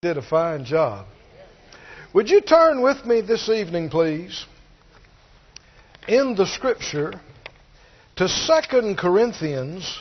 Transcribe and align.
did 0.00 0.16
a 0.16 0.22
fine 0.22 0.64
job. 0.64 1.06
Would 2.14 2.30
you 2.30 2.40
turn 2.40 2.82
with 2.82 3.04
me 3.04 3.20
this 3.20 3.48
evening, 3.48 3.90
please, 3.90 4.46
in 6.06 6.36
the 6.36 6.46
scripture 6.46 7.14
to 8.14 8.28
2 8.28 8.94
Corinthians, 8.94 9.98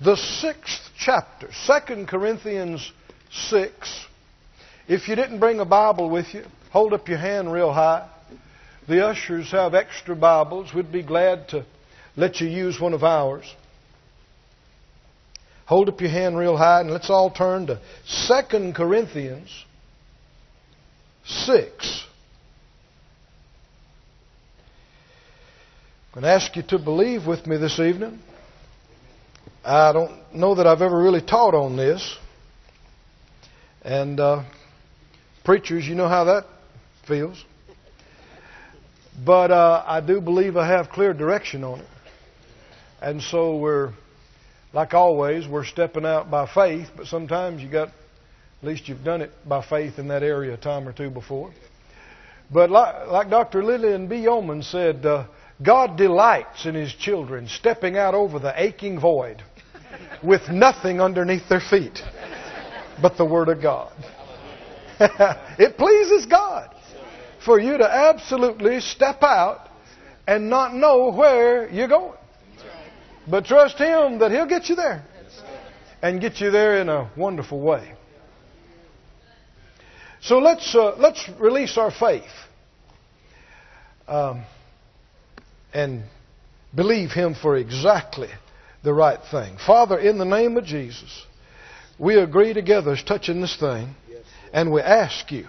the 0.00 0.14
sixth 0.14 0.88
chapter. 0.96 1.48
2 1.66 2.06
Corinthians 2.06 2.92
6. 3.32 4.06
If 4.86 5.08
you 5.08 5.16
didn't 5.16 5.40
bring 5.40 5.58
a 5.58 5.64
Bible 5.64 6.10
with 6.10 6.32
you, 6.32 6.44
hold 6.70 6.92
up 6.92 7.08
your 7.08 7.18
hand 7.18 7.52
real 7.52 7.72
high. 7.72 8.08
The 8.86 9.04
ushers 9.04 9.50
have 9.50 9.74
extra 9.74 10.14
Bibles. 10.14 10.72
We'd 10.72 10.92
be 10.92 11.02
glad 11.02 11.48
to 11.48 11.66
let 12.16 12.40
you 12.40 12.46
use 12.46 12.80
one 12.80 12.94
of 12.94 13.02
ours. 13.02 13.52
Hold 15.66 15.88
up 15.88 16.00
your 16.00 16.10
hand 16.10 16.36
real 16.36 16.56
high 16.56 16.80
and 16.80 16.90
let's 16.90 17.08
all 17.08 17.30
turn 17.30 17.66
to 17.68 17.80
2 18.28 18.72
Corinthians 18.74 19.64
6. 21.24 22.04
I'm 26.14 26.20
going 26.20 26.24
to 26.24 26.28
ask 26.28 26.54
you 26.54 26.62
to 26.68 26.78
believe 26.78 27.26
with 27.26 27.46
me 27.46 27.56
this 27.56 27.80
evening. 27.80 28.20
I 29.64 29.92
don't 29.92 30.34
know 30.34 30.54
that 30.56 30.66
I've 30.66 30.82
ever 30.82 31.00
really 31.02 31.22
taught 31.22 31.54
on 31.54 31.76
this. 31.76 32.16
And 33.82 34.20
uh, 34.20 34.44
preachers, 35.44 35.86
you 35.86 35.94
know 35.94 36.08
how 36.08 36.24
that 36.24 36.44
feels. 37.08 37.42
But 39.24 39.50
uh, 39.50 39.82
I 39.86 40.00
do 40.02 40.20
believe 40.20 40.58
I 40.58 40.68
have 40.68 40.90
clear 40.90 41.14
direction 41.14 41.64
on 41.64 41.80
it. 41.80 41.86
And 43.00 43.22
so 43.22 43.56
we're 43.56 43.92
like 44.74 44.92
always, 44.92 45.46
we're 45.46 45.64
stepping 45.64 46.04
out 46.04 46.30
by 46.30 46.46
faith, 46.52 46.88
but 46.96 47.06
sometimes 47.06 47.62
you 47.62 47.68
got, 47.68 47.88
at 47.88 48.68
least 48.68 48.88
you've 48.88 49.04
done 49.04 49.22
it 49.22 49.30
by 49.48 49.64
faith 49.64 50.00
in 50.00 50.08
that 50.08 50.24
area 50.24 50.54
a 50.54 50.56
time 50.56 50.88
or 50.88 50.92
two 50.92 51.10
before. 51.10 51.52
But 52.52 52.70
like, 52.70 53.06
like 53.06 53.30
Dr. 53.30 53.62
Lilian 53.62 54.08
B. 54.08 54.16
Yeoman 54.16 54.62
said, 54.64 55.06
uh, 55.06 55.26
God 55.62 55.96
delights 55.96 56.66
in 56.66 56.74
His 56.74 56.92
children 56.92 57.46
stepping 57.46 57.96
out 57.96 58.14
over 58.14 58.40
the 58.40 58.52
aching 58.60 58.98
void 58.98 59.42
with 60.24 60.48
nothing 60.48 61.00
underneath 61.00 61.48
their 61.48 61.60
feet 61.60 62.02
but 63.00 63.16
the 63.16 63.24
Word 63.24 63.48
of 63.48 63.62
God. 63.62 63.92
it 65.00 65.78
pleases 65.78 66.26
God 66.26 66.74
for 67.44 67.60
you 67.60 67.78
to 67.78 67.88
absolutely 67.88 68.80
step 68.80 69.22
out 69.22 69.68
and 70.26 70.50
not 70.50 70.74
know 70.74 71.12
where 71.12 71.70
you're 71.70 71.88
going. 71.88 72.18
But 73.28 73.46
trust 73.46 73.78
Him 73.78 74.18
that 74.18 74.30
He'll 74.30 74.46
get 74.46 74.68
you 74.68 74.76
there. 74.76 75.04
And 76.02 76.20
get 76.20 76.40
you 76.40 76.50
there 76.50 76.80
in 76.80 76.88
a 76.88 77.10
wonderful 77.16 77.60
way. 77.60 77.92
So 80.20 80.38
let's, 80.38 80.74
uh, 80.74 80.96
let's 80.96 81.28
release 81.38 81.76
our 81.76 81.90
faith 81.90 82.22
um, 84.06 84.44
and 85.72 86.04
believe 86.74 87.10
Him 87.10 87.34
for 87.34 87.56
exactly 87.56 88.28
the 88.82 88.92
right 88.92 89.20
thing. 89.30 89.56
Father, 89.66 89.98
in 89.98 90.18
the 90.18 90.24
name 90.24 90.56
of 90.56 90.64
Jesus, 90.64 91.26
we 91.98 92.16
agree 92.18 92.52
together 92.52 92.92
as 92.92 93.02
touching 93.02 93.40
this 93.40 93.56
thing, 93.56 93.94
and 94.52 94.72
we 94.72 94.80
ask 94.82 95.30
you 95.32 95.46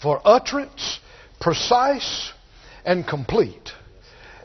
for 0.00 0.20
utterance, 0.24 1.00
precise 1.40 2.32
and 2.84 3.06
complete 3.06 3.72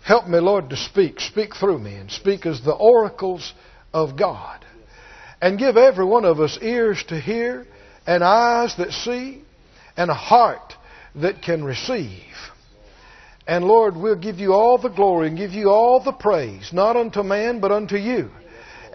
Help 0.03 0.27
me, 0.27 0.39
Lord, 0.39 0.69
to 0.69 0.77
speak. 0.77 1.19
Speak 1.19 1.55
through 1.55 1.79
me 1.79 1.95
and 1.95 2.11
speak 2.11 2.45
as 2.45 2.61
the 2.61 2.73
oracles 2.73 3.53
of 3.93 4.17
God. 4.17 4.65
And 5.41 5.59
give 5.59 5.77
every 5.77 6.05
one 6.05 6.25
of 6.25 6.39
us 6.39 6.57
ears 6.61 7.03
to 7.07 7.19
hear 7.19 7.65
and 8.05 8.23
eyes 8.23 8.75
that 8.77 8.91
see 8.91 9.43
and 9.95 10.09
a 10.09 10.15
heart 10.15 10.73
that 11.15 11.41
can 11.41 11.63
receive. 11.63 12.33
And 13.47 13.65
Lord, 13.65 13.95
we'll 13.95 14.19
give 14.19 14.39
you 14.39 14.53
all 14.53 14.77
the 14.77 14.89
glory 14.89 15.27
and 15.27 15.37
give 15.37 15.51
you 15.51 15.69
all 15.69 16.01
the 16.01 16.13
praise, 16.13 16.71
not 16.73 16.95
unto 16.95 17.23
man, 17.23 17.59
but 17.59 17.71
unto 17.71 17.97
you. 17.97 18.29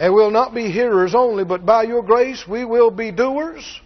And 0.00 0.14
we'll 0.14 0.30
not 0.30 0.54
be 0.54 0.70
hearers 0.70 1.14
only, 1.14 1.44
but 1.44 1.66
by 1.66 1.82
your 1.82 2.02
grace 2.02 2.46
we 2.48 2.64
will 2.64 2.90
be 2.90 3.10
doers. 3.10 3.80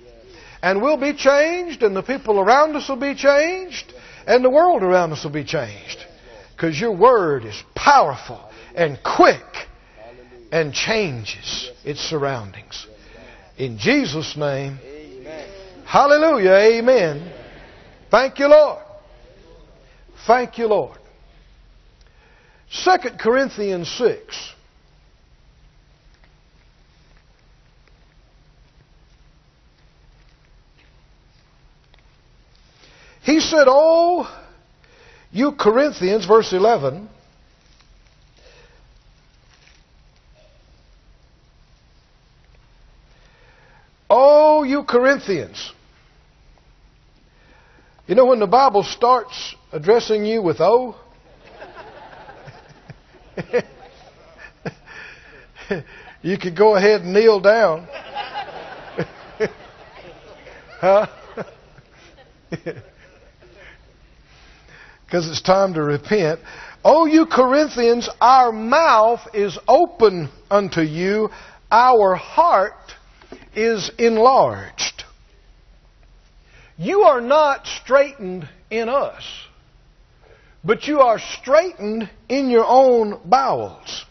And 0.62 0.80
we'll 0.80 1.00
be 1.00 1.14
changed, 1.14 1.82
and 1.82 1.96
the 1.96 2.02
people 2.02 2.38
around 2.38 2.76
us 2.76 2.88
will 2.88 2.96
be 2.96 3.14
changed, 3.14 3.92
and 4.26 4.44
the 4.44 4.50
world 4.50 4.82
around 4.82 5.12
us 5.12 5.24
will 5.24 5.32
be 5.32 5.44
changed. 5.44 6.04
Because 6.62 6.78
your 6.78 6.96
word 6.96 7.44
is 7.44 7.60
powerful 7.74 8.40
and 8.76 8.96
quick 9.02 9.42
and 10.52 10.72
changes 10.72 11.72
its 11.84 11.98
surroundings. 11.98 12.86
In 13.58 13.78
Jesus' 13.78 14.36
name, 14.36 14.78
hallelujah, 15.84 16.52
amen. 16.52 17.32
Thank 18.12 18.38
you, 18.38 18.46
Lord. 18.46 18.80
Thank 20.24 20.56
you, 20.56 20.68
Lord. 20.68 20.98
2 22.84 22.90
Corinthians 23.18 23.88
6. 23.98 24.52
He 33.24 33.40
said, 33.40 33.64
Oh, 33.66 34.41
you 35.32 35.52
Corinthians, 35.52 36.26
verse 36.26 36.52
11, 36.52 37.08
Oh, 44.14 44.62
you 44.62 44.84
Corinthians. 44.84 45.72
You 48.06 48.14
know 48.14 48.26
when 48.26 48.40
the 48.40 48.46
Bible 48.46 48.82
starts 48.82 49.54
addressing 49.72 50.26
you 50.26 50.42
with 50.42 50.60
oh? 50.60 50.94
you 56.22 56.36
could 56.36 56.54
go 56.54 56.76
ahead 56.76 57.00
and 57.00 57.14
kneel 57.14 57.40
down. 57.40 57.88
huh? 60.78 61.06
because 65.12 65.28
it's 65.28 65.42
time 65.42 65.74
to 65.74 65.82
repent. 65.82 66.40
O 66.82 67.04
you 67.04 67.26
Corinthians, 67.26 68.08
our 68.18 68.50
mouth 68.50 69.20
is 69.34 69.58
open 69.68 70.30
unto 70.50 70.80
you, 70.80 71.28
our 71.70 72.14
heart 72.14 72.94
is 73.54 73.90
enlarged. 73.98 75.04
You 76.78 77.02
are 77.02 77.20
not 77.20 77.66
straitened 77.66 78.48
in 78.70 78.88
us, 78.88 79.22
but 80.64 80.86
you 80.86 81.00
are 81.00 81.18
straitened 81.18 82.08
in 82.30 82.48
your 82.48 82.64
own 82.66 83.20
bowels. 83.22 84.06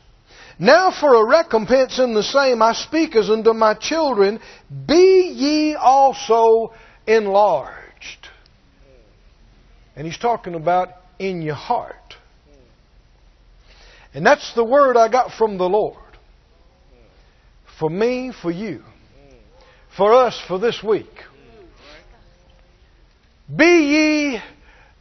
Now 0.60 0.92
for 0.92 1.16
a 1.16 1.28
recompense 1.28 1.98
in 1.98 2.14
the 2.14 2.22
same 2.22 2.62
I 2.62 2.74
speak 2.74 3.16
as 3.16 3.32
unto 3.32 3.54
my 3.54 3.74
children, 3.74 4.40
be 4.86 5.32
ye 5.34 5.74
also 5.74 6.76
enlarged. 7.08 7.81
And 9.96 10.08
he's 10.08 10.18
talking 10.18 10.56
about 10.56 10.90
in 11.20 11.42
your 11.42 11.56
heart. 11.56 11.96
And 14.14 14.26
that's 14.26 14.54
the 14.56 14.64
word 14.64 14.98
I 14.98 15.10
got 15.10 15.32
from 15.32 15.58
the 15.58 15.70
Lord. 15.70 15.98
For 17.80 17.90
me, 17.90 18.32
for 18.32 18.52
you. 18.52 18.84
For 19.96 20.14
us, 20.14 20.40
for 20.48 20.60
this 20.60 20.82
week. 20.84 21.10
Be 23.54 23.66
ye 23.66 24.42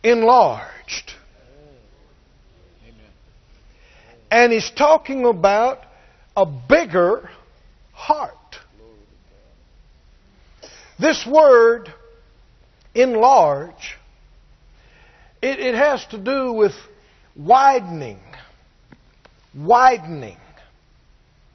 enlarged. 0.02 1.12
And 4.30 4.52
he's 4.52 4.70
talking 4.70 5.24
about 5.24 5.78
a 6.36 6.46
bigger 6.46 7.28
heart. 7.92 8.34
This 10.98 11.26
word, 11.26 11.92
enlarge, 12.94 13.96
it, 15.42 15.58
it 15.58 15.74
has 15.74 16.04
to 16.06 16.18
do 16.18 16.52
with 16.52 16.72
widening, 17.36 18.20
widening, 19.56 20.36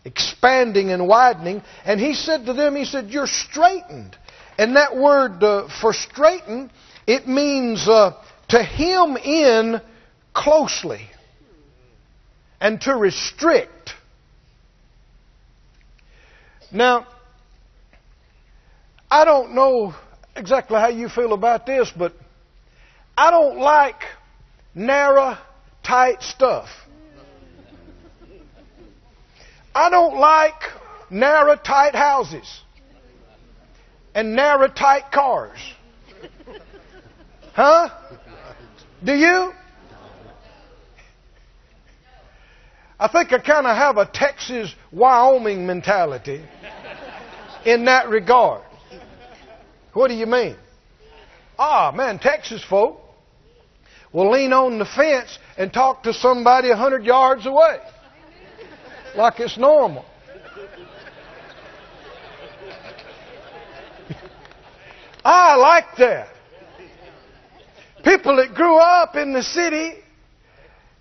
expanding 0.03 0.91
and 0.91 1.07
widening. 1.07 1.61
And 1.85 1.99
he 1.99 2.13
said 2.13 2.45
to 2.45 2.53
them, 2.53 2.75
he 2.75 2.85
said, 2.85 3.09
you're 3.09 3.27
straitened. 3.27 4.15
And 4.57 4.75
that 4.75 4.95
word 4.95 5.43
uh, 5.43 5.67
for 5.81 5.93
straiten, 5.93 6.69
it 7.05 7.27
means 7.27 7.87
uh, 7.87 8.13
to 8.49 8.63
hem 8.63 9.17
in 9.17 9.81
closely 10.33 11.09
and 12.61 12.79
to 12.81 12.95
restrict. 12.95 13.91
Now, 16.71 17.07
I 19.09 19.23
don't 19.23 19.53
know 19.53 19.93
exactly 20.35 20.79
how 20.79 20.89
you 20.89 21.09
feel 21.09 21.33
about 21.33 21.65
this, 21.65 21.91
but 21.95 22.13
I 23.17 23.31
don't 23.31 23.57
like 23.59 24.01
narrow, 24.73 25.37
tight 25.83 26.21
stuff. 26.21 26.67
I 29.73 29.89
don't 29.89 30.17
like 30.17 30.61
narrow, 31.09 31.55
tight 31.55 31.95
houses. 31.95 32.61
and 34.13 34.35
narrow, 34.35 34.67
tight 34.67 35.11
cars. 35.11 35.59
Huh? 37.53 37.89
Do 39.03 39.13
you? 39.13 39.53
I 42.99 43.07
think 43.09 43.31
I 43.33 43.39
kind 43.39 43.67
of 43.67 43.75
have 43.75 43.97
a 43.97 44.05
Texas, 44.05 44.73
Wyoming 44.91 45.65
mentality 45.65 46.43
in 47.65 47.85
that 47.85 48.09
regard. 48.09 48.63
What 49.93 50.09
do 50.09 50.15
you 50.15 50.25
mean? 50.25 50.55
Ah, 51.57 51.93
man, 51.95 52.19
Texas 52.19 52.63
folk 52.63 53.04
will 54.15 54.31
lean 54.31 54.53
on 54.53 54.79
the 54.79 54.85
fence 54.85 55.37
and 55.57 55.73
talk 55.73 56.03
to 56.03 56.13
somebody 56.13 56.69
a 56.69 56.75
hundred 56.75 57.03
yards 57.03 57.45
away. 57.45 57.79
Like 59.13 59.41
it's 59.41 59.57
normal. 59.57 60.05
I 65.25 65.55
like 65.55 65.97
that. 65.97 66.29
People 68.05 68.37
that 68.37 68.55
grew 68.55 68.77
up 68.77 69.17
in 69.17 69.33
the 69.33 69.43
city 69.43 69.95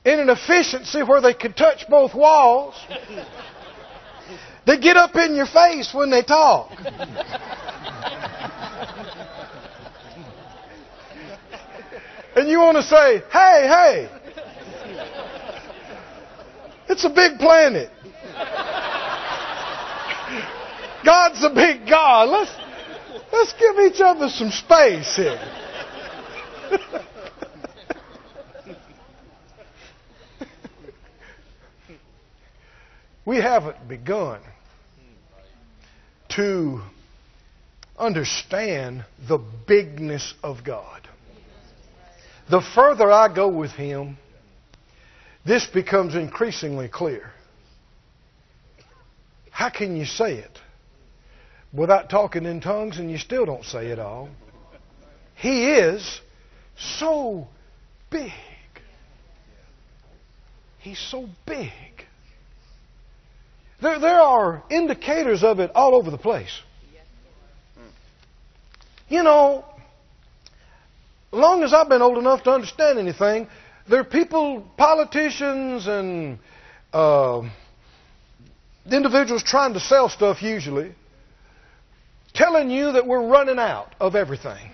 in 0.05 0.19
an 0.19 0.28
efficiency 0.28 1.05
where 1.05 1.20
they 1.20 1.34
could 1.34 1.56
touch 1.56 1.84
both 1.88 2.14
walls, 2.14 2.75
they 4.67 4.78
get 4.78 4.96
up 4.96 5.14
in 5.14 5.37
your 5.37 5.46
face 5.46 5.94
when 5.94 6.10
they 6.10 6.22
talk. 6.22 6.72
And 12.36 12.48
you 12.48 12.58
want 12.58 12.76
to 12.76 12.82
say, 12.82 13.22
hey, 13.31 13.69
hey, 13.69 14.08
it's 16.88 17.04
a 17.04 17.10
big 17.10 17.38
planet. 17.38 17.90
God's 21.04 21.44
a 21.44 21.50
big 21.50 21.86
God. 21.88 22.28
Let's, 22.31 22.50
let's 23.32 23.52
give 23.54 23.78
each 23.86 24.00
other 24.00 24.28
some 24.28 24.50
space 24.50 25.14
here. 25.16 25.38
we 33.25 33.36
haven't 33.36 33.86
begun 33.86 34.40
to 36.31 36.81
understand 37.98 39.04
the 39.28 39.38
bigness 39.66 40.34
of 40.42 40.64
God. 40.64 41.08
The 42.50 42.61
further 42.75 43.11
I 43.11 43.35
go 43.35 43.49
with 43.49 43.73
Him, 43.73 44.19
this 45.46 45.67
becomes 45.67 46.14
increasingly 46.14 46.88
clear. 46.88 47.31
How 49.50 49.70
can 49.70 49.96
you 49.96 50.05
say 50.05 50.35
it 50.35 50.58
without 51.73 52.11
talking 52.11 52.44
in 52.44 52.61
tongues 52.61 52.99
and 52.99 53.11
you 53.11 53.19
still 53.19 53.46
don't 53.46 53.64
say 53.64 53.87
it 53.88 53.99
all? 53.99 54.29
He 55.37 55.70
is 55.70 56.20
so 56.76 57.49
big. 58.11 58.32
He's 60.79 60.99
so 60.99 61.29
big. 61.46 61.73
There, 63.81 63.99
there 63.99 64.20
are 64.20 64.62
indicators 64.70 65.43
of 65.43 65.61
it 65.61 65.70
all 65.75 65.94
over 65.94 66.11
the 66.11 66.19
place. 66.19 66.61
You 69.08 69.23
know, 69.23 69.64
long 71.34 71.62
as 71.62 71.72
I've 71.72 71.88
been 71.88 72.02
old 72.02 72.19
enough 72.19 72.42
to 72.44 72.50
understand 72.50 72.98
anything, 72.98 73.48
there 73.88 74.00
are 74.00 74.04
people, 74.04 74.62
politicians, 74.76 75.86
and 75.86 76.38
uh, 76.92 77.42
individuals 78.90 79.42
trying 79.42 79.75
to 79.75 79.81
sell 79.81 80.08
stuff 80.08 80.42
usually, 80.42 80.94
telling 82.32 82.70
you 82.70 82.92
that 82.92 83.06
we're 83.06 83.26
running 83.26 83.58
out 83.58 83.94
of 84.00 84.14
everything. 84.14 84.70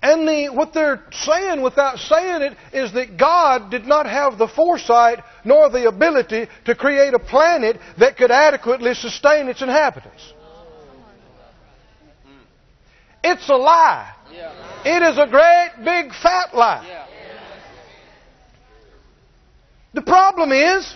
And 0.00 0.28
the, 0.28 0.48
what 0.50 0.72
they're 0.74 1.02
saying 1.10 1.60
without 1.60 1.98
saying 1.98 2.42
it 2.42 2.56
is 2.72 2.92
that 2.92 3.16
God 3.16 3.70
did 3.70 3.84
not 3.84 4.06
have 4.06 4.38
the 4.38 4.46
foresight 4.46 5.24
nor 5.44 5.70
the 5.70 5.88
ability 5.88 6.46
to 6.66 6.74
create 6.76 7.14
a 7.14 7.18
planet 7.18 7.80
that 7.98 8.16
could 8.16 8.30
adequately 8.30 8.94
sustain 8.94 9.48
its 9.48 9.60
inhabitants. 9.60 10.32
It's 13.24 13.48
a 13.48 13.56
lie. 13.56 14.14
It 14.84 15.02
is 15.02 15.18
a 15.18 15.26
great 15.26 15.70
big 15.84 16.12
fat 16.14 16.54
lie. 16.54 17.06
The 19.94 20.02
problem 20.02 20.52
is, 20.52 20.94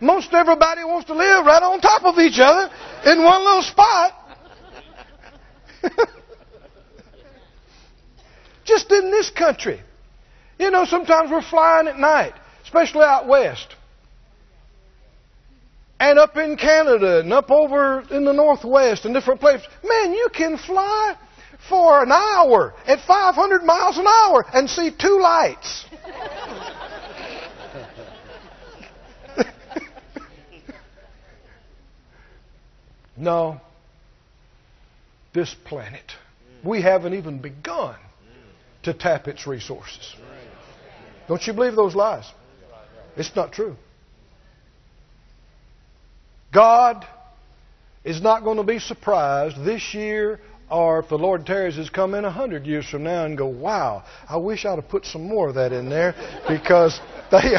most 0.00 0.32
everybody 0.32 0.82
wants 0.84 1.06
to 1.06 1.14
live 1.14 1.46
right 1.46 1.62
on 1.62 1.80
top 1.80 2.04
of 2.04 2.18
each 2.18 2.38
other 2.38 2.70
in 3.06 3.22
one 3.22 3.44
little 3.44 3.62
spot. 3.62 4.12
Just 8.64 8.90
in 8.90 9.10
this 9.10 9.30
country. 9.30 9.80
You 10.58 10.70
know, 10.70 10.84
sometimes 10.84 11.30
we're 11.30 11.42
flying 11.42 11.86
at 11.88 11.98
night, 11.98 12.34
especially 12.64 13.04
out 13.04 13.28
west. 13.28 13.74
And 16.00 16.18
up 16.18 16.36
in 16.36 16.56
Canada 16.56 17.20
and 17.20 17.32
up 17.32 17.50
over 17.50 18.00
in 18.10 18.24
the 18.24 18.32
northwest 18.32 19.04
and 19.04 19.14
different 19.14 19.40
places. 19.40 19.66
Man, 19.82 20.12
you 20.12 20.28
can 20.34 20.58
fly 20.58 21.16
for 21.68 22.02
an 22.02 22.12
hour 22.12 22.74
at 22.86 23.00
500 23.00 23.62
miles 23.62 23.96
an 23.98 24.06
hour 24.06 24.44
and 24.52 24.68
see 24.68 24.90
two 24.90 25.20
lights. 25.20 25.86
no. 33.16 33.60
This 35.32 35.54
planet, 35.64 36.12
we 36.62 36.80
haven't 36.80 37.14
even 37.14 37.38
begun 37.38 37.96
to 38.84 38.94
tap 38.94 39.26
its 39.26 39.46
resources. 39.48 40.14
Don't 41.26 41.44
you 41.46 41.52
believe 41.54 41.74
those 41.74 41.94
lies? 41.96 42.30
It's 43.16 43.34
not 43.34 43.52
true. 43.52 43.76
God 46.52 47.04
is 48.04 48.20
not 48.20 48.44
going 48.44 48.58
to 48.58 48.62
be 48.62 48.78
surprised 48.78 49.64
this 49.64 49.94
year 49.94 50.40
or 50.70 51.00
if 51.00 51.08
the 51.08 51.18
Lord 51.18 51.46
tarries 51.46 51.76
has 51.76 51.90
come 51.90 52.14
in 52.14 52.24
a 52.24 52.30
hundred 52.30 52.66
years 52.66 52.88
from 52.88 53.04
now 53.04 53.24
and 53.24 53.36
go, 53.36 53.46
wow, 53.46 54.04
I 54.28 54.36
wish 54.36 54.64
I'd 54.64 54.76
have 54.76 54.88
put 54.88 55.04
some 55.04 55.26
more 55.26 55.48
of 55.48 55.54
that 55.56 55.72
in 55.72 55.88
there 55.88 56.14
because 56.48 56.98
they 57.30 57.54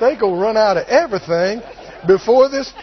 they 0.00 0.16
go 0.16 0.38
run 0.38 0.56
out 0.56 0.76
of 0.76 0.86
everything 0.88 1.62
before 2.06 2.48
this. 2.48 2.72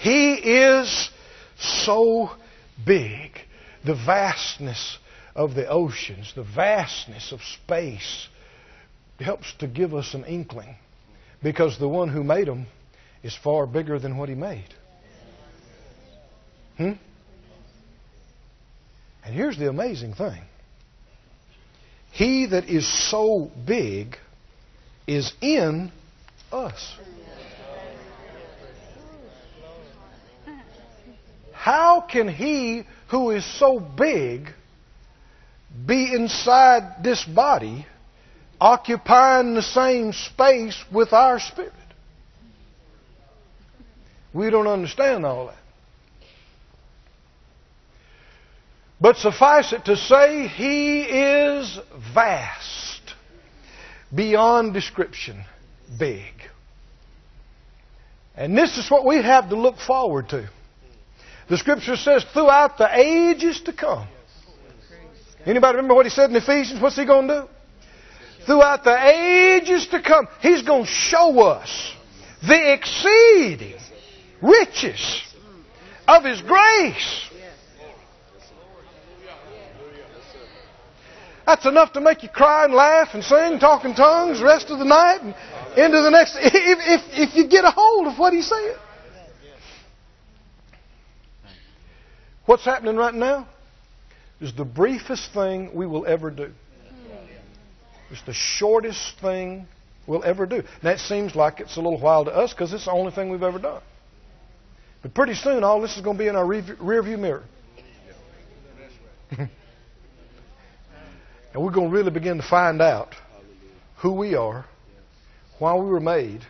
He 0.00 0.32
is 0.32 1.10
so 1.58 2.30
big. 2.86 3.32
The 3.84 3.94
vastness 3.94 4.98
of 5.36 5.54
the 5.54 5.68
oceans, 5.68 6.32
the 6.34 6.42
vastness 6.42 7.32
of 7.32 7.42
space 7.42 8.28
helps 9.18 9.52
to 9.58 9.66
give 9.66 9.94
us 9.94 10.14
an 10.14 10.24
inkling 10.24 10.76
because 11.42 11.78
the 11.78 11.88
one 11.88 12.08
who 12.08 12.22
made 12.22 12.46
them 12.46 12.66
is 13.22 13.36
far 13.36 13.66
bigger 13.66 13.98
than 13.98 14.16
what 14.16 14.28
he 14.28 14.34
made. 14.34 14.74
Hmm? 16.76 16.92
And 19.24 19.34
here's 19.34 19.58
the 19.58 19.68
amazing 19.68 20.14
thing 20.14 20.42
He 22.12 22.46
that 22.46 22.64
is 22.64 22.88
so 23.10 23.50
big 23.66 24.16
is 25.06 25.32
in 25.40 25.92
us. 26.50 26.96
How 31.52 32.00
can 32.00 32.26
he 32.26 32.84
who 33.08 33.30
is 33.30 33.44
so 33.58 33.78
big 33.78 34.48
be 35.86 36.14
inside 36.14 37.02
this 37.02 37.24
body, 37.24 37.86
occupying 38.60 39.54
the 39.54 39.62
same 39.62 40.12
space 40.12 40.82
with 40.92 41.12
our 41.12 41.40
spirit? 41.40 41.72
We 44.32 44.50
don't 44.50 44.66
understand 44.68 45.24
all 45.26 45.46
that. 45.46 45.56
But 49.00 49.16
suffice 49.16 49.72
it 49.72 49.86
to 49.86 49.96
say, 49.96 50.46
he 50.46 51.02
is 51.02 51.78
vast, 52.14 53.00
beyond 54.14 54.74
description, 54.74 55.42
big. 55.98 56.32
And 58.36 58.56
this 58.56 58.76
is 58.76 58.90
what 58.90 59.06
we 59.06 59.16
have 59.16 59.48
to 59.48 59.56
look 59.56 59.78
forward 59.78 60.28
to. 60.30 60.48
The 61.48 61.56
scripture 61.56 61.96
says 61.96 62.24
throughout 62.32 62.78
the 62.78 62.88
ages 62.96 63.62
to 63.62 63.72
come. 63.72 64.06
Anybody 65.46 65.76
remember 65.76 65.94
what 65.94 66.06
he 66.06 66.10
said 66.10 66.30
in 66.30 66.36
Ephesians? 66.36 66.80
What's 66.80 66.96
he 66.96 67.06
going 67.06 67.26
to 67.28 67.42
do? 67.42 67.48
Throughout 68.50 68.82
the 68.82 68.98
ages 68.98 69.86
to 69.92 70.02
come, 70.02 70.26
he's 70.42 70.62
going 70.62 70.82
to 70.82 70.90
show 70.90 71.38
us 71.38 71.94
the 72.42 72.72
exceeding 72.72 73.78
riches 74.42 75.22
of 76.08 76.24
his 76.24 76.42
grace. 76.42 77.30
That's 81.46 81.64
enough 81.64 81.92
to 81.92 82.00
make 82.00 82.24
you 82.24 82.28
cry 82.28 82.64
and 82.64 82.74
laugh 82.74 83.10
and 83.14 83.22
sing, 83.22 83.60
talk 83.60 83.84
in 83.84 83.94
tongues 83.94 84.40
the 84.40 84.46
rest 84.46 84.68
of 84.70 84.80
the 84.80 84.84
night 84.84 85.20
and 85.22 85.32
into 85.76 86.02
the 86.02 86.10
next. 86.10 86.36
If, 86.40 86.52
if, 86.52 87.30
if 87.30 87.36
you 87.36 87.46
get 87.46 87.64
a 87.64 87.70
hold 87.70 88.08
of 88.08 88.18
what 88.18 88.32
He's 88.32 88.48
saying. 88.48 88.74
What's 92.46 92.64
happening 92.64 92.96
right 92.96 93.14
now 93.14 93.46
is 94.40 94.52
the 94.52 94.64
briefest 94.64 95.32
thing 95.32 95.70
we 95.72 95.86
will 95.86 96.04
ever 96.04 96.32
do. 96.32 96.50
It's 98.10 98.22
the 98.22 98.32
shortest 98.32 99.18
thing 99.20 99.66
we'll 100.06 100.24
ever 100.24 100.46
do. 100.46 100.62
That 100.82 100.98
seems 100.98 101.34
like 101.36 101.60
it's 101.60 101.76
a 101.76 101.80
little 101.80 102.00
while 102.00 102.24
to 102.24 102.30
us 102.30 102.52
because 102.52 102.72
it's 102.72 102.86
the 102.86 102.90
only 102.90 103.12
thing 103.12 103.30
we've 103.30 103.42
ever 103.42 103.58
done. 103.58 103.82
But 105.02 105.14
pretty 105.14 105.34
soon, 105.34 105.64
all 105.64 105.80
this 105.80 105.96
is 105.96 106.02
going 106.02 106.16
to 106.16 106.22
be 106.22 106.28
in 106.28 106.36
our 106.36 106.46
rear 106.46 107.02
view 107.02 107.16
mirror. 107.16 107.44
and 109.38 109.48
we're 111.54 111.70
going 111.70 111.90
to 111.90 111.96
really 111.96 112.10
begin 112.10 112.36
to 112.38 112.42
find 112.42 112.82
out 112.82 113.14
who 113.98 114.12
we 114.12 114.34
are, 114.34 114.66
why 115.58 115.74
we 115.74 115.86
were 115.86 116.00
made, 116.00 116.40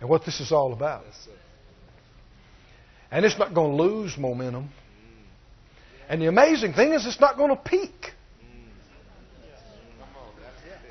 and 0.00 0.08
what 0.08 0.24
this 0.24 0.40
is 0.40 0.50
all 0.50 0.72
about. 0.72 1.04
And 3.10 3.24
it's 3.24 3.38
not 3.38 3.54
going 3.54 3.76
to 3.76 3.82
lose 3.82 4.18
momentum. 4.18 4.70
And 6.08 6.20
the 6.20 6.26
amazing 6.26 6.74
thing 6.74 6.92
is, 6.92 7.06
it's 7.06 7.20
not 7.20 7.36
going 7.36 7.50
to 7.50 7.56
peak. 7.56 8.13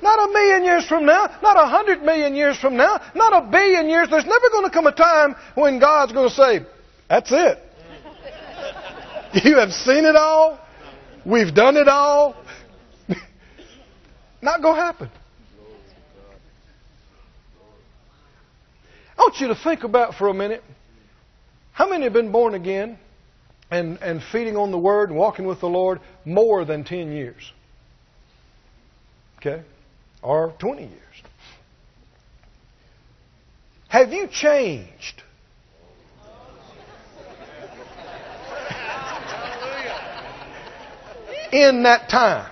Not 0.04 0.28
a 0.28 0.32
million 0.34 0.64
years 0.64 0.86
from 0.86 1.06
now, 1.06 1.34
not 1.42 1.56
a 1.56 1.66
hundred 1.66 2.02
million 2.02 2.34
years 2.34 2.58
from 2.58 2.76
now, 2.76 3.00
not 3.14 3.32
a 3.32 3.50
billion 3.50 3.88
years. 3.88 4.10
There's 4.10 4.26
never 4.26 4.50
going 4.52 4.64
to 4.64 4.70
come 4.70 4.86
a 4.86 4.92
time 4.92 5.34
when 5.54 5.78
God's 5.78 6.12
going 6.12 6.28
to 6.28 6.34
say, 6.34 6.60
That's 7.08 7.32
it. 7.32 7.58
you 9.44 9.56
have 9.56 9.72
seen 9.72 10.04
it 10.04 10.14
all. 10.14 10.60
We've 11.24 11.54
done 11.54 11.78
it 11.78 11.88
all. 11.88 12.36
not 14.42 14.60
going 14.60 14.74
to 14.76 14.82
happen. 14.82 15.10
I 19.16 19.22
want 19.22 19.40
you 19.40 19.48
to 19.48 19.54
think 19.54 19.84
about 19.84 20.16
for 20.16 20.28
a 20.28 20.34
minute 20.34 20.62
how 21.72 21.88
many 21.88 22.04
have 22.04 22.12
been 22.12 22.30
born 22.30 22.52
again 22.52 22.98
and, 23.70 23.96
and 24.02 24.22
feeding 24.22 24.58
on 24.58 24.70
the 24.70 24.78
Word 24.78 25.08
and 25.08 25.18
walking 25.18 25.46
with 25.46 25.60
the 25.60 25.66
Lord 25.66 25.98
more 26.26 26.66
than 26.66 26.84
10 26.84 27.10
years? 27.10 27.50
Okay? 29.38 29.62
Or 30.24 30.54
20 30.58 30.82
years. 30.82 30.92
Have 33.88 34.12
you 34.12 34.26
changed? 34.26 35.22
In 41.52 41.84
that 41.84 42.08
time? 42.08 42.50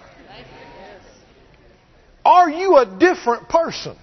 Are 2.24 2.48
you 2.48 2.76
a 2.76 2.86
different 2.86 3.48
person? 3.48 3.96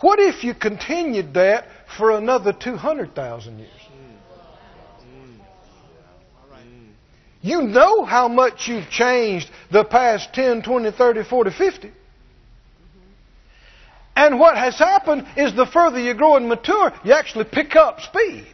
What 0.00 0.18
if 0.18 0.44
you 0.44 0.52
continued 0.52 1.32
that 1.32 1.66
for 1.96 2.10
another 2.10 2.52
200,000 2.52 3.58
years? 3.58 3.70
You 7.44 7.60
know 7.60 8.06
how 8.06 8.28
much 8.28 8.68
you've 8.68 8.88
changed 8.88 9.50
the 9.70 9.84
past 9.84 10.32
10, 10.32 10.62
20, 10.62 10.90
30, 10.92 11.24
40, 11.24 11.50
50. 11.50 11.92
And 14.16 14.40
what 14.40 14.56
has 14.56 14.78
happened 14.78 15.26
is 15.36 15.54
the 15.54 15.66
further 15.66 15.98
you 15.98 16.14
grow 16.14 16.36
and 16.36 16.48
mature, 16.48 16.90
you 17.04 17.12
actually 17.12 17.44
pick 17.44 17.76
up 17.76 18.00
speed 18.00 18.46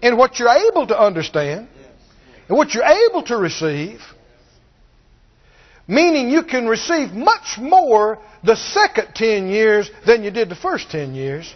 in 0.00 0.16
what 0.16 0.38
you're 0.38 0.48
able 0.70 0.86
to 0.86 0.96
understand 0.96 1.66
and 2.48 2.56
what 2.56 2.72
you're 2.72 2.84
able 2.84 3.24
to 3.24 3.36
receive. 3.36 4.00
Meaning 5.88 6.30
you 6.30 6.44
can 6.44 6.68
receive 6.68 7.10
much 7.10 7.58
more 7.58 8.20
the 8.44 8.54
second 8.54 9.08
10 9.16 9.48
years 9.48 9.90
than 10.06 10.22
you 10.22 10.30
did 10.30 10.50
the 10.50 10.54
first 10.54 10.88
10 10.92 11.16
years. 11.16 11.52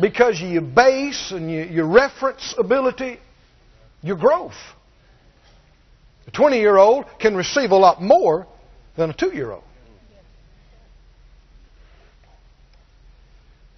Because 0.00 0.40
of 0.40 0.48
your 0.48 0.62
base 0.62 1.32
and 1.32 1.50
your 1.50 1.86
reference 1.86 2.54
ability 2.56 3.18
your 4.02 4.16
growth. 4.16 4.56
A 6.26 6.30
20 6.30 6.58
year 6.58 6.76
old 6.76 7.06
can 7.18 7.34
receive 7.34 7.70
a 7.70 7.76
lot 7.76 8.02
more 8.02 8.46
than 8.96 9.10
a 9.10 9.14
2 9.14 9.34
year 9.34 9.50
old. 9.50 9.64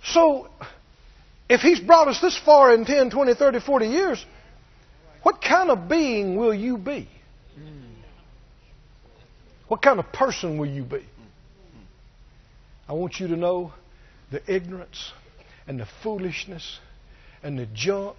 So, 0.03 0.49
if 1.49 1.61
He's 1.61 1.81
brought 1.81 2.09
us 2.09 2.21
this 2.21 2.37
far 2.37 2.75
in 2.75 2.85
10, 2.85 3.11
20, 3.11 3.35
30, 3.35 3.61
40 3.61 3.87
years, 3.87 4.27
what 5.23 5.41
kind 5.43 5.71
of 5.71 5.89
being 5.89 6.37
will 6.37 6.55
you 6.55 6.79
be? 6.79 7.09
What 9.69 9.83
kind 9.83 10.01
of 10.01 10.13
person 10.13 10.59
will 10.59 10.69
you 10.69 10.83
be? 10.83 11.05
I 12.89 12.93
want 12.95 13.21
you 13.21 13.29
to 13.29 13.37
know 13.37 13.73
the 14.33 14.43
ignorance 14.53 15.13
and 15.69 15.79
the 15.79 15.87
foolishness 16.03 16.81
and 17.43 17.57
the 17.57 17.67
junk 17.67 18.17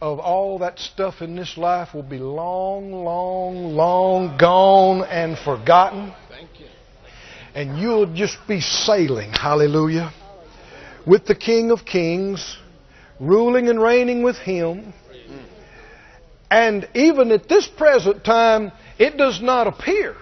of 0.00 0.18
all 0.18 0.58
that 0.58 0.78
stuff 0.78 1.22
in 1.22 1.36
this 1.36 1.56
life 1.56 1.94
will 1.94 2.02
be 2.02 2.18
long, 2.18 2.92
long, 2.92 3.74
long 3.74 4.36
gone 4.36 5.04
and 5.04 5.38
forgotten. 5.38 6.12
And 7.54 7.78
you'll 7.78 8.12
just 8.14 8.36
be 8.46 8.60
sailing, 8.60 9.32
hallelujah, 9.32 10.12
with 11.06 11.24
the 11.24 11.34
King 11.34 11.70
of 11.70 11.86
Kings, 11.86 12.58
ruling 13.18 13.68
and 13.68 13.80
reigning 13.80 14.22
with 14.22 14.36
Him. 14.36 14.92
And 16.50 16.86
even 16.94 17.32
at 17.32 17.48
this 17.48 17.66
present 17.66 18.24
time, 18.24 18.72
it 18.98 19.16
does 19.16 19.40
not 19.40 19.66
appear 19.66 20.16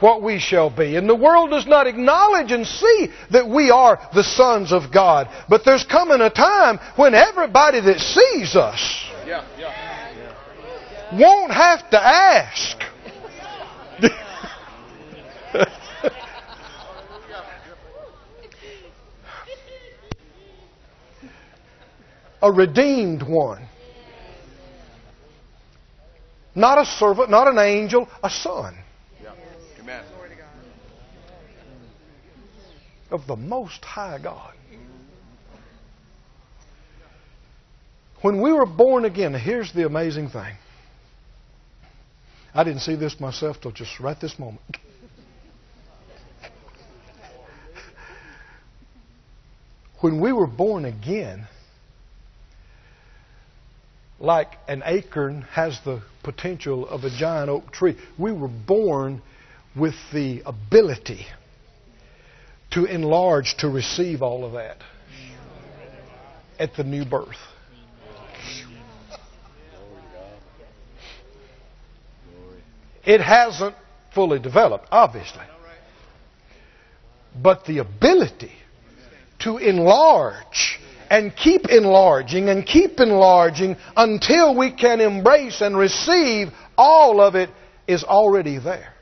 what 0.00 0.22
we 0.22 0.38
shall 0.38 0.70
be. 0.70 0.96
And 0.96 1.08
the 1.08 1.14
world 1.14 1.50
does 1.50 1.66
not 1.66 1.86
acknowledge 1.86 2.52
and 2.52 2.66
see 2.66 3.08
that 3.30 3.48
we 3.48 3.70
are 3.70 3.98
the 4.14 4.24
sons 4.24 4.72
of 4.72 4.92
God. 4.92 5.28
But 5.48 5.64
there's 5.64 5.84
coming 5.84 6.20
a 6.20 6.30
time 6.30 6.78
when 6.96 7.14
everybody 7.14 7.80
that 7.80 8.00
sees 8.00 8.56
us 8.56 9.10
won't 11.12 11.52
have 11.52 11.90
to 11.90 12.02
ask. 12.02 12.76
a 22.42 22.52
redeemed 22.52 23.22
one. 23.22 23.66
Not 26.54 26.78
a 26.78 26.86
servant, 26.86 27.30
not 27.30 27.48
an 27.48 27.58
angel, 27.58 28.08
a 28.22 28.30
son. 28.30 28.78
Of 33.10 33.26
the 33.26 33.36
Most 33.36 33.84
High 33.84 34.18
God. 34.22 34.54
When 38.22 38.40
we 38.40 38.52
were 38.52 38.66
born 38.66 39.04
again, 39.04 39.34
here's 39.34 39.72
the 39.72 39.86
amazing 39.86 40.30
thing. 40.30 40.54
I 42.54 42.64
didn't 42.64 42.80
see 42.80 42.96
this 42.96 43.20
myself 43.20 43.60
till 43.60 43.72
just 43.72 44.00
right 44.00 44.18
this 44.20 44.38
moment. 44.38 44.78
when 50.00 50.20
we 50.20 50.32
were 50.32 50.46
born 50.46 50.84
again, 50.84 51.46
like 54.18 54.52
an 54.68 54.82
acorn 54.84 55.42
has 55.52 55.78
the 55.84 56.02
potential 56.22 56.88
of 56.88 57.04
a 57.04 57.10
giant 57.10 57.50
oak 57.50 57.70
tree, 57.72 57.96
we 58.18 58.32
were 58.32 58.48
born 58.48 59.20
with 59.74 59.94
the 60.12 60.42
ability 60.46 61.26
to 62.70 62.84
enlarge 62.84 63.56
to 63.58 63.68
receive 63.68 64.22
all 64.22 64.44
of 64.44 64.52
that 64.52 64.78
at 66.58 66.74
the 66.74 66.84
new 66.84 67.04
birth. 67.04 67.36
It 73.04 73.20
hasn't 73.20 73.76
fully 74.14 74.38
developed, 74.40 74.88
obviously. 74.90 75.44
But 77.40 77.64
the 77.66 77.78
ability 77.78 78.52
to 79.40 79.58
enlarge 79.58 80.80
and 81.08 81.34
keep 81.36 81.66
enlarging 81.68 82.48
and 82.48 82.66
keep 82.66 82.98
enlarging 82.98 83.76
until 83.96 84.56
we 84.56 84.72
can 84.72 85.00
embrace 85.00 85.60
and 85.60 85.78
receive 85.78 86.48
all 86.76 87.20
of 87.20 87.36
it 87.36 87.50
is 87.86 88.02
already 88.02 88.58
there 88.58 88.96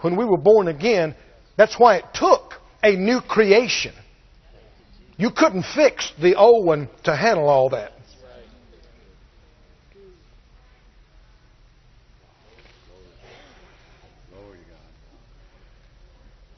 when 0.00 0.16
we 0.16 0.24
were 0.24 0.38
born 0.38 0.68
again, 0.68 1.14
that's 1.56 1.78
why 1.78 1.96
it 1.96 2.04
took 2.14 2.54
a 2.86 2.96
new 2.96 3.20
creation. 3.20 3.92
You 5.16 5.30
couldn't 5.30 5.64
fix 5.74 6.12
the 6.20 6.36
old 6.36 6.64
one 6.64 6.88
to 7.04 7.16
handle 7.16 7.48
all 7.48 7.70
that. 7.70 7.92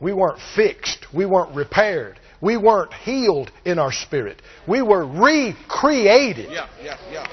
We 0.00 0.12
weren't 0.12 0.38
fixed. 0.54 1.06
We 1.12 1.26
weren't 1.26 1.56
repaired. 1.56 2.20
We 2.40 2.56
weren't 2.56 2.92
healed 2.92 3.50
in 3.64 3.80
our 3.80 3.90
spirit. 3.90 4.42
We 4.68 4.80
were 4.82 5.04
recreated. 5.04 6.50
Yeah, 6.50 6.68
yeah, 6.80 6.96
yeah. 7.10 7.26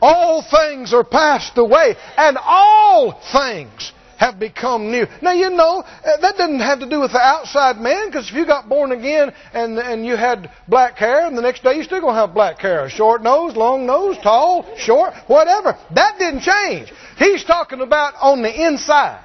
All 0.00 0.42
things 0.48 0.94
are 0.94 1.04
passed 1.04 1.58
away, 1.58 1.96
and 2.16 2.38
all 2.40 3.20
things 3.32 3.92
have 4.18 4.38
become 4.38 4.90
new. 4.90 5.06
Now 5.22 5.32
you 5.32 5.50
know 5.50 5.82
uh, 5.82 6.16
that 6.20 6.36
didn't 6.36 6.60
have 6.60 6.80
to 6.80 6.88
do 6.88 7.00
with 7.00 7.12
the 7.12 7.20
outside 7.20 7.78
man, 7.78 8.08
because 8.08 8.28
if 8.28 8.34
you 8.34 8.44
got 8.44 8.68
born 8.68 8.92
again 8.92 9.32
and 9.54 9.78
and 9.78 10.04
you 10.04 10.16
had 10.16 10.50
black 10.66 10.96
hair, 10.96 11.26
and 11.26 11.38
the 11.38 11.42
next 11.42 11.62
day 11.62 11.76
you 11.76 11.84
still 11.84 12.00
gonna 12.00 12.18
have 12.18 12.34
black 12.34 12.58
hair, 12.58 12.90
short 12.90 13.22
nose, 13.22 13.56
long 13.56 13.86
nose, 13.86 14.16
tall, 14.22 14.66
short, 14.76 15.14
whatever. 15.28 15.78
That 15.94 16.18
didn't 16.18 16.42
change. 16.42 16.92
He's 17.16 17.44
talking 17.44 17.80
about 17.80 18.14
on 18.20 18.42
the 18.42 18.66
inside. 18.66 19.24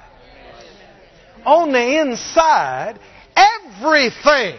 On 1.44 1.72
the 1.72 2.00
inside, 2.00 2.98
everything, 3.36 4.58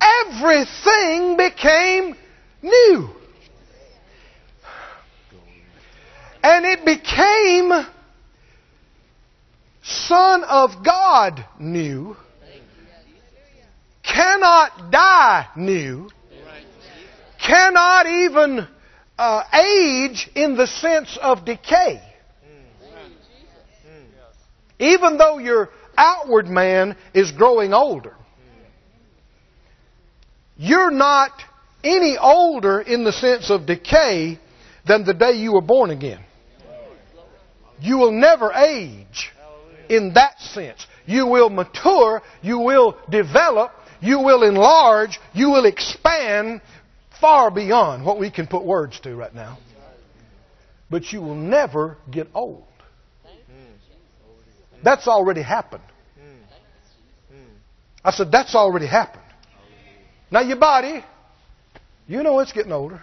everything 0.00 1.36
became 1.36 2.14
new. 2.62 3.10
And 6.40 6.64
it 6.64 6.84
became 6.84 7.72
Son 9.88 10.44
of 10.44 10.84
God 10.84 11.42
new, 11.58 12.14
cannot 14.02 14.90
die 14.90 15.48
new, 15.56 16.10
cannot 17.38 18.06
even 18.06 18.68
uh, 19.18 19.42
age 19.50 20.28
in 20.34 20.58
the 20.58 20.66
sense 20.66 21.18
of 21.22 21.46
decay. 21.46 22.02
Even 24.78 25.16
though 25.16 25.38
your 25.38 25.70
outward 25.96 26.48
man 26.48 26.94
is 27.14 27.32
growing 27.32 27.72
older, 27.72 28.14
you're 30.58 30.90
not 30.90 31.32
any 31.82 32.18
older 32.18 32.78
in 32.78 33.04
the 33.04 33.12
sense 33.12 33.48
of 33.48 33.64
decay 33.64 34.38
than 34.86 35.06
the 35.06 35.14
day 35.14 35.32
you 35.32 35.54
were 35.54 35.62
born 35.62 35.88
again. 35.88 36.20
You 37.80 37.96
will 37.96 38.12
never 38.12 38.52
age 38.52 39.32
in 39.88 40.14
that 40.14 40.40
sense. 40.40 40.86
You 41.06 41.26
will 41.26 41.50
mature, 41.50 42.22
you 42.42 42.58
will 42.58 42.96
develop, 43.10 43.72
you 44.00 44.20
will 44.20 44.42
enlarge, 44.42 45.18
you 45.32 45.50
will 45.50 45.64
expand 45.64 46.60
far 47.20 47.50
beyond 47.50 48.04
what 48.04 48.18
we 48.18 48.30
can 48.30 48.46
put 48.46 48.64
words 48.64 49.00
to 49.00 49.14
right 49.14 49.34
now. 49.34 49.58
But 50.90 51.12
you 51.12 51.20
will 51.20 51.34
never 51.34 51.98
get 52.10 52.28
old. 52.34 52.64
That's 54.82 55.08
already 55.08 55.42
happened. 55.42 55.82
I 58.04 58.12
said, 58.12 58.30
that's 58.30 58.54
already 58.54 58.86
happened. 58.86 59.24
Now, 60.30 60.40
your 60.40 60.56
body, 60.56 61.04
you 62.06 62.22
know 62.22 62.38
it's 62.40 62.52
getting 62.52 62.72
older. 62.72 63.02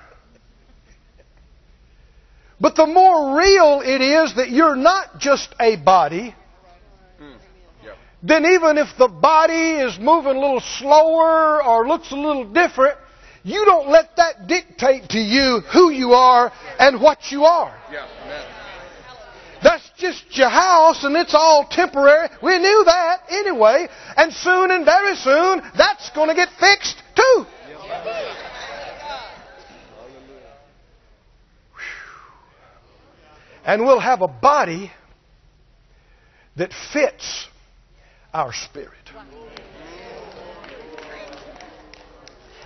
But 2.60 2.76
the 2.76 2.88
more 2.88 3.38
real 3.38 3.82
it 3.84 4.02
is 4.02 4.36
that 4.36 4.50
you're 4.50 4.78
not 4.78 5.20
just 5.20 5.54
a 5.60 5.76
body, 5.76 6.34
Mm. 7.20 7.38
then 8.24 8.46
even 8.46 8.78
if 8.78 8.88
the 8.98 9.08
body 9.08 9.72
is 9.80 9.98
moving 10.00 10.36
a 10.36 10.40
little 10.40 10.62
slower 10.80 11.64
or 11.64 11.88
looks 11.88 12.12
a 12.12 12.16
little 12.16 12.46
different, 12.52 12.98
you 13.44 13.64
don't 13.66 13.90
let 13.90 14.16
that 14.18 14.48
dictate 14.48 15.10
to 15.10 15.20
you 15.20 15.62
who 15.72 15.92
you 15.92 16.14
are 16.14 16.52
and 16.80 17.00
what 17.00 17.32
you 17.32 17.44
are. 17.46 17.74
That's 19.62 19.90
just 19.98 20.38
your 20.38 20.50
house 20.50 21.04
and 21.04 21.16
it's 21.16 21.34
all 21.34 21.66
temporary. 21.70 22.30
We 22.42 22.58
knew 22.58 22.84
that 22.86 23.22
anyway. 23.30 23.88
And 24.18 24.34
soon 24.34 24.72
and 24.72 24.84
very 24.84 25.16
soon, 25.16 25.62
that's 25.78 26.10
going 26.12 26.30
to 26.30 26.36
get 26.36 26.50
fixed 26.60 27.02
too. 27.16 27.46
And 33.66 33.84
we'll 33.84 34.00
have 34.00 34.22
a 34.22 34.28
body 34.28 34.92
that 36.56 36.72
fits 36.94 37.48
our 38.34 38.54
spirit. 38.54 38.92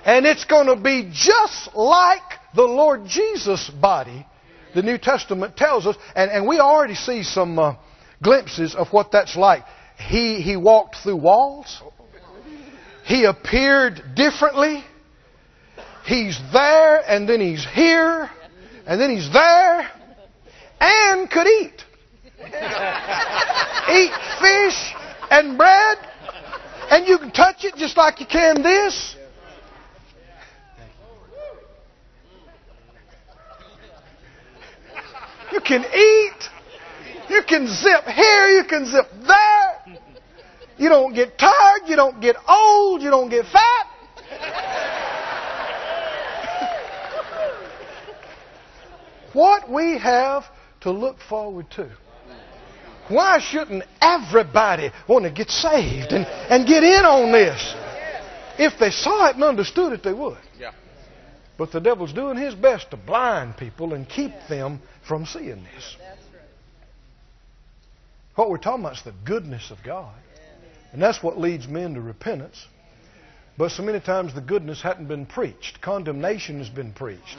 And 0.05 0.25
it's 0.25 0.45
going 0.45 0.67
to 0.67 0.75
be 0.75 1.09
just 1.13 1.75
like 1.75 2.21
the 2.55 2.63
Lord 2.63 3.05
Jesus' 3.05 3.69
body, 3.69 4.25
the 4.73 4.81
New 4.81 4.97
Testament 4.97 5.57
tells 5.57 5.85
us. 5.85 5.95
And, 6.15 6.31
and 6.31 6.47
we 6.47 6.59
already 6.59 6.95
see 6.95 7.23
some 7.23 7.59
uh, 7.59 7.75
glimpses 8.23 8.75
of 8.75 8.87
what 8.89 9.11
that's 9.11 9.35
like. 9.35 9.63
He, 9.97 10.41
he 10.41 10.55
walked 10.55 10.95
through 11.03 11.17
walls, 11.17 11.81
he 13.05 13.25
appeared 13.25 14.15
differently. 14.15 14.83
He's 16.05 16.39
there, 16.51 17.03
and 17.07 17.29
then 17.29 17.39
he's 17.39 17.63
here, 17.63 18.31
and 18.87 18.99
then 18.99 19.11
he's 19.15 19.31
there, 19.31 19.91
and 20.79 21.29
could 21.29 21.45
eat. 21.45 21.83
eat 23.91 24.11
fish 24.39 24.95
and 25.29 25.57
bread, 25.57 25.97
and 26.89 27.07
you 27.07 27.17
can 27.17 27.31
touch 27.31 27.65
it 27.65 27.75
just 27.75 27.97
like 27.97 28.19
you 28.19 28.25
can 28.25 28.61
this. 28.61 29.15
You 35.51 35.59
can 35.61 35.83
eat. 35.83 36.49
You 37.29 37.41
can 37.47 37.67
zip 37.67 38.03
here. 38.05 38.49
You 38.49 38.63
can 38.63 38.85
zip 38.85 39.07
there. 39.27 39.99
You 40.77 40.89
don't 40.89 41.13
get 41.13 41.37
tired. 41.37 41.81
You 41.87 41.95
don't 41.95 42.19
get 42.21 42.35
old. 42.47 43.01
You 43.01 43.09
don't 43.09 43.29
get 43.29 43.45
fat. 43.45 43.87
what 49.33 49.69
we 49.69 49.97
have 49.97 50.45
to 50.81 50.91
look 50.91 51.17
forward 51.27 51.69
to. 51.71 51.89
Why 53.09 53.39
shouldn't 53.39 53.83
everybody 54.01 54.91
want 55.07 55.25
to 55.25 55.31
get 55.31 55.49
saved 55.49 56.13
and, 56.13 56.25
and 56.25 56.67
get 56.67 56.83
in 56.83 57.05
on 57.05 57.31
this? 57.31 57.75
If 58.57 58.79
they 58.79 58.91
saw 58.91 59.29
it 59.29 59.35
and 59.35 59.43
understood 59.43 59.93
it, 59.93 60.03
they 60.03 60.13
would. 60.13 60.37
Yeah. 60.59 60.71
But 61.57 61.71
the 61.71 61.79
devil's 61.79 62.13
doing 62.13 62.37
his 62.37 62.55
best 62.55 62.91
to 62.91 62.97
blind 62.97 63.57
people 63.57 63.93
and 63.93 64.07
keep 64.07 64.31
them 64.47 64.81
from 65.07 65.25
seeing 65.25 65.65
this. 65.75 65.97
What 68.35 68.49
we're 68.49 68.57
talking 68.57 68.85
about 68.85 68.97
is 68.97 69.03
the 69.03 69.13
goodness 69.25 69.71
of 69.71 69.79
God. 69.83 70.15
And 70.93 71.01
that's 71.01 71.21
what 71.21 71.37
leads 71.37 71.67
men 71.67 71.95
to 71.95 72.01
repentance. 72.01 72.65
But 73.57 73.71
so 73.71 73.83
many 73.83 73.99
times 73.99 74.33
the 74.33 74.41
goodness 74.41 74.81
hadn't 74.81 75.07
been 75.07 75.25
preached. 75.25 75.81
Condemnation 75.81 76.59
has 76.59 76.69
been 76.69 76.93
preached. 76.93 77.37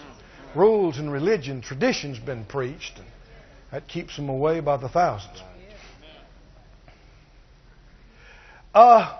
Rules 0.55 0.99
and 0.99 1.11
religion, 1.11 1.63
traditions 1.63 2.19
been 2.19 2.45
preached. 2.45 2.99
And 2.99 3.07
that 3.73 3.89
keeps 3.89 4.17
them 4.17 4.29
away 4.29 4.61
by 4.61 4.77
the 4.77 4.89
thousands. 4.89 5.43
Uh, 8.75 9.17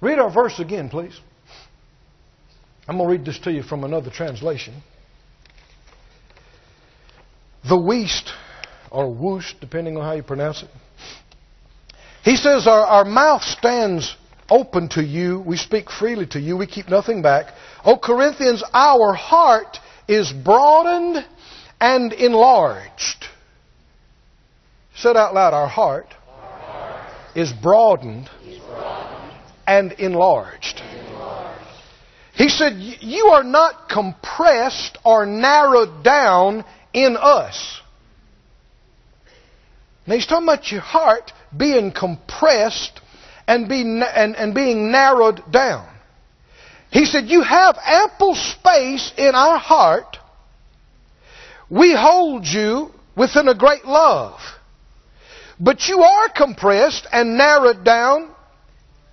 read 0.00 0.18
our 0.18 0.32
verse 0.32 0.58
again, 0.60 0.88
please. 0.88 1.18
I'm 2.86 2.96
going 2.96 3.08
to 3.08 3.12
read 3.12 3.24
this 3.24 3.38
to 3.40 3.52
you 3.52 3.62
from 3.62 3.84
another 3.84 4.10
translation. 4.10 4.82
The 7.68 7.80
Weast, 7.80 8.30
or 8.90 9.12
Woost, 9.12 9.56
depending 9.60 9.96
on 9.96 10.02
how 10.02 10.12
you 10.12 10.22
pronounce 10.22 10.62
it. 10.62 10.68
He 12.24 12.36
says, 12.36 12.66
Our, 12.66 12.84
our 12.84 13.04
mouth 13.04 13.42
stands 13.42 14.16
open 14.50 14.88
to 14.90 15.02
you. 15.02 15.40
We 15.40 15.56
speak 15.56 15.90
freely 15.90 16.26
to 16.28 16.40
you. 16.40 16.56
We 16.56 16.66
keep 16.66 16.88
nothing 16.88 17.22
back. 17.22 17.54
O 17.84 17.98
Corinthians, 17.98 18.62
our 18.72 19.14
heart 19.14 19.78
is 20.08 20.32
broadened 20.32 21.24
and 21.80 22.12
enlarged. 22.12 23.26
Said 24.94 25.16
out 25.16 25.34
loud, 25.34 25.54
Our 25.54 25.68
heart 25.68 26.14
is 27.34 27.52
broadened 27.52 28.28
and 29.66 29.92
enlarged. 29.92 30.80
enlarged. 30.80 31.62
He 32.34 32.48
said, 32.48 32.74
You 32.76 33.26
are 33.26 33.44
not 33.44 33.88
compressed 33.88 34.98
or 35.04 35.26
narrowed 35.26 36.02
down 36.02 36.64
in 36.92 37.16
us. 37.18 37.80
Now 40.06 40.14
he's 40.14 40.26
talking 40.26 40.48
about 40.48 40.70
your 40.70 40.80
heart 40.80 41.32
being 41.56 41.92
compressed 41.92 43.00
and, 43.46 43.68
be, 43.68 43.82
and, 43.82 44.36
and 44.36 44.54
being 44.54 44.90
narrowed 44.90 45.40
down. 45.50 45.88
He 46.90 47.04
said, 47.04 47.24
You 47.26 47.42
have 47.42 47.78
ample 47.84 48.34
space 48.34 49.12
in 49.16 49.34
our 49.34 49.58
heart. 49.58 50.18
We 51.70 51.94
hold 51.96 52.44
you 52.46 52.90
within 53.16 53.48
a 53.48 53.54
great 53.54 53.84
love. 53.84 54.40
But 55.62 55.86
you 55.86 56.00
are 56.00 56.28
compressed 56.28 57.06
and 57.12 57.38
narrowed 57.38 57.84
down. 57.84 58.34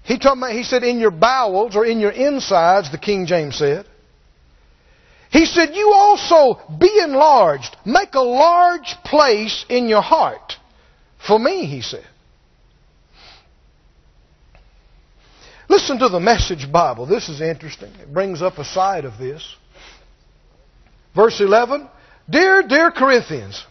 He, 0.03 0.15
about, 0.15 0.51
he 0.51 0.63
said, 0.63 0.83
in 0.83 0.97
your 0.99 1.12
bowels 1.12 1.75
or 1.75 1.85
in 1.85 1.99
your 1.99 2.09
insides, 2.09 2.91
the 2.91 2.97
King 2.97 3.27
James 3.27 3.55
said. 3.55 3.85
He 5.31 5.45
said, 5.45 5.75
You 5.75 5.93
also 5.93 6.59
be 6.79 7.01
enlarged. 7.03 7.77
Make 7.85 8.15
a 8.15 8.21
large 8.21 8.95
place 9.05 9.63
in 9.69 9.88
your 9.88 10.01
heart. 10.01 10.53
For 11.27 11.38
me, 11.38 11.65
he 11.65 11.81
said. 11.81 12.07
Listen 15.69 15.99
to 15.99 16.09
the 16.09 16.19
Message 16.19 16.71
Bible. 16.71 17.05
This 17.05 17.29
is 17.29 17.41
interesting. 17.41 17.91
It 18.01 18.12
brings 18.12 18.41
up 18.41 18.57
a 18.57 18.65
side 18.65 19.05
of 19.05 19.19
this. 19.19 19.55
Verse 21.15 21.39
11 21.39 21.88
Dear, 22.27 22.63
dear 22.63 22.89
Corinthians, 22.89 23.63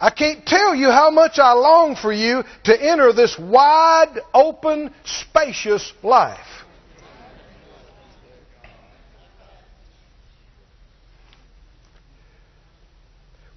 I 0.00 0.10
can't 0.10 0.46
tell 0.46 0.74
you 0.74 0.90
how 0.90 1.10
much 1.10 1.38
I 1.38 1.52
long 1.52 1.96
for 1.96 2.12
you 2.12 2.44
to 2.64 2.82
enter 2.82 3.12
this 3.12 3.36
wide, 3.38 4.20
open, 4.32 4.94
spacious 5.04 5.92
life. 6.02 6.38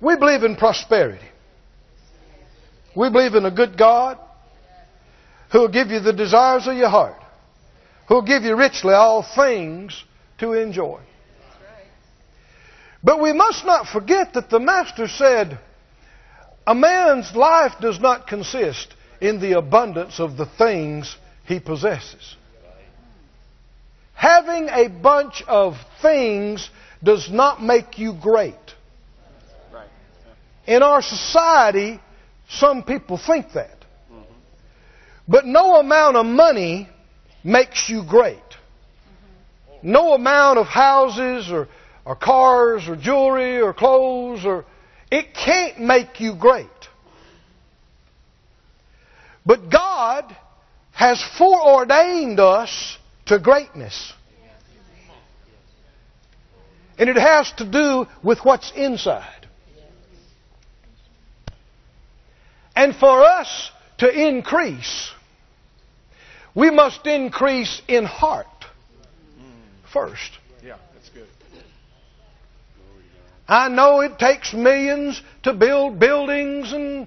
We 0.02 0.16
believe 0.18 0.44
in 0.44 0.56
prosperity. 0.56 1.28
We 2.96 3.12
believe 3.12 3.36
in 3.36 3.46
a 3.46 3.52
good 3.52 3.78
God 3.78 4.18
who 5.52 5.60
will 5.60 5.68
give 5.68 5.90
you 5.90 6.00
the 6.00 6.12
desires 6.12 6.68
of 6.68 6.76
your 6.76 6.90
heart, 6.90 7.22
who 8.08 8.16
will 8.16 8.22
give 8.24 8.42
you 8.42 8.56
richly 8.56 8.94
all 8.94 9.24
things 9.36 10.04
to 10.40 10.54
enjoy. 10.54 11.00
But 13.04 13.22
we 13.22 13.32
must 13.32 13.64
not 13.64 13.88
forget 13.88 14.34
that 14.34 14.50
the 14.50 14.60
Master 14.60 15.08
said, 15.08 15.60
a 16.66 16.76
man's 16.76 17.36
life 17.36 17.74
does 17.82 18.00
not 18.00 18.28
consist 18.28 18.94
in 19.20 19.40
the 19.40 19.58
abundance 19.58 20.20
of 20.20 20.38
the 20.38 20.46
things 20.46 21.16
he 21.46 21.60
possesses. 21.60 22.36
Having 24.14 24.70
a 24.70 24.88
bunch 24.88 25.44
of 25.48 25.76
things 26.02 26.70
does 27.04 27.30
not 27.32 27.62
make 27.62 27.98
you 27.98 28.14
great. 28.14 28.56
In 30.68 30.84
our 30.84 31.02
society, 31.02 32.00
some 32.50 32.84
people 32.84 33.18
think 33.18 33.54
that. 33.54 33.78
But 35.28 35.46
no 35.46 35.80
amount 35.80 36.18
of 36.18 36.26
money 36.26 36.90
makes 37.44 37.90
you 37.90 38.04
great. 38.08 38.38
No 39.82 40.14
amount 40.14 40.60
of 40.60 40.68
houses 40.68 41.52
or, 41.52 41.68
or 42.06 42.16
cars 42.16 42.88
or 42.88 42.96
jewelry 42.96 43.62
or 43.62 43.74
clothes 43.74 44.46
or 44.46 44.66
it 45.12 45.34
can't 45.34 45.80
make 45.80 46.22
you 46.22 46.36
great. 46.36 46.68
But 49.46 49.70
God 49.70 50.36
has 50.94 51.22
foreordained 51.38 52.40
us 52.40 52.98
to 53.26 53.40
greatness. 53.40 54.14
And 56.98 57.10
it 57.10 57.18
has 57.18 57.52
to 57.54 57.66
do 57.66 58.06
with 58.24 58.40
what's 58.46 58.72
inside. 58.76 59.48
And 62.76 62.96
for 62.96 63.24
us 63.24 63.72
to 63.98 64.10
increase, 64.10 65.12
we 66.56 66.70
must 66.70 67.06
increase 67.06 67.82
in 67.88 68.06
heart 68.06 68.46
first. 69.92 70.32
Yeah, 70.64 70.78
that's 70.94 71.10
good. 71.10 71.28
I 73.52 73.68
know 73.68 74.00
it 74.00 74.18
takes 74.18 74.54
millions 74.54 75.22
to 75.44 75.52
build 75.52 76.00
buildings 76.00 76.72
and 76.72 77.06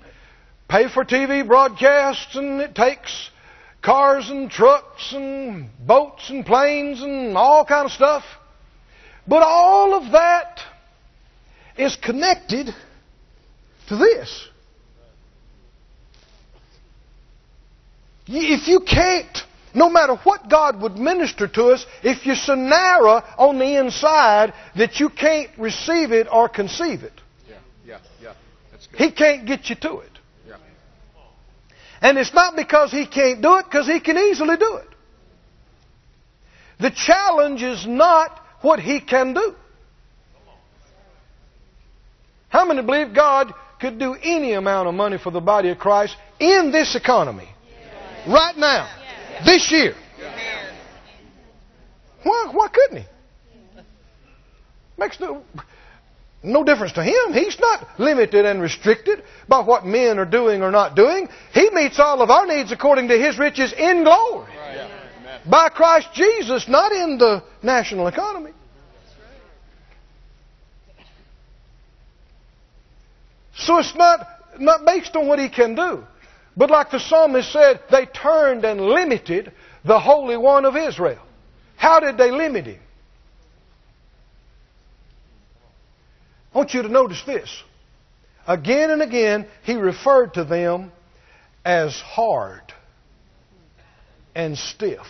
pay 0.69 0.89
for 0.89 1.03
TV 1.03 1.47
broadcasts, 1.47 2.37
and 2.37 2.61
it 2.61 2.75
takes 2.75 3.31
cars 3.81 4.29
and 4.29 4.51
trucks 4.51 5.15
and 5.15 5.71
boats 5.87 6.29
and 6.29 6.45
planes 6.45 7.01
and 7.01 7.35
all 7.35 7.65
kind 7.65 7.87
of 7.87 7.93
stuff. 7.93 8.25
But 9.27 9.43
all 9.43 9.95
of 9.95 10.13
that 10.13 10.61
is 11.79 11.97
connected 11.97 12.67
to 13.89 13.97
this. 13.97 14.49
If 18.27 18.69
you 18.69 18.81
can't, 18.81 19.39
no 19.75 19.91
matter 19.91 20.15
what 20.17 20.49
God 20.49 20.81
would 20.81 20.97
minister 20.97 21.49
to 21.49 21.65
us, 21.67 21.85
if 22.03 22.25
you're 22.25 22.37
so 22.37 22.55
narrow 22.55 23.23
on 23.37 23.59
the 23.59 23.79
inside 23.79 24.55
that 24.77 25.01
you 25.01 25.09
can't 25.09 25.51
receive 25.59 26.13
it 26.13 26.29
or 26.31 26.49
conceive 26.49 27.03
it, 27.03 27.13
Yeah, 27.49 27.57
yeah, 27.85 27.99
yeah. 28.23 28.35
That's 28.71 28.87
good. 28.87 29.01
He 29.01 29.11
can't 29.11 29.47
get 29.47 29.69
you 29.69 29.77
to 29.77 29.99
it. 29.99 30.11
Yeah. 30.47 30.57
And 32.01 32.19
it's 32.19 32.33
not 32.33 32.55
because 32.55 32.93
He 32.93 33.07
can't 33.07 33.43
do 33.43 33.57
it, 33.57 33.65
because 33.65 33.87
He 33.87 33.99
can 34.01 34.17
easily 34.17 34.57
do 34.57 34.77
it. 34.77 34.89
The 36.79 36.91
challenge 36.91 37.63
is 37.63 37.87
not 37.87 38.41
what 38.61 38.79
He 38.79 39.01
can 39.01 39.35
do. 39.35 39.55
How 42.49 42.65
many 42.65 42.83
believe 42.83 43.13
God 43.13 43.53
could 43.81 43.99
do 43.99 44.15
any 44.15 44.53
amount 44.53 44.87
of 44.87 44.95
money 44.95 45.19
for 45.19 45.33
the 45.33 45.41
body 45.41 45.71
of 45.71 45.79
Christ 45.79 46.17
in 46.39 46.71
this 46.71 46.95
economy? 46.95 47.49
Right 48.29 48.57
now. 48.57 48.89
This 49.45 49.71
year. 49.71 49.95
Why, 52.23 52.51
why 52.53 52.69
couldn't 52.69 53.03
He? 53.03 53.05
Makes 54.97 55.21
no, 55.21 55.43
no 56.43 56.65
difference 56.65 56.93
to 56.93 57.03
Him. 57.03 57.33
He's 57.33 57.59
not 57.59 57.87
limited 57.99 58.47
and 58.47 58.63
restricted 58.63 59.23
by 59.49 59.61
what 59.61 59.85
men 59.85 60.19
are 60.19 60.25
doing 60.25 60.63
or 60.63 60.71
not 60.71 60.95
doing. 60.95 61.29
He 61.53 61.71
meets 61.71 61.99
all 61.99 62.23
of 62.23 62.31
our 62.31 62.47
needs 62.47 62.73
according 62.73 63.09
to 63.09 63.19
His 63.19 63.39
riches 63.39 63.73
in 63.77 64.05
glory. 64.05 64.53
Yeah. 64.53 65.41
By 65.51 65.69
Christ 65.69 66.09
Jesus, 66.15 66.69
not 66.69 66.93
in 66.93 67.19
the 67.19 67.43
national 67.63 68.07
economy. 68.07 68.53
So 73.57 73.79
it's 73.79 73.95
not, 73.95 74.27
not 74.59 74.85
based 74.85 75.15
on 75.17 75.29
what 75.29 75.39
he 75.39 75.49
can 75.49 75.75
do. 75.75 76.05
But 76.57 76.71
like 76.71 76.91
the 76.91 77.01
psalmist 77.01 77.53
said, 77.53 77.81
they 77.91 78.07
turned 78.07 78.65
and 78.65 78.81
limited 78.81 79.53
the 79.85 79.99
Holy 79.99 80.37
One 80.37 80.65
of 80.65 80.77
Israel. 80.77 81.23
How 81.77 82.01
did 82.01 82.17
they 82.17 82.31
limit 82.31 82.67
him? 82.67 82.81
I 86.55 86.59
want 86.59 86.73
you 86.73 86.83
to 86.83 86.89
notice 86.89 87.23
this. 87.27 87.63
Again 88.47 88.91
and 88.91 89.03
again, 89.03 89.47
he 89.65 89.75
referred 89.75 90.35
to 90.35 90.45
them 90.45 90.93
as 91.65 91.99
hard 92.01 92.63
and 94.35 94.57
stiff. 94.57 95.07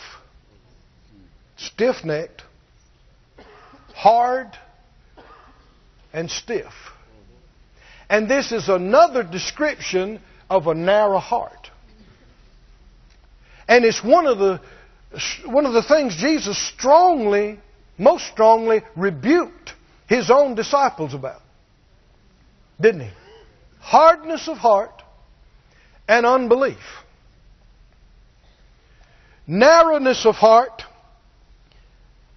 Stiff 1.56 2.04
necked, 2.04 2.42
hard, 3.94 4.48
and 6.12 6.30
stiff. 6.30 6.72
And 8.08 8.28
this 8.28 8.52
is 8.52 8.68
another 8.68 9.22
description 9.22 10.20
of 10.50 10.66
a 10.66 10.74
narrow 10.74 11.18
heart. 11.18 11.70
And 13.68 13.84
it's 13.84 14.02
one 14.04 14.26
of 14.26 14.38
the 14.38 14.60
one 15.46 15.64
of 15.64 15.72
the 15.72 15.82
things 15.82 16.16
Jesus 16.16 16.58
strongly, 16.58 17.60
most 17.98 18.26
strongly 18.26 18.82
rebuked 18.96 19.72
his 20.08 20.30
own 20.30 20.54
disciples 20.54 21.14
about. 21.14 21.40
Didn't 22.80 23.02
he? 23.02 23.10
Hardness 23.78 24.48
of 24.48 24.56
heart 24.58 25.02
and 26.08 26.26
unbelief. 26.26 26.78
Narrowness 29.46 30.24
of 30.26 30.34
heart 30.34 30.82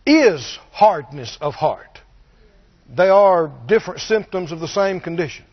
is 0.05 0.59
hardness 0.71 1.37
of 1.41 1.53
heart. 1.55 1.99
They 2.95 3.09
are 3.09 3.51
different 3.67 4.01
symptoms 4.01 4.51
of 4.51 4.59
the 4.59 4.67
same 4.67 4.99
condition. 4.99 5.45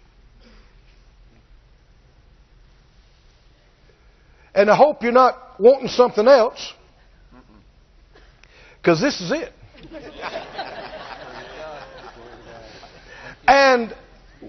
And 4.54 4.70
I 4.70 4.76
hope 4.76 5.02
you're 5.02 5.12
not 5.12 5.58
wanting 5.58 5.88
something 5.88 6.26
else. 6.26 6.72
Because 8.80 9.00
this 9.00 9.20
is 9.20 9.32
it. 9.32 9.52
and 13.48 13.94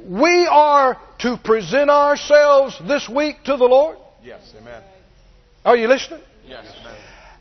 we 0.07 0.47
are 0.49 0.97
to 1.19 1.37
present 1.37 1.89
ourselves 1.89 2.79
this 2.87 3.07
week 3.09 3.37
to 3.45 3.57
the 3.57 3.65
Lord. 3.65 3.97
Yes. 4.23 4.53
Amen. 4.59 4.83
Are 5.63 5.75
you 5.77 5.87
listening? 5.87 6.21
Yes. 6.45 6.65
Amen. 6.81 6.95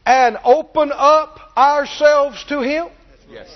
And 0.07 0.38
open 0.44 0.92
up 0.94 1.40
ourselves 1.57 2.44
to 2.48 2.61
Him 2.61 2.88
Yes. 3.31 3.48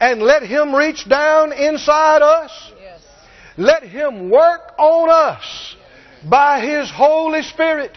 and 0.00 0.22
let 0.22 0.42
Him 0.42 0.74
reach 0.74 1.08
down 1.08 1.52
inside 1.52 2.22
us. 2.22 2.72
Yes. 2.80 3.00
Let 3.56 3.82
Him 3.82 4.30
work 4.30 4.72
on 4.78 5.10
us 5.10 5.76
by 6.28 6.60
His 6.60 6.90
Holy 6.90 7.42
Spirit 7.42 7.96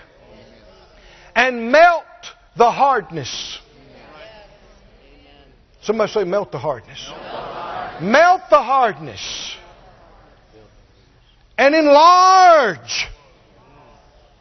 and 1.37 1.71
melt 1.71 2.03
the 2.57 2.71
hardness. 2.71 3.59
Somebody 5.83 6.11
say, 6.11 6.23
melt 6.23 6.51
the 6.51 6.57
hardness. 6.57 7.07
Melt 8.01 8.41
the 8.49 8.61
hardness. 8.61 9.55
And 11.55 11.75
enlarge 11.75 13.07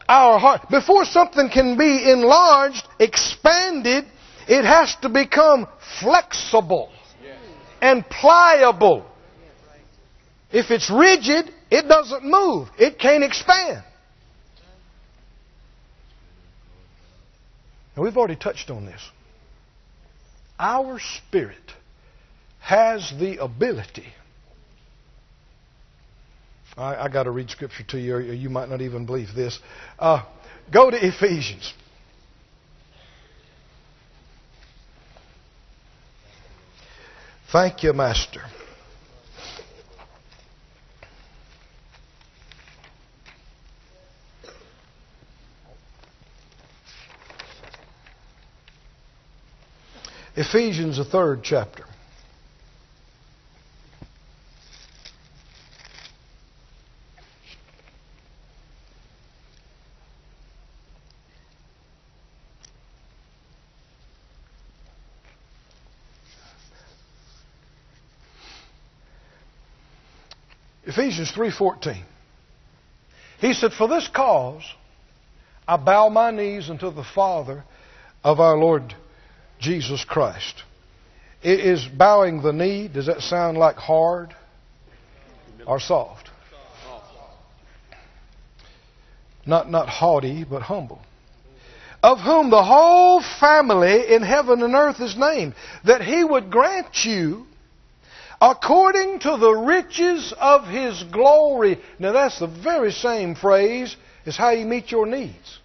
our 0.08 0.38
heart. 0.38 0.70
Before 0.70 1.04
something 1.04 1.50
can 1.50 1.76
be 1.76 2.10
enlarged, 2.10 2.88
expanded, 2.98 4.06
it 4.48 4.64
has 4.64 4.96
to 5.02 5.10
become 5.10 5.68
flexible 6.00 6.90
and 7.82 8.08
pliable. 8.08 9.04
If 10.50 10.70
it's 10.70 10.90
rigid, 10.90 11.52
it 11.70 11.86
doesn't 11.86 12.24
move. 12.24 12.68
It 12.78 12.98
can't 12.98 13.22
expand. 13.22 13.84
Now, 17.96 18.02
we've 18.02 18.16
already 18.16 18.36
touched 18.36 18.70
on 18.70 18.84
this. 18.86 19.00
Our 20.58 20.98
spirit 20.98 21.72
has 22.60 23.12
the 23.18 23.42
ability 23.42 24.06
I, 26.76 27.04
I 27.04 27.08
got 27.08 27.24
to 27.24 27.30
read 27.30 27.50
scripture 27.50 27.84
to 27.84 27.98
you, 27.98 28.16
or 28.16 28.20
you 28.20 28.50
might 28.50 28.68
not 28.68 28.80
even 28.82 29.06
believe 29.06 29.34
this. 29.34 29.58
Uh, 29.98 30.24
go 30.72 30.90
to 30.90 30.96
Ephesians. 30.96 31.72
Thank 37.50 37.82
you, 37.82 37.92
Master. 37.92 38.42
Ephesians, 50.36 50.98
the 50.98 51.04
third 51.04 51.42
chapter. 51.42 51.86
Ephesians 70.84 71.32
3:14. 71.32 72.02
He 73.40 73.54
said, 73.54 73.72
"For 73.72 73.88
this 73.88 74.06
cause 74.08 74.62
I 75.66 75.76
bow 75.76 76.10
my 76.10 76.30
knees 76.30 76.68
unto 76.68 76.90
the 76.90 77.04
Father 77.04 77.64
of 78.22 78.38
our 78.38 78.56
Lord 78.56 78.94
Jesus 79.58 80.04
Christ." 80.04 80.62
Is 81.42 81.86
bowing 81.86 82.42
the 82.42 82.52
knee, 82.52 82.88
does 82.88 83.06
that 83.06 83.20
sound 83.20 83.56
like 83.58 83.76
hard 83.76 84.34
or 85.66 85.78
soft? 85.78 86.30
Not 89.44 89.70
not 89.70 89.88
haughty, 89.88 90.44
but 90.44 90.62
humble. 90.62 91.00
Of 92.02 92.20
whom 92.20 92.50
the 92.50 92.64
whole 92.64 93.20
family 93.20 94.12
in 94.12 94.22
heaven 94.22 94.62
and 94.62 94.74
earth 94.74 95.00
is 95.00 95.16
named, 95.16 95.54
that 95.84 96.02
he 96.02 96.24
would 96.24 96.50
grant 96.50 97.04
you 97.04 97.46
according 98.40 99.20
to 99.20 99.36
the 99.36 99.52
riches 99.52 100.32
of 100.38 100.66
his 100.66 101.02
glory. 101.04 101.80
Now 101.98 102.12
that's 102.12 102.38
the 102.38 102.46
very 102.46 102.92
same 102.92 103.34
phrase 103.34 103.96
as 104.24 104.36
how 104.36 104.50
you 104.50 104.66
meet 104.66 104.90
your 104.90 105.06
needs. 105.06 105.58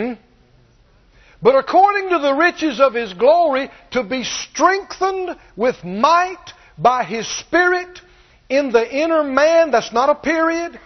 Hmm? 0.00 0.12
But 1.42 1.56
according 1.56 2.10
to 2.10 2.18
the 2.18 2.34
riches 2.34 2.80
of 2.80 2.94
his 2.94 3.12
glory, 3.14 3.70
to 3.92 4.02
be 4.02 4.24
strengthened 4.24 5.36
with 5.56 5.82
might 5.84 6.52
by 6.76 7.04
his 7.04 7.26
Spirit 7.26 8.00
in 8.50 8.72
the 8.72 8.94
inner 8.94 9.22
man. 9.22 9.70
That's 9.70 9.92
not 9.92 10.10
a 10.10 10.14
period. 10.16 10.78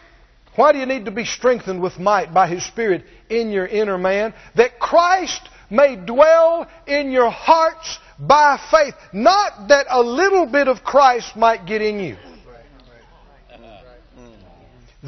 Why 0.54 0.72
do 0.72 0.78
you 0.78 0.86
need 0.86 1.06
to 1.06 1.10
be 1.10 1.24
strengthened 1.24 1.82
with 1.82 1.98
might 1.98 2.32
by 2.32 2.46
His 2.46 2.64
Spirit 2.64 3.04
in 3.28 3.50
your 3.50 3.66
inner 3.66 3.98
man? 3.98 4.34
That 4.54 4.78
Christ 4.78 5.40
may 5.68 5.96
dwell 5.96 6.68
in 6.86 7.10
your 7.10 7.30
hearts 7.30 7.98
by 8.20 8.60
faith. 8.70 8.94
Not 9.12 9.68
that 9.68 9.86
a 9.90 10.00
little 10.00 10.46
bit 10.46 10.68
of 10.68 10.84
Christ 10.84 11.34
might 11.34 11.66
get 11.66 11.82
in 11.82 11.98
you. 11.98 12.16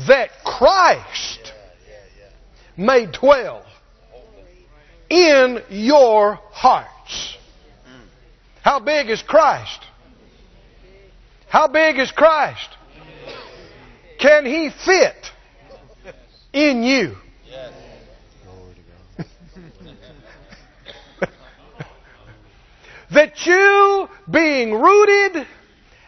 That 0.09 0.31
Christ 0.45 1.53
may 2.77 3.07
dwell 3.07 3.65
in 5.09 5.63
your 5.71 6.41
hearts. 6.51 7.37
How 8.63 8.81
big 8.81 9.11
is 9.11 9.23
Christ? 9.23 9.81
How 11.49 11.69
big 11.69 11.99
is 11.99 12.11
Christ? 12.11 12.69
Can 14.19 14.45
He 14.45 14.71
fit 14.85 15.31
in 16.53 16.83
you? 16.83 17.15
that 23.11 23.47
you, 23.47 24.09
being 24.31 24.75
rooted 24.75 25.47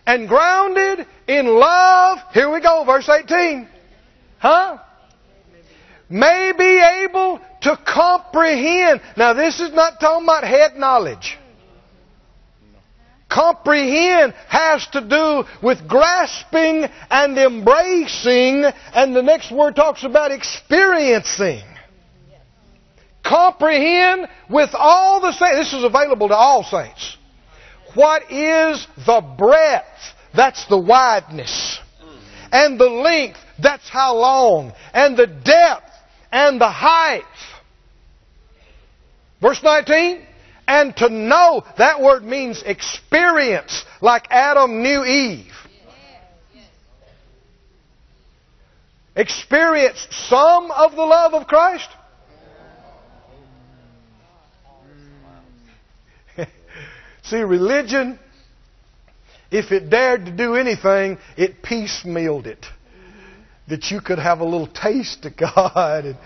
and 0.07 0.29
grounded 0.29 1.07
in 1.29 1.47
love, 1.47 2.19
here 2.33 2.53
we 2.53 2.61
go, 2.61 2.83
verse 2.85 3.09
18. 3.09 3.69
Huh? 4.39 4.79
May 6.09 6.53
be 6.57 6.81
able 7.05 7.41
to 7.63 7.77
comprehend. 7.77 9.01
Now, 9.17 9.35
this 9.35 9.61
is 9.61 9.73
not 9.73 10.01
talking 10.01 10.25
about 10.25 10.45
head 10.45 10.77
knowledge. 10.77 11.39
Comprehend 13.29 14.33
has 14.49 14.87
to 14.89 15.03
do 15.03 15.45
with 15.63 15.87
grasping 15.87 16.87
and 17.11 17.37
embracing, 17.37 18.65
and 18.95 19.15
the 19.15 19.23
next 19.23 19.53
word 19.53 19.77
talks 19.77 20.03
about 20.03 20.31
experiencing. 20.31 21.63
Comprehend 23.23 24.29
with 24.49 24.71
all 24.73 25.21
the 25.21 25.33
saints. 25.33 25.71
This 25.71 25.73
is 25.75 25.85
available 25.85 26.29
to 26.29 26.35
all 26.35 26.65
saints. 26.65 27.19
What 27.95 28.31
is 28.33 28.87
the 29.05 29.21
breadth? 29.37 29.85
That's 30.35 30.67
the 30.67 30.79
wideness. 30.79 31.79
And 32.51 32.81
the 32.81 32.89
length? 32.89 33.39
That's 33.59 33.89
how 33.89 34.17
long. 34.17 34.73
And 34.95 35.17
the 35.17 35.27
depth 35.27 35.91
and 36.33 36.61
the 36.61 36.71
height. 36.71 37.25
Verse 39.41 39.63
19 39.63 40.27
and 40.69 40.95
to 40.99 41.09
know, 41.09 41.65
that 41.79 42.03
word 42.03 42.23
means 42.23 42.63
experience, 42.63 43.85
like 44.03 44.27
Adam 44.31 44.83
knew 44.83 45.03
Eve. 45.03 45.55
Experience 49.17 50.07
some 50.11 50.71
of 50.71 50.93
the 50.95 51.03
love 51.03 51.33
of 51.33 51.47
Christ? 51.47 51.89
See, 57.23 57.39
religion, 57.39 58.19
if 59.51 59.73
it 59.73 59.89
dared 59.89 60.27
to 60.27 60.33
do 60.33 60.55
anything, 60.55 61.17
it 61.39 61.63
piecemealed 61.63 62.47
it 62.47 62.67
that 63.69 63.91
you 63.91 64.01
could 64.01 64.19
have 64.19 64.41
a 64.41 64.45
little 64.45 64.67
taste 64.67 65.25
of 65.25 65.37
God 65.55 66.05
and 66.05 66.17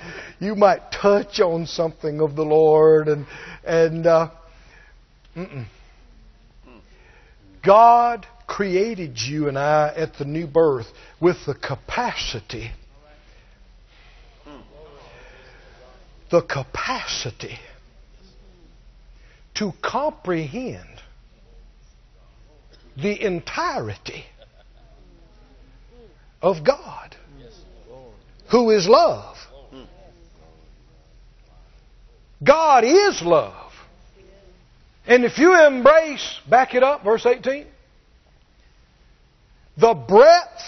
you 0.40 0.54
might 0.54 0.92
touch 0.92 1.40
on 1.40 1.66
something 1.66 2.20
of 2.20 2.36
the 2.36 2.44
Lord 2.44 3.08
and 3.08 3.26
and 3.64 4.06
uh, 4.06 4.30
God 7.64 8.26
created 8.46 9.18
you 9.18 9.48
and 9.48 9.58
I 9.58 9.92
at 9.96 10.18
the 10.18 10.24
new 10.24 10.46
birth 10.46 10.86
with 11.20 11.46
the 11.46 11.54
capacity 11.54 12.72
the 16.30 16.42
capacity 16.42 17.58
to 19.54 19.72
comprehend 19.82 20.88
the 22.96 23.24
entirety 23.24 24.24
of 26.40 26.64
God 26.64 27.11
who 28.52 28.70
is 28.70 28.86
love. 28.86 29.36
God 32.44 32.84
is 32.84 33.22
love. 33.22 33.72
And 35.06 35.24
if 35.24 35.38
you 35.38 35.58
embrace, 35.66 36.38
back 36.48 36.74
it 36.74 36.82
up, 36.82 37.02
verse 37.02 37.24
18, 37.24 37.66
the 39.78 39.94
breadth, 39.94 40.62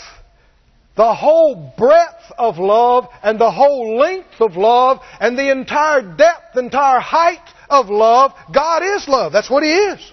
the 0.97 1.15
whole 1.15 1.75
breadth 1.77 2.33
of 2.39 2.59
love 2.59 3.09
and 3.23 3.39
the 3.39 3.51
whole 3.51 3.99
length 3.99 4.41
of 4.41 4.57
love 4.57 5.01
and 5.21 5.37
the 5.37 5.51
entire 5.51 6.01
depth, 6.03 6.57
entire 6.57 7.01
height 7.01 7.47
of 7.69 7.91
love, 7.91 8.33
God 8.53 8.83
is 8.83 9.07
love. 9.07 9.33
That's 9.33 9.51
what 9.51 9.63
He 9.63 9.71
is. 9.71 10.13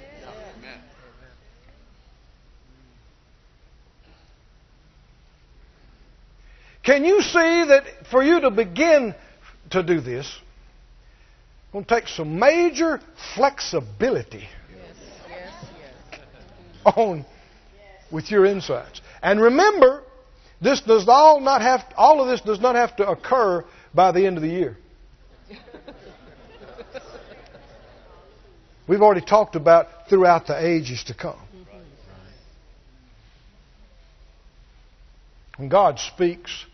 Can 6.83 7.05
you 7.05 7.21
see 7.21 7.65
that 7.65 7.83
for 8.09 8.23
you 8.23 8.41
to 8.41 8.51
begin 8.51 9.13
to 9.69 9.83
do 9.83 10.01
this, 10.01 10.25
it's 10.25 11.73
going 11.73 11.85
to 11.85 11.95
take 11.95 12.07
some 12.07 12.39
major 12.39 12.99
flexibility 13.35 14.47
on 16.85 17.25
with 18.11 18.31
your 18.31 18.45
insights. 18.45 19.01
And 19.21 19.39
remember, 19.39 20.03
this 20.59 20.81
does 20.81 21.07
all 21.07 21.39
not 21.39 21.61
have 21.61 21.83
all 21.95 22.21
of 22.21 22.27
this 22.27 22.41
does 22.41 22.59
not 22.59 22.75
have 22.75 22.95
to 22.97 23.07
occur 23.07 23.63
by 23.93 24.11
the 24.11 24.25
end 24.25 24.37
of 24.37 24.43
the 24.43 24.49
year. 24.49 24.77
We've 28.87 29.01
already 29.01 29.25
talked 29.25 29.55
about 29.55 30.09
throughout 30.09 30.47
the 30.47 30.65
ages 30.65 31.03
to 31.05 31.13
come. 31.13 31.39
When 35.57 35.69
God 35.69 35.99
speaks, 35.99 36.65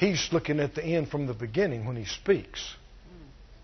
He's 0.00 0.28
looking 0.32 0.58
at 0.60 0.74
the 0.74 0.82
end 0.82 1.10
from 1.10 1.26
the 1.26 1.34
beginning 1.34 1.84
when 1.84 1.94
He 1.94 2.06
speaks. 2.06 2.74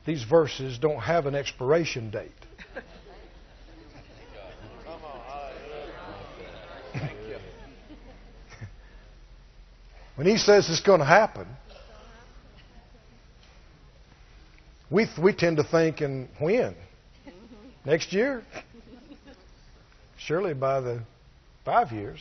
these 0.04 0.22
verses 0.22 0.76
don't 0.76 1.00
have 1.00 1.24
an 1.24 1.34
expiration 1.34 2.10
date. 2.10 2.30
when 10.16 10.26
he 10.26 10.36
says 10.36 10.68
it's 10.68 10.82
going 10.82 11.00
to 11.00 11.06
happen, 11.06 11.48
we, 14.90 15.06
we 15.20 15.32
tend 15.32 15.56
to 15.56 15.64
think 15.64 16.02
in 16.02 16.28
when? 16.38 16.76
Next 17.86 18.12
year? 18.12 18.42
Surely 20.18 20.52
by 20.52 20.80
the 20.80 21.02
five 21.64 21.92
years. 21.92 22.20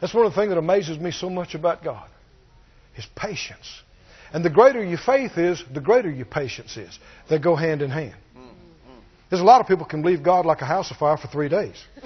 That's 0.00 0.14
one 0.14 0.26
of 0.26 0.32
the 0.32 0.40
things 0.40 0.50
that 0.50 0.58
amazes 0.58 0.98
me 0.98 1.10
so 1.10 1.28
much 1.28 1.54
about 1.54 1.84
God. 1.84 2.08
His 2.94 3.06
patience. 3.14 3.82
And 4.32 4.44
the 4.44 4.50
greater 4.50 4.82
your 4.82 4.98
faith 4.98 5.36
is, 5.36 5.62
the 5.72 5.80
greater 5.80 6.10
your 6.10 6.26
patience 6.26 6.76
is. 6.76 6.98
They 7.28 7.38
go 7.38 7.56
hand 7.56 7.82
in 7.82 7.90
hand. 7.90 8.14
There's 9.28 9.42
a 9.42 9.44
lot 9.44 9.60
of 9.60 9.68
people 9.68 9.86
can 9.86 10.02
believe 10.02 10.22
God 10.24 10.44
like 10.44 10.60
a 10.60 10.66
house 10.66 10.90
of 10.90 10.96
fire 10.96 11.16
for 11.16 11.28
three 11.28 11.48
days. 11.48 11.80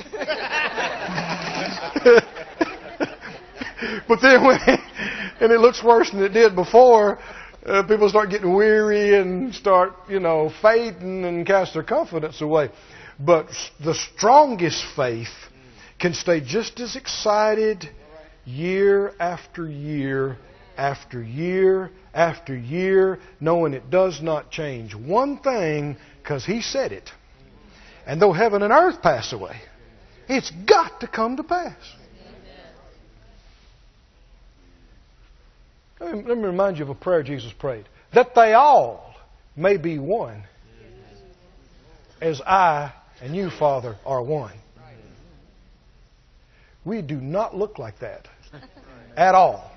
but 4.09 4.21
then 4.21 4.45
when 4.45 4.59
and 5.41 5.51
it 5.53 5.59
looks 5.59 5.83
worse 5.83 6.11
than 6.11 6.23
it 6.23 6.31
did 6.31 6.55
before, 6.55 7.19
uh, 7.65 7.83
people 7.85 8.09
start 8.11 8.31
getting 8.31 8.55
weary 8.55 9.19
and 9.19 9.55
start, 9.55 9.95
you 10.09 10.21
know, 10.21 10.53
fading 10.61 11.25
and 11.25 11.47
cast 11.47 11.73
their 11.73 11.83
confidence 11.83 12.43
away. 12.43 12.71
But 13.19 13.49
the 13.83 13.95
strongest 13.95 14.85
faith 14.95 15.33
can 16.05 16.13
stay 16.13 16.39
just 16.39 16.81
as 16.81 16.97
excited 16.97 17.89
year 18.45 19.11
after 19.19 19.67
year 19.67 20.37
after 20.77 21.23
year 21.23 21.91
after 22.13 22.55
year, 22.55 23.19
knowing 23.41 23.73
it 23.73 23.89
does 23.89 24.21
not 24.21 24.51
change. 24.51 24.95
One 24.95 25.39
thing, 25.39 25.97
because 26.23 26.45
He 26.45 26.61
said 26.61 26.93
it. 26.93 27.11
And 28.07 28.21
though 28.21 28.35
heaven 28.35 28.63
and 28.63 28.71
earth 28.71 29.01
pass 29.01 29.33
away, 29.33 29.57
it's 30.29 30.51
got 30.51 31.01
to 31.01 31.09
come 31.09 31.39
to 31.39 31.43
pass. 31.43 31.79
Let 36.01 36.27
me, 36.27 36.35
remind 36.35 36.77
you 36.77 36.83
of 36.83 36.91
a 36.91 36.95
prayer 36.95 37.23
Jesus 37.23 37.51
prayed 37.59 37.87
that 38.13 38.35
they 38.35 38.53
all 38.53 39.15
may 39.57 39.79
be 39.79 39.99
one, 39.99 40.43
as 42.21 42.43
I 42.43 42.93
and 43.23 43.35
you, 43.35 43.49
Father, 43.49 43.97
are 44.05 44.23
one. 44.23 44.53
We 46.85 47.03
do 47.03 47.17
not 47.21 47.57
look 47.57 47.79
like 47.79 48.01
that 48.01 48.29
at 49.17 49.35
all. 49.35 49.71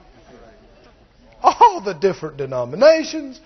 All 1.42 1.82
the 1.84 1.94
different 1.94 2.38
denominations 2.38 3.40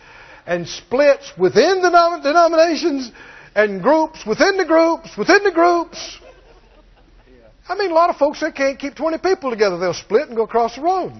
and 0.45 0.67
splits 0.67 1.31
within 1.37 1.81
the 1.81 2.19
denominations 2.23 3.11
and 3.53 3.81
groups 3.81 4.25
within 4.25 4.57
the 4.57 4.65
groups 4.65 5.15
within 5.17 5.43
the 5.43 5.51
groups. 5.51 6.17
I 7.67 7.75
mean, 7.75 7.91
a 7.91 7.93
lot 7.93 8.09
of 8.09 8.17
folks 8.17 8.41
they 8.41 8.51
can't 8.51 8.79
keep 8.79 8.95
20 8.95 9.19
people 9.19 9.49
together. 9.49 9.77
They'll 9.77 9.93
split 9.93 10.27
and 10.27 10.35
go 10.35 10.43
across 10.43 10.75
the 10.75 10.81
road. 10.81 11.13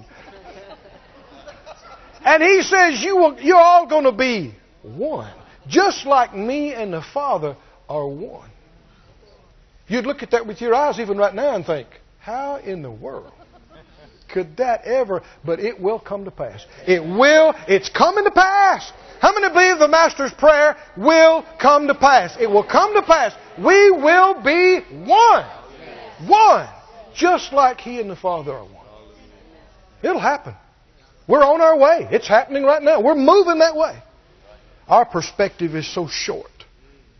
And 2.23 2.43
he 2.43 2.61
says, 2.61 3.01
you 3.01 3.17
will, 3.17 3.39
you're 3.39 3.57
all 3.57 3.87
going 3.87 4.03
to 4.03 4.11
be 4.11 4.53
one. 4.83 5.33
Just 5.67 6.05
like 6.05 6.35
me 6.35 6.73
and 6.73 6.93
the 6.93 7.01
Father 7.01 7.55
are 7.87 8.07
one. 8.07 8.49
You'd 9.87 10.05
look 10.05 10.23
at 10.23 10.31
that 10.31 10.45
with 10.45 10.61
your 10.61 10.73
eyes 10.73 10.99
even 10.99 11.17
right 11.17 11.33
now 11.33 11.55
and 11.55 11.65
think, 11.65 11.87
how 12.21 12.57
in 12.57 12.81
the 12.81 12.91
world 12.91 13.33
could 14.29 14.57
that 14.57 14.85
ever? 14.85 15.23
But 15.43 15.59
it 15.59 15.79
will 15.79 15.99
come 15.99 16.25
to 16.25 16.31
pass. 16.31 16.65
It 16.87 17.01
will. 17.01 17.53
It's 17.67 17.89
coming 17.89 18.23
to 18.23 18.31
pass. 18.31 18.91
How 19.19 19.33
many 19.33 19.53
believe 19.53 19.79
the 19.79 19.87
Master's 19.87 20.33
prayer 20.33 20.77
will 20.97 21.45
come 21.59 21.87
to 21.87 21.95
pass? 21.95 22.37
It 22.39 22.49
will 22.49 22.63
come 22.63 22.93
to 22.93 23.01
pass. 23.01 23.33
We 23.57 23.91
will 23.91 24.41
be 24.41 24.79
one. 25.05 25.45
One. 26.27 26.69
Just 27.13 27.51
like 27.53 27.81
He 27.81 27.99
and 27.99 28.09
the 28.09 28.15
Father 28.15 28.53
are 28.53 28.63
one. 28.63 28.75
It'll 30.01 30.19
happen. 30.19 30.55
We're 31.27 31.43
on 31.43 31.61
our 31.61 31.77
way. 31.77 32.07
It's 32.11 32.27
happening 32.27 32.63
right 32.63 32.81
now. 32.81 33.01
We're 33.01 33.15
moving 33.15 33.59
that 33.59 33.75
way. 33.75 34.01
Our 34.87 35.05
perspective 35.05 35.75
is 35.75 35.91
so 35.93 36.07
short. 36.07 36.47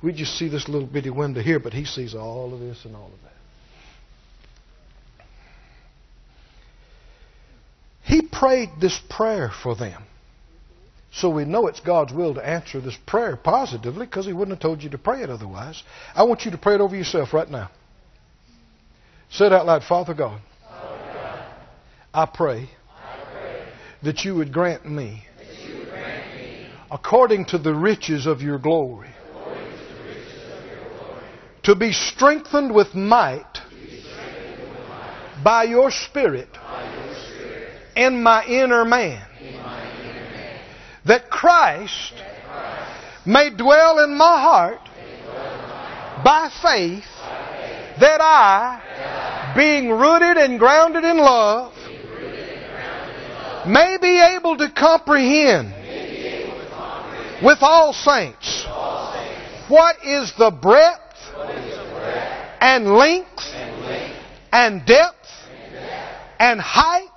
We 0.02 0.14
just 0.14 0.38
see 0.38 0.50
this 0.50 0.68
little 0.68 0.88
bitty 0.88 1.12
window 1.12 1.42
here, 1.42 1.60
but 1.60 1.74
He 1.74 1.86
sees 1.86 2.16
all 2.16 2.54
of 2.54 2.60
this 2.60 2.86
and 2.86 2.96
all 2.96 3.12
of 3.14 3.22
that. 3.24 3.31
He 8.12 8.21
prayed 8.21 8.71
this 8.82 9.00
prayer 9.10 9.50
for 9.63 9.74
them. 9.74 10.04
So 11.13 11.30
we 11.30 11.45
know 11.45 11.67
it's 11.67 11.80
God's 11.80 12.12
will 12.12 12.34
to 12.34 12.45
answer 12.45 12.82
this 12.82 12.97
prayer 13.06 13.38
positively 13.38 14.06
because 14.06 14.26
He 14.26 14.34
wouldn't 14.34 14.58
have 14.58 14.62
told 14.62 14.84
you 14.84 14.89
to 14.89 14.97
pray 14.97 15.24
it 15.24 15.30
otherwise. 15.30 15.82
I 16.13 16.24
want 16.24 16.43
you 16.43 16.52
to 16.52 16.58
pray 16.58 16.76
it 16.76 16.82
over 16.82 16.93
yourself 16.93 17.34
right 17.34 17.50
now. 17.50 17.71
Say 19.30 19.45
it 19.45 19.54
out 19.54 19.65
loud 19.65 19.86
Father 19.86 20.13
God, 20.13 20.41
Father 20.67 20.97
God 21.13 21.45
I, 22.13 22.26
pray 22.26 22.69
I 22.89 23.17
pray 23.32 23.63
that 24.04 24.26
you 24.26 24.36
would 24.36 24.52
grant 24.52 24.86
me, 24.86 25.24
would 25.74 25.89
grant 25.89 26.36
me 26.36 26.67
according 26.91 27.45
to 27.45 27.60
the 27.60 27.74
riches 27.74 28.28
of 28.28 28.41
your 28.41 28.60
glory, 28.60 29.08
your 29.34 29.56
to 31.63 31.76
be 31.76 31.93
strengthened 31.93 32.76
with 32.76 32.93
might, 32.93 33.45
strengthened 33.56 34.60
with 34.60 34.89
might 34.89 35.41
by 35.45 35.63
your 35.63 35.91
Spirit 35.91 36.50
in 37.95 38.21
my 38.23 38.45
inner 38.45 38.86
man. 38.86 39.25
That 41.06 41.30
Christ 41.30 42.13
may 43.25 43.49
dwell 43.49 44.04
in 44.04 44.15
my 44.15 44.39
heart 44.39 44.80
by 46.23 46.49
faith 46.62 47.06
that 47.99 48.21
I, 48.21 49.54
being 49.56 49.89
rooted 49.89 50.38
and 50.38 50.60
grounded 50.60 51.04
in 51.04 51.17
love, 51.17 51.73
may 53.67 53.97
be 54.01 54.19
able 54.36 54.58
to 54.58 54.71
comprehend 54.71 55.73
with 57.43 57.60
all 57.62 57.93
saints 57.93 58.65
what 59.67 59.97
is 60.04 60.34
the 60.38 60.51
breadth 60.51 60.99
and 62.60 62.93
length 62.95 63.54
and 64.51 64.86
depth 64.86 65.30
and 66.39 66.60
height 66.60 67.11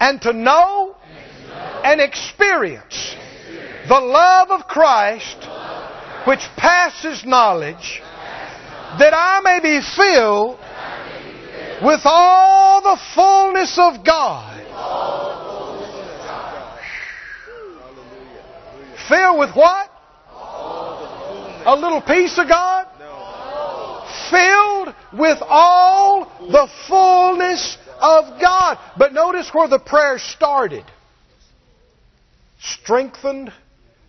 and 0.00 0.20
to 0.22 0.32
know 0.32 0.96
and 1.84 2.00
experience 2.00 3.16
the 3.88 4.00
love 4.00 4.50
of 4.50 4.66
Christ 4.66 5.36
which 6.26 6.40
passes 6.56 7.24
knowledge 7.24 8.02
that 8.98 9.14
I 9.14 9.40
may 9.42 9.60
be 9.60 9.80
filled 9.96 10.58
with 11.82 12.00
all 12.04 12.82
the 12.82 12.98
fullness 13.14 13.78
of 13.78 14.04
God. 14.04 14.54
Filled 19.08 19.38
with 19.38 19.54
what? 19.54 19.90
A 21.66 21.76
little 21.76 22.02
piece 22.02 22.38
of 22.38 22.48
God? 22.48 22.86
Filled 24.30 24.94
with 25.18 25.38
all 25.42 26.24
the 26.40 26.68
fullness 26.88 27.78
of 28.00 28.40
God. 28.40 28.78
But 28.96 29.12
notice 29.12 29.50
where 29.52 29.68
the 29.68 29.78
prayer 29.78 30.18
started. 30.18 30.84
Strengthened 32.60 33.52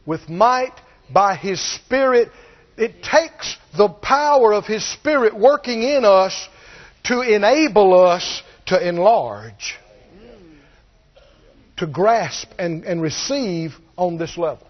with 0.05 0.29
might 0.29 0.73
by 1.11 1.35
His 1.35 1.61
Spirit. 1.75 2.29
It 2.77 3.03
takes 3.03 3.57
the 3.75 3.89
power 3.89 4.53
of 4.53 4.65
His 4.65 4.85
Spirit 4.85 5.37
working 5.37 5.83
in 5.83 6.05
us 6.05 6.47
to 7.05 7.21
enable 7.21 7.99
us 7.99 8.41
to 8.67 8.87
enlarge, 8.87 9.77
to 11.77 11.87
grasp 11.87 12.49
and, 12.59 12.83
and 12.83 13.01
receive 13.01 13.71
on 13.97 14.17
this 14.17 14.37
level. 14.37 14.67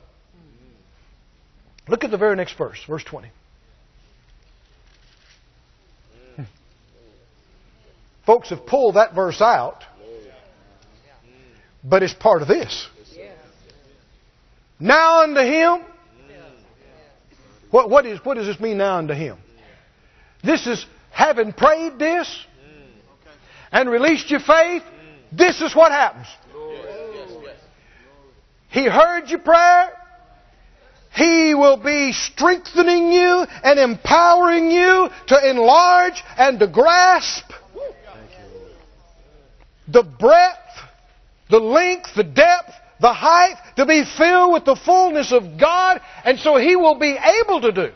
Look 1.87 2.03
at 2.03 2.11
the 2.11 2.17
very 2.17 2.35
next 2.35 2.57
verse, 2.57 2.79
verse 2.87 3.03
20. 3.03 3.29
Folks 8.29 8.51
have 8.51 8.63
pulled 8.67 8.93
that 8.93 9.15
verse 9.15 9.41
out, 9.41 9.83
but 11.83 12.03
it's 12.03 12.13
part 12.13 12.43
of 12.43 12.47
this. 12.47 12.87
Now 14.79 15.23
unto 15.23 15.41
him. 15.41 15.83
What, 17.71 17.89
what, 17.89 18.05
is, 18.05 18.23
what 18.23 18.35
does 18.35 18.45
this 18.45 18.59
mean 18.59 18.77
now 18.77 18.99
unto 18.99 19.15
him? 19.15 19.39
This 20.43 20.67
is 20.67 20.85
having 21.09 21.53
prayed 21.53 21.97
this 21.97 22.45
and 23.71 23.89
released 23.89 24.29
your 24.29 24.41
faith. 24.41 24.83
This 25.31 25.59
is 25.61 25.75
what 25.75 25.91
happens. 25.91 26.27
He 28.67 28.85
heard 28.85 29.27
your 29.29 29.39
prayer. 29.39 29.89
He 31.15 31.55
will 31.55 31.77
be 31.77 32.11
strengthening 32.11 33.11
you 33.11 33.47
and 33.63 33.79
empowering 33.79 34.69
you 34.69 35.09
to 35.29 35.49
enlarge 35.49 36.23
and 36.37 36.59
to 36.59 36.67
grasp 36.67 37.51
the 39.91 40.03
breadth, 40.03 40.57
the 41.49 41.59
length, 41.59 42.09
the 42.15 42.23
depth, 42.23 42.73
the 43.01 43.13
height, 43.13 43.55
to 43.77 43.85
be 43.85 44.03
filled 44.17 44.53
with 44.53 44.65
the 44.65 44.75
fullness 44.75 45.31
of 45.31 45.59
God, 45.59 46.01
and 46.25 46.39
so 46.39 46.57
He 46.57 46.75
will 46.75 46.99
be 46.99 47.17
able 47.17 47.61
to 47.61 47.71
do 47.71 47.91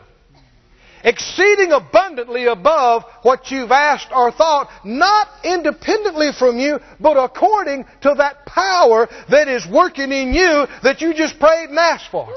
exceeding 1.04 1.70
abundantly 1.70 2.46
above 2.46 3.04
what 3.22 3.50
you've 3.50 3.70
asked 3.70 4.08
or 4.10 4.32
thought, 4.32 4.70
not 4.84 5.28
independently 5.44 6.30
from 6.36 6.58
you, 6.58 6.80
but 6.98 7.16
according 7.16 7.84
to 8.00 8.14
that 8.16 8.46
power 8.46 9.08
that 9.28 9.46
is 9.46 9.66
working 9.66 10.10
in 10.10 10.32
you 10.32 10.66
that 10.82 11.00
you 11.00 11.14
just 11.14 11.38
prayed 11.38 11.68
and 11.68 11.78
asked 11.78 12.10
for. 12.10 12.28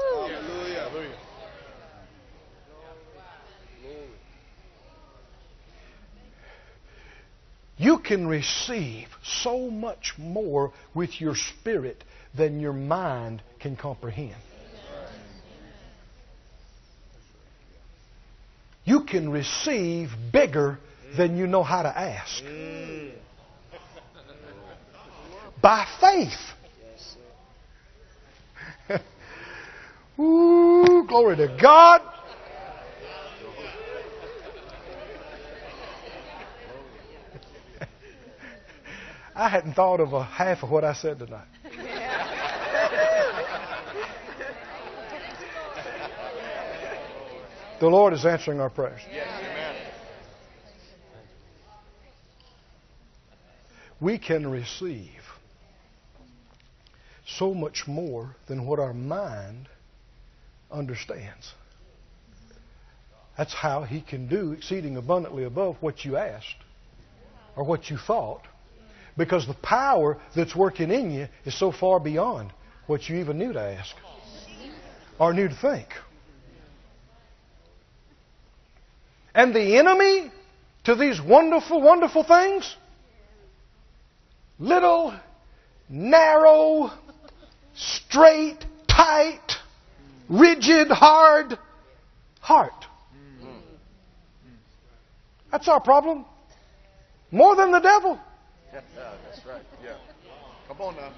You 7.80 7.97
can 8.08 8.26
receive 8.26 9.06
so 9.22 9.70
much 9.70 10.14
more 10.16 10.72
with 10.94 11.20
your 11.20 11.36
spirit 11.36 12.02
than 12.34 12.58
your 12.58 12.72
mind 12.72 13.42
can 13.60 13.76
comprehend. 13.76 14.34
You 18.86 19.04
can 19.04 19.30
receive 19.30 20.08
bigger 20.32 20.78
than 21.18 21.36
you 21.36 21.46
know 21.46 21.62
how 21.62 21.82
to 21.82 21.88
ask. 21.88 22.42
By 25.60 25.86
faith. 26.00 26.32
Ooh, 30.18 31.04
glory 31.06 31.36
to 31.36 31.58
God. 31.60 32.00
I 39.38 39.48
hadn't 39.48 39.74
thought 39.74 40.00
of 40.00 40.14
a 40.14 40.24
half 40.24 40.64
of 40.64 40.70
what 40.70 40.82
I 40.82 40.94
said 40.94 41.20
tonight. 41.20 41.46
the 47.78 47.86
Lord 47.86 48.14
is 48.14 48.26
answering 48.26 48.60
our 48.60 48.68
prayers. 48.68 49.00
We 54.00 54.18
can 54.18 54.44
receive 54.50 55.22
so 57.24 57.54
much 57.54 57.86
more 57.86 58.34
than 58.48 58.66
what 58.66 58.80
our 58.80 58.92
mind 58.92 59.68
understands. 60.68 61.52
That's 63.36 63.54
how 63.54 63.84
He 63.84 64.00
can 64.00 64.26
do 64.26 64.50
exceeding 64.50 64.96
abundantly 64.96 65.44
above 65.44 65.76
what 65.78 66.04
you 66.04 66.16
asked 66.16 66.56
or 67.54 67.62
what 67.62 67.88
you 67.88 67.98
thought 67.98 68.47
because 69.18 69.46
the 69.46 69.54
power 69.54 70.16
that's 70.34 70.56
working 70.56 70.90
in 70.90 71.10
you 71.10 71.28
is 71.44 71.58
so 71.58 71.72
far 71.72 72.00
beyond 72.00 72.50
what 72.86 73.08
you 73.08 73.16
even 73.16 73.36
knew 73.36 73.52
to 73.52 73.60
ask 73.60 73.94
or 75.18 75.34
knew 75.34 75.48
to 75.48 75.54
think. 75.54 75.88
And 79.34 79.54
the 79.54 79.76
enemy 79.76 80.30
to 80.84 80.94
these 80.94 81.20
wonderful, 81.20 81.82
wonderful 81.82 82.24
things? 82.24 82.76
Little, 84.58 85.14
narrow, 85.88 86.90
straight, 87.74 88.64
tight, 88.88 89.56
rigid, 90.28 90.88
hard 90.88 91.58
heart. 92.40 92.86
That's 95.50 95.68
our 95.68 95.80
problem. 95.80 96.24
More 97.30 97.56
than 97.56 97.70
the 97.70 97.80
devil. 97.80 98.18
That's 98.72 99.46
right. 99.46 99.62
Yeah. 99.82 99.96
Come 100.66 100.80
on 100.80 100.96
now. 100.96 101.12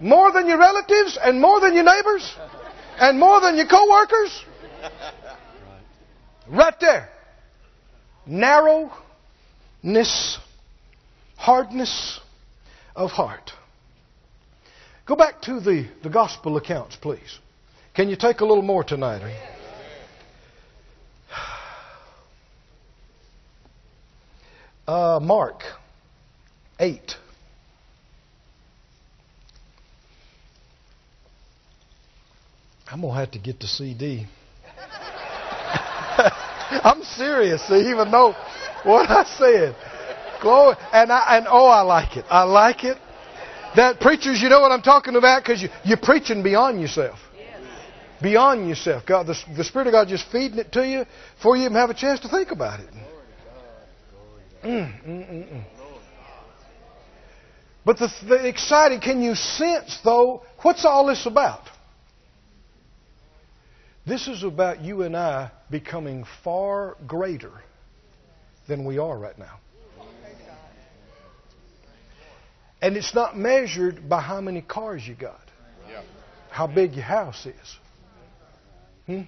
More 0.00 0.32
than 0.32 0.46
your 0.46 0.58
relatives 0.58 1.18
and 1.20 1.40
more 1.40 1.60
than 1.60 1.74
your 1.74 1.84
neighbors 1.84 2.36
and 2.98 3.18
more 3.18 3.40
than 3.40 3.56
your 3.56 3.66
coworkers. 3.66 4.44
Right 6.50 6.80
there. 6.80 7.10
Narrowness, 8.24 10.38
hardness 11.36 12.20
of 12.96 13.10
heart. 13.10 13.50
Go 15.04 15.14
back 15.14 15.42
to 15.42 15.60
the, 15.60 15.90
the 16.02 16.08
gospel 16.08 16.56
accounts, 16.56 16.96
please. 16.96 17.38
Can 17.94 18.08
you 18.08 18.16
take 18.16 18.40
a 18.40 18.46
little 18.46 18.62
more 18.62 18.84
tonight? 18.84 19.20
Uh, 24.86 25.20
Mark 25.22 25.64
8. 26.78 27.16
I'm 32.90 33.00
going 33.02 33.12
to 33.12 33.18
have 33.20 33.30
to 33.32 33.38
get 33.38 33.60
the 33.60 33.66
CD. 33.66 34.26
I'm 36.84 37.02
serious. 37.02 37.62
You 37.68 37.76
even 37.76 38.10
though 38.10 38.34
what 38.84 39.10
I 39.10 39.24
said. 39.24 39.76
Glory. 40.40 40.76
And, 40.92 41.12
I, 41.12 41.38
and 41.38 41.46
oh, 41.48 41.66
I 41.66 41.82
like 41.82 42.16
it. 42.16 42.24
I 42.30 42.44
like 42.44 42.84
it. 42.84 42.96
That 43.76 44.00
preachers, 44.00 44.40
you 44.40 44.48
know 44.48 44.60
what 44.60 44.72
I'm 44.72 44.82
talking 44.82 45.16
about 45.16 45.42
because 45.42 45.60
you, 45.62 45.68
you're 45.84 45.98
preaching 45.98 46.42
beyond 46.42 46.80
yourself. 46.80 47.18
Beyond 48.22 48.68
yourself. 48.68 49.04
God, 49.06 49.26
the, 49.26 49.36
the 49.56 49.62
Spirit 49.64 49.88
of 49.88 49.92
God 49.92 50.08
just 50.08 50.30
feeding 50.32 50.58
it 50.58 50.72
to 50.72 50.86
you 50.86 51.04
before 51.36 51.56
you 51.56 51.64
even 51.64 51.76
have 51.76 51.90
a 51.90 51.94
chance 51.94 52.20
to 52.20 52.28
think 52.28 52.50
about 52.50 52.80
it. 52.80 52.88
Mm, 54.64 55.04
mm, 55.04 55.30
mm, 55.30 55.52
mm. 55.52 55.77
But 57.84 57.98
the, 57.98 58.12
the 58.26 58.46
exciting, 58.46 59.00
can 59.00 59.22
you 59.22 59.34
sense 59.34 59.98
though, 60.04 60.42
what's 60.62 60.84
all 60.84 61.06
this 61.06 61.26
about? 61.26 61.62
This 64.06 64.26
is 64.26 64.42
about 64.42 64.80
you 64.82 65.02
and 65.02 65.16
I 65.16 65.50
becoming 65.70 66.24
far 66.42 66.96
greater 67.06 67.52
than 68.66 68.84
we 68.84 68.98
are 68.98 69.18
right 69.18 69.38
now. 69.38 69.58
And 72.80 72.96
it's 72.96 73.14
not 73.14 73.36
measured 73.36 74.08
by 74.08 74.20
how 74.20 74.40
many 74.40 74.62
cars 74.62 75.06
you 75.06 75.14
got, 75.14 75.40
how 76.50 76.66
big 76.66 76.94
your 76.94 77.04
house 77.04 77.44
is. 77.46 77.76
Hmm? 79.06 79.22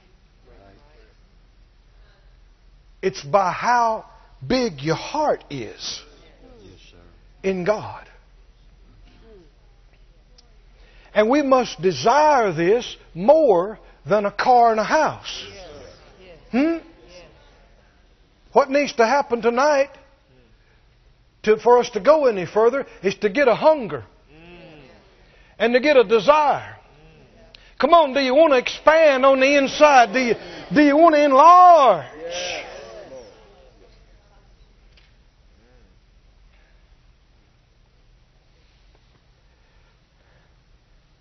It's 3.03 3.23
by 3.23 3.51
how 3.53 4.07
big 4.47 4.81
your 4.81 4.97
heart 4.97 5.45
is 5.51 6.03
in 7.43 7.65
God. 7.65 8.10
And 11.15 11.29
we 11.29 11.43
must 11.43 11.81
desire 11.81 12.53
this 12.53 12.97
more 13.15 13.79
than 14.07 14.27
a 14.27 14.31
car 14.31 14.71
and 14.71 14.81
a 14.81 14.85
house. 14.85 15.45
Hmm? 16.51 16.79
What 18.53 18.71
needs 18.71 18.93
to 18.95 19.07
happen 19.07 19.43
tonight 19.43 19.91
to, 21.45 21.57
for 21.59 21.79
us 21.79 21.91
to 21.91 22.01
go 22.01 22.27
any 22.27 22.47
further 22.47 22.87
is 23.03 23.15
to 23.17 23.29
get 23.29 23.49
a 23.49 23.55
hunger 23.55 24.05
and 25.59 25.75
to 25.75 25.81
get 25.81 25.97
a 25.97 26.05
desire. 26.05 26.77
Come 27.79 27.95
on, 27.95 28.13
do 28.13 28.21
you 28.21 28.35
want 28.35 28.53
to 28.53 28.59
expand 28.59 29.25
on 29.25 29.41
the 29.41 29.57
inside? 29.57 30.13
Do 30.13 30.19
you, 30.19 30.35
do 30.75 30.83
you 30.83 30.97
want 30.97 31.15
to 31.15 31.25
enlarge? 31.25 32.07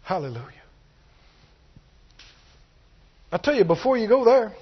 Hallelujah. 0.10 0.64
I 3.32 3.38
tell 3.38 3.54
you, 3.54 3.64
before 3.64 3.96
you 3.96 4.08
go 4.08 4.26
there, 4.26 4.54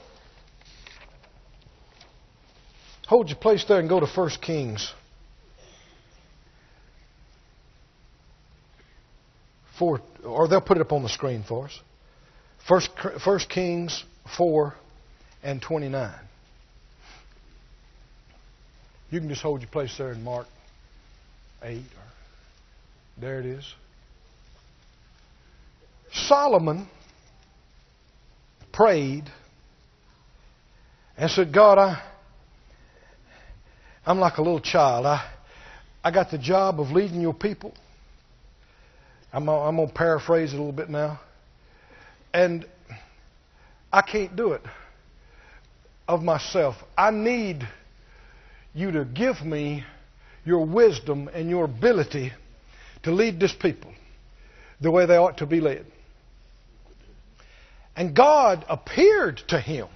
hold 3.07 3.29
your 3.29 3.37
place 3.37 3.63
there 3.65 3.79
and 3.79 3.87
go 3.87 4.01
to 4.01 4.07
1 4.07 4.29
Kings. 4.41 4.91
Four, 9.79 10.01
or 10.25 10.49
they'll 10.49 10.59
put 10.59 10.75
it 10.75 10.81
up 10.81 10.91
on 10.91 11.01
the 11.01 11.07
screen 11.07 11.45
for 11.47 11.67
us. 11.67 11.79
First, 12.67 12.89
First 13.23 13.47
Kings 13.47 14.03
4 14.35 14.75
and 15.43 15.61
29. 15.61 16.13
You 19.11 19.19
can 19.21 19.29
just 19.29 19.43
hold 19.43 19.61
your 19.61 19.69
place 19.69 19.97
there 19.97 20.11
in 20.11 20.25
Mark 20.25 20.47
8. 21.63 21.77
Or, 21.77 21.83
there 23.17 23.39
it 23.39 23.45
is. 23.45 23.63
Solomon 26.27 26.87
prayed 28.71 29.23
and 31.17 31.31
said, 31.31 31.53
God, 31.53 31.77
I, 31.77 32.01
I'm 34.05 34.19
like 34.19 34.37
a 34.37 34.41
little 34.41 34.59
child. 34.59 35.05
I, 35.05 35.29
I 36.03 36.11
got 36.11 36.31
the 36.31 36.37
job 36.37 36.79
of 36.79 36.91
leading 36.91 37.21
your 37.21 37.33
people. 37.33 37.73
I'm, 39.33 39.47
I'm 39.49 39.75
going 39.77 39.87
to 39.87 39.93
paraphrase 39.93 40.53
it 40.53 40.55
a 40.55 40.59
little 40.59 40.71
bit 40.71 40.89
now. 40.89 41.19
And 42.33 42.65
I 43.91 44.01
can't 44.01 44.35
do 44.35 44.53
it 44.53 44.61
of 46.07 46.21
myself. 46.21 46.75
I 46.97 47.11
need 47.11 47.67
you 48.73 48.91
to 48.91 49.05
give 49.05 49.41
me 49.43 49.83
your 50.45 50.65
wisdom 50.65 51.29
and 51.33 51.49
your 51.49 51.65
ability 51.65 52.31
to 53.03 53.11
lead 53.11 53.39
this 53.39 53.53
people. 53.53 53.91
the 54.79 54.91
way 54.91 55.05
they 55.05 55.17
ought 55.17 55.37
to 55.37 55.45
be 55.45 55.59
led. 55.59 55.85
And 57.97 58.15
God 58.15 58.63
appeared 58.69 59.41
to 59.47 59.59
him 59.59 59.87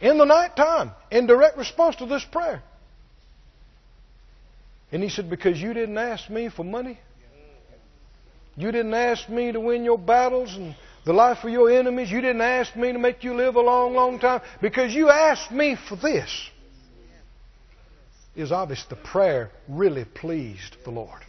in 0.00 0.16
the 0.16 0.24
night 0.24 0.56
time 0.56 0.90
in 1.10 1.26
direct 1.26 1.58
response 1.58 1.96
to 1.96 2.06
this 2.06 2.24
prayer. 2.24 2.62
And 4.90 5.02
he 5.02 5.10
said, 5.10 5.28
Because 5.28 5.60
you 5.60 5.74
didn't 5.74 5.98
ask 5.98 6.30
me 6.30 6.48
for 6.48 6.64
money, 6.64 6.98
you 8.56 8.72
didn't 8.72 8.94
ask 8.94 9.28
me 9.28 9.52
to 9.52 9.60
win 9.60 9.84
your 9.84 9.98
battles 9.98 10.54
and 10.56 10.74
the 11.04 11.12
life 11.12 11.44
of 11.44 11.50
your 11.50 11.70
enemies, 11.70 12.10
you 12.10 12.20
didn't 12.20 12.40
ask 12.40 12.74
me 12.74 12.92
to 12.92 12.98
make 12.98 13.22
you 13.22 13.34
live 13.34 13.56
a 13.56 13.60
long, 13.60 13.94
long 13.94 14.18
time, 14.18 14.40
because 14.60 14.94
you 14.94 15.10
asked 15.10 15.50
me 15.50 15.76
for 15.88 15.96
this. 15.96 16.48
Is 18.34 18.50
obvious 18.50 18.84
the 18.88 18.96
prayer 18.96 19.50
really 19.68 20.06
pleased 20.06 20.76
the 20.84 20.90
Lord. 20.90 21.20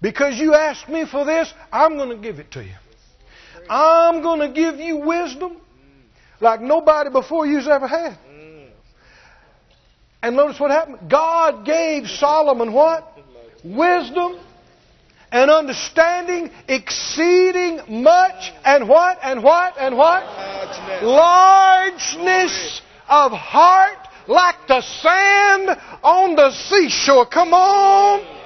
Because 0.00 0.38
you 0.38 0.54
asked 0.54 0.88
me 0.88 1.06
for 1.06 1.24
this, 1.24 1.52
I'm 1.72 1.96
going 1.96 2.10
to 2.10 2.22
give 2.22 2.38
it 2.38 2.52
to 2.52 2.62
you. 2.62 2.74
I'm 3.68 4.22
going 4.22 4.40
to 4.40 4.48
give 4.48 4.76
you 4.76 4.98
wisdom 4.98 5.56
like 6.40 6.60
nobody 6.60 7.10
before 7.10 7.46
you's 7.46 7.68
ever 7.68 7.86
had. 7.86 8.18
And 10.22 10.36
notice 10.36 10.60
what 10.60 10.70
happened. 10.70 11.10
God 11.10 11.64
gave 11.64 12.06
Solomon 12.08 12.72
what? 12.72 13.18
Wisdom 13.64 14.38
and 15.32 15.50
understanding 15.50 16.50
exceeding 16.68 17.80
much 18.02 18.52
and 18.64 18.88
what 18.88 19.18
and 19.22 19.42
what 19.42 19.74
and 19.78 19.96
what? 19.96 20.22
Largeness 21.02 22.82
of 23.08 23.32
heart 23.32 23.98
like 24.28 24.56
the 24.68 24.80
sand 24.80 25.80
on 26.04 26.36
the 26.36 26.50
seashore. 26.52 27.26
Come 27.26 27.52
on. 27.52 28.41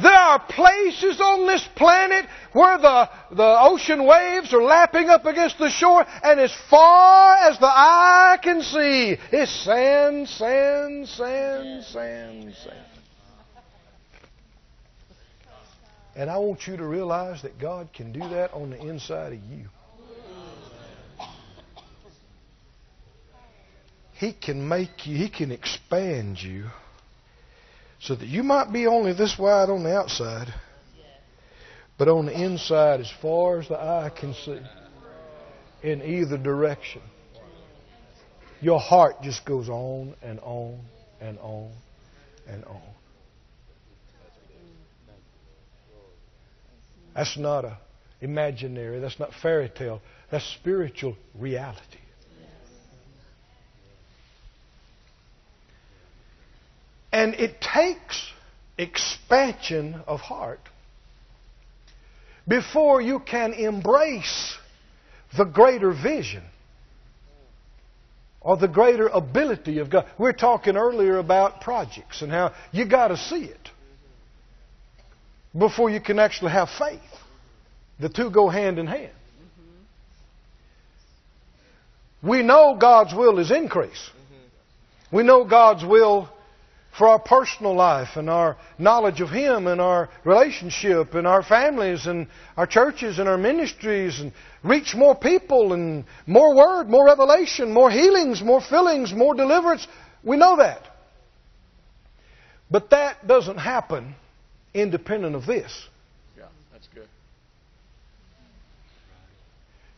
There 0.00 0.12
are 0.12 0.38
places 0.38 1.20
on 1.20 1.46
this 1.46 1.66
planet 1.76 2.26
where 2.52 2.78
the, 2.78 3.10
the 3.32 3.56
ocean 3.60 4.06
waves 4.06 4.52
are 4.54 4.62
lapping 4.62 5.10
up 5.10 5.26
against 5.26 5.58
the 5.58 5.68
shore, 5.68 6.06
and 6.22 6.40
as 6.40 6.54
far 6.70 7.36
as 7.36 7.58
the 7.58 7.66
eye 7.66 8.38
can 8.42 8.62
see, 8.62 9.16
it's 9.32 9.50
sand, 9.64 10.28
sand, 10.28 11.08
sand, 11.08 11.84
sand, 11.84 12.54
sand. 12.54 12.86
And 16.16 16.30
I 16.30 16.38
want 16.38 16.66
you 16.66 16.76
to 16.76 16.86
realize 16.86 17.42
that 17.42 17.58
God 17.58 17.92
can 17.92 18.12
do 18.12 18.20
that 18.20 18.52
on 18.52 18.70
the 18.70 18.80
inside 18.80 19.32
of 19.34 19.40
you. 19.50 19.66
He 24.14 24.32
can 24.32 24.66
make 24.68 25.06
you, 25.06 25.16
He 25.16 25.28
can 25.28 25.50
expand 25.50 26.40
you 26.40 26.66
so 28.00 28.14
that 28.14 28.26
you 28.26 28.42
might 28.42 28.72
be 28.72 28.86
only 28.86 29.12
this 29.12 29.38
wide 29.38 29.68
on 29.68 29.82
the 29.82 29.94
outside, 29.94 30.52
but 31.98 32.08
on 32.08 32.26
the 32.26 32.32
inside, 32.32 33.00
as 33.00 33.10
far 33.20 33.60
as 33.60 33.68
the 33.68 33.78
eye 33.78 34.10
can 34.18 34.34
see, 34.34 34.58
in 35.82 36.02
either 36.02 36.38
direction. 36.38 37.02
Your 38.62 38.80
heart 38.80 39.22
just 39.22 39.44
goes 39.44 39.68
on 39.68 40.14
and 40.22 40.38
on 40.40 40.80
and 41.20 41.38
on 41.38 41.72
and 42.46 42.64
on. 42.64 42.82
That's 47.14 47.36
not 47.36 47.64
a 47.64 47.78
imaginary, 48.20 49.00
that's 49.00 49.18
not 49.18 49.32
fairy 49.42 49.70
tale, 49.70 50.00
that's 50.30 50.44
spiritual 50.44 51.16
reality. 51.34 51.99
And 57.12 57.34
it 57.34 57.60
takes 57.60 58.30
expansion 58.78 60.02
of 60.06 60.20
heart 60.20 60.60
before 62.46 63.00
you 63.00 63.20
can 63.20 63.52
embrace 63.52 64.56
the 65.36 65.44
greater 65.44 65.92
vision 65.92 66.42
or 68.40 68.56
the 68.56 68.68
greater 68.68 69.06
ability 69.08 69.78
of 69.78 69.90
God. 69.90 70.06
We 70.18 70.30
are 70.30 70.34
talking 70.34 70.76
earlier 70.76 71.18
about 71.18 71.60
projects 71.60 72.22
and 72.22 72.30
how 72.30 72.54
you 72.72 72.88
got 72.88 73.08
to 73.08 73.16
see 73.16 73.44
it 73.44 73.68
before 75.56 75.90
you 75.90 76.00
can 76.00 76.18
actually 76.18 76.52
have 76.52 76.68
faith. 76.78 77.00
The 77.98 78.08
two 78.08 78.30
go 78.30 78.48
hand 78.48 78.78
in 78.78 78.86
hand. 78.86 79.12
We 82.22 82.42
know 82.42 82.76
God's 82.80 83.14
will 83.14 83.38
is 83.38 83.50
increase. 83.50 84.10
We 85.12 85.22
know 85.22 85.44
God's 85.44 85.84
will 85.84 86.28
for 86.96 87.08
our 87.08 87.18
personal 87.18 87.74
life 87.74 88.16
and 88.16 88.28
our 88.28 88.56
knowledge 88.78 89.20
of 89.20 89.30
Him 89.30 89.66
and 89.66 89.80
our 89.80 90.08
relationship 90.24 91.14
and 91.14 91.26
our 91.26 91.42
families 91.42 92.06
and 92.06 92.26
our 92.56 92.66
churches 92.66 93.18
and 93.18 93.28
our 93.28 93.38
ministries 93.38 94.20
and 94.20 94.32
reach 94.62 94.94
more 94.94 95.14
people 95.14 95.72
and 95.72 96.04
more 96.26 96.54
word, 96.54 96.88
more 96.88 97.06
revelation, 97.06 97.72
more 97.72 97.90
healings, 97.90 98.42
more 98.42 98.60
fillings, 98.60 99.12
more 99.12 99.34
deliverance. 99.34 99.86
We 100.24 100.36
know 100.36 100.56
that. 100.56 100.82
But 102.70 102.90
that 102.90 103.26
doesn't 103.26 103.58
happen 103.58 104.14
independent 104.74 105.34
of 105.34 105.46
this. 105.46 105.88
Yeah, 106.36 106.44
that's 106.72 106.88
good. 106.94 107.08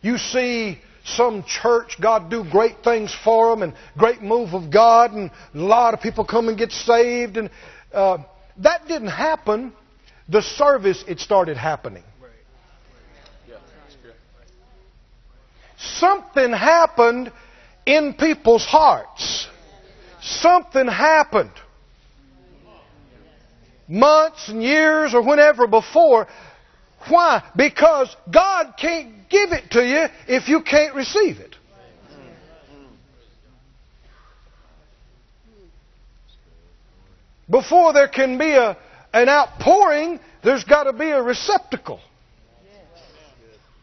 You 0.00 0.18
see 0.18 0.80
some 1.04 1.44
church, 1.44 1.96
God 2.00 2.30
do 2.30 2.44
great 2.48 2.84
things 2.84 3.14
for 3.24 3.50
them 3.50 3.62
and 3.62 3.74
great 3.98 4.22
move 4.22 4.54
of 4.54 4.70
God, 4.70 5.12
and 5.12 5.30
a 5.54 5.58
lot 5.58 5.94
of 5.94 6.00
people 6.00 6.24
come 6.24 6.48
and 6.48 6.56
get 6.56 6.72
saved. 6.72 7.36
And 7.36 7.50
uh, 7.92 8.18
that 8.58 8.86
didn't 8.86 9.08
happen. 9.08 9.72
The 10.28 10.42
service, 10.42 11.04
it 11.08 11.18
started 11.18 11.56
happening. 11.56 12.04
Something 15.98 16.52
happened 16.52 17.32
in 17.86 18.14
people's 18.14 18.64
hearts. 18.64 19.48
Something 20.20 20.86
happened. 20.86 21.50
Months 23.88 24.48
and 24.48 24.62
years 24.62 25.12
or 25.12 25.22
whenever 25.22 25.66
before. 25.66 26.28
Why? 27.08 27.42
Because 27.56 28.14
God 28.30 28.74
can't 28.78 29.28
give 29.28 29.52
it 29.52 29.70
to 29.72 29.86
you 29.86 30.06
if 30.28 30.48
you 30.48 30.62
can't 30.62 30.94
receive 30.94 31.38
it. 31.38 31.56
Before 37.50 37.92
there 37.92 38.08
can 38.08 38.38
be 38.38 38.52
a, 38.52 38.76
an 39.12 39.28
outpouring, 39.28 40.20
there's 40.42 40.64
got 40.64 40.84
to 40.84 40.92
be 40.92 41.10
a 41.10 41.22
receptacle 41.22 42.00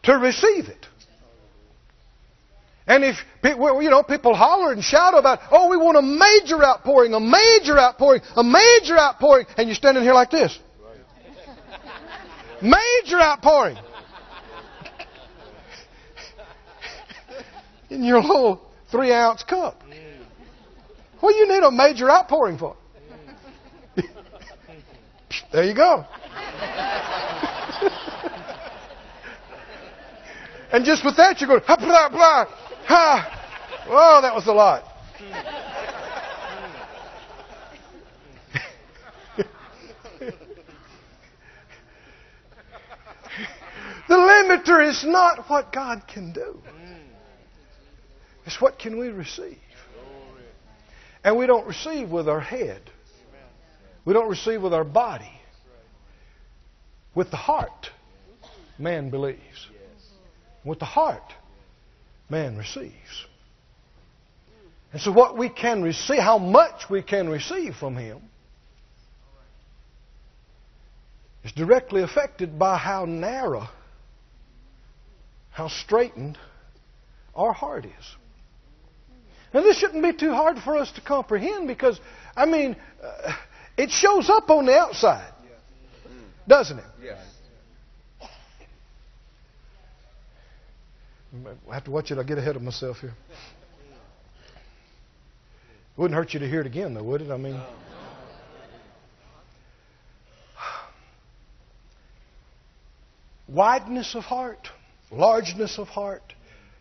to 0.02 0.14
receive 0.14 0.68
it. 0.68 0.86
And 2.86 3.04
if 3.04 3.16
you 3.44 3.90
know 3.90 4.02
people 4.02 4.34
holler 4.34 4.72
and 4.72 4.82
shout 4.82 5.16
about, 5.16 5.38
"Oh, 5.52 5.68
we 5.68 5.76
want 5.76 5.96
a 5.96 6.02
major 6.02 6.64
outpouring, 6.64 7.14
a 7.14 7.20
major 7.20 7.78
outpouring, 7.78 8.22
a 8.34 8.42
major 8.42 8.98
outpouring," 8.98 9.46
and 9.56 9.68
you're 9.68 9.76
standing 9.76 10.02
here 10.02 10.14
like 10.14 10.30
this, 10.30 10.58
major 12.62 13.20
outpouring 13.20 13.78
in 17.90 18.04
your 18.04 18.22
little 18.22 18.60
three 18.90 19.12
ounce 19.12 19.42
cup. 19.42 19.82
What 21.20 21.32
do 21.32 21.38
you 21.38 21.48
need 21.48 21.62
a 21.62 21.70
major 21.70 22.10
outpouring 22.10 22.58
for? 22.58 22.76
there 25.52 25.64
you 25.64 25.74
go. 25.74 26.04
and 30.72 30.84
just 30.84 31.04
with 31.04 31.16
that, 31.16 31.40
you're 31.40 31.48
going, 31.48 31.60
ha, 31.66 31.76
blah, 31.76 32.08
blah, 32.08 32.46
ha. 32.86 33.36
Oh, 33.88 34.20
that 34.22 34.34
was 34.34 34.46
a 34.46 34.52
lot. 34.52 34.84
The 44.10 44.16
limiter 44.16 44.88
is 44.88 45.04
not 45.04 45.48
what 45.48 45.72
God 45.72 46.02
can 46.12 46.32
do. 46.32 46.60
It's 48.44 48.60
what 48.60 48.78
can 48.78 48.98
we 48.98 49.08
receive. 49.08 49.56
And 51.22 51.38
we 51.38 51.46
don't 51.46 51.66
receive 51.66 52.10
with 52.10 52.28
our 52.28 52.40
head. 52.40 52.82
We 54.04 54.12
don't 54.12 54.28
receive 54.28 54.62
with 54.62 54.74
our 54.74 54.84
body. 54.84 55.30
With 57.14 57.30
the 57.30 57.36
heart, 57.36 57.90
man 58.78 59.10
believes. 59.10 59.68
With 60.64 60.80
the 60.80 60.86
heart, 60.86 61.32
man 62.28 62.56
receives. 62.56 63.26
And 64.92 65.00
so, 65.00 65.12
what 65.12 65.38
we 65.38 65.48
can 65.48 65.82
receive, 65.82 66.18
how 66.18 66.38
much 66.38 66.90
we 66.90 67.02
can 67.02 67.28
receive 67.28 67.76
from 67.76 67.96
Him, 67.96 68.20
is 71.44 71.52
directly 71.52 72.02
affected 72.02 72.58
by 72.58 72.76
how 72.76 73.04
narrow, 73.04 73.68
how 75.60 75.68
straitened 75.68 76.38
our 77.34 77.52
heart 77.52 77.84
is. 77.84 78.16
Now, 79.52 79.60
this 79.60 79.76
shouldn't 79.76 80.02
be 80.02 80.14
too 80.14 80.32
hard 80.32 80.58
for 80.58 80.74
us 80.74 80.90
to 80.92 81.02
comprehend 81.02 81.68
because, 81.68 82.00
I 82.34 82.46
mean, 82.46 82.76
uh, 83.02 83.34
it 83.76 83.90
shows 83.90 84.30
up 84.30 84.48
on 84.48 84.64
the 84.64 84.74
outside. 84.74 85.34
doesn't 86.48 86.78
it? 86.78 86.84
Yes. 87.02 87.18
I 91.68 91.74
have 91.74 91.84
to 91.84 91.90
watch 91.90 92.10
it. 92.10 92.16
I 92.16 92.22
get 92.22 92.38
ahead 92.38 92.56
of 92.56 92.62
myself 92.62 93.00
here. 93.00 93.12
It 93.30 93.36
wouldn't 95.98 96.16
hurt 96.16 96.32
you 96.32 96.40
to 96.40 96.48
hear 96.48 96.62
it 96.62 96.66
again, 96.66 96.94
though, 96.94 97.02
would 97.02 97.20
it? 97.20 97.30
I 97.30 97.36
mean, 97.36 97.60
wideness 103.46 104.14
of 104.14 104.24
heart, 104.24 104.70
largeness 105.10 105.78
of 105.78 105.88
heart, 105.88 106.34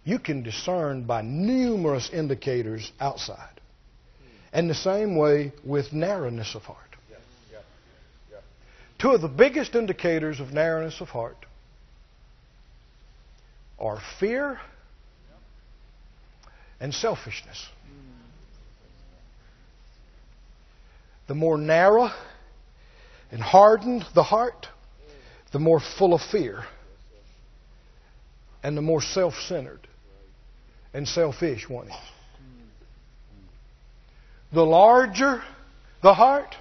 you 0.03 0.19
can 0.19 0.43
discern 0.43 1.03
by 1.03 1.21
numerous 1.21 2.09
indicators 2.11 2.91
outside. 2.99 3.61
And 4.51 4.69
the 4.69 4.75
same 4.75 5.15
way 5.15 5.51
with 5.63 5.93
narrowness 5.93 6.55
of 6.55 6.63
heart. 6.63 6.77
Two 8.97 9.11
of 9.11 9.21
the 9.21 9.29
biggest 9.29 9.75
indicators 9.75 10.39
of 10.39 10.51
narrowness 10.51 10.99
of 10.99 11.07
heart 11.07 11.37
are 13.79 14.01
fear 14.19 14.59
and 16.81 16.93
selfishness. 16.93 17.65
The 21.27 21.35
more 21.35 21.57
narrow 21.57 22.09
and 23.31 23.41
hardened 23.41 24.03
the 24.15 24.23
heart, 24.23 24.67
the 25.53 25.59
more 25.59 25.79
full 25.79 26.13
of 26.13 26.21
fear 26.21 26.65
and 28.63 28.77
the 28.77 28.81
more 28.81 29.01
self 29.01 29.35
centered 29.47 29.87
and 30.93 31.07
selfish 31.07 31.69
one 31.69 31.87
is. 31.87 31.93
The 34.51 34.63
larger 34.63 35.41
the 36.01 36.13
heart, 36.13 36.55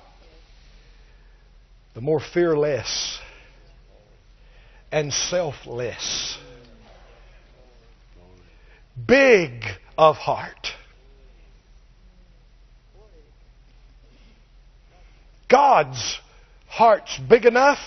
the 1.94 2.00
more 2.00 2.20
fearless 2.20 3.18
and 4.90 5.12
selfless. 5.12 6.38
Big 9.06 9.62
of 9.96 10.16
heart. 10.16 10.68
God's 15.48 16.18
heart's 16.66 17.18
big 17.28 17.46
enough 17.46 17.78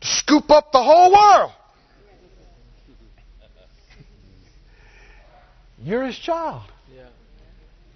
to 0.00 0.06
scoop 0.06 0.50
up 0.50 0.72
the 0.72 0.82
whole 0.82 1.12
world. 1.12 1.52
You're 5.82 6.04
his 6.04 6.18
child. 6.18 6.62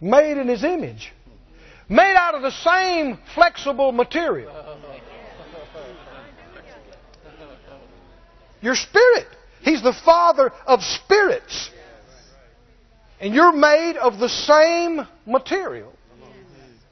Made 0.00 0.38
in 0.38 0.48
his 0.48 0.64
image. 0.64 1.12
Made 1.88 2.16
out 2.16 2.34
of 2.34 2.42
the 2.42 2.50
same 2.50 3.18
flexible 3.34 3.92
material. 3.92 4.52
Your 8.60 8.74
spirit. 8.74 9.26
He's 9.62 9.82
the 9.82 9.92
father 10.04 10.52
of 10.66 10.82
spirits. 10.82 11.70
And 13.20 13.34
you're 13.34 13.52
made 13.52 13.96
of 13.96 14.18
the 14.18 14.28
same 14.28 15.06
material 15.26 15.92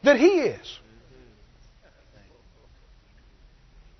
that 0.02 0.16
he 0.16 0.40
is. 0.40 0.78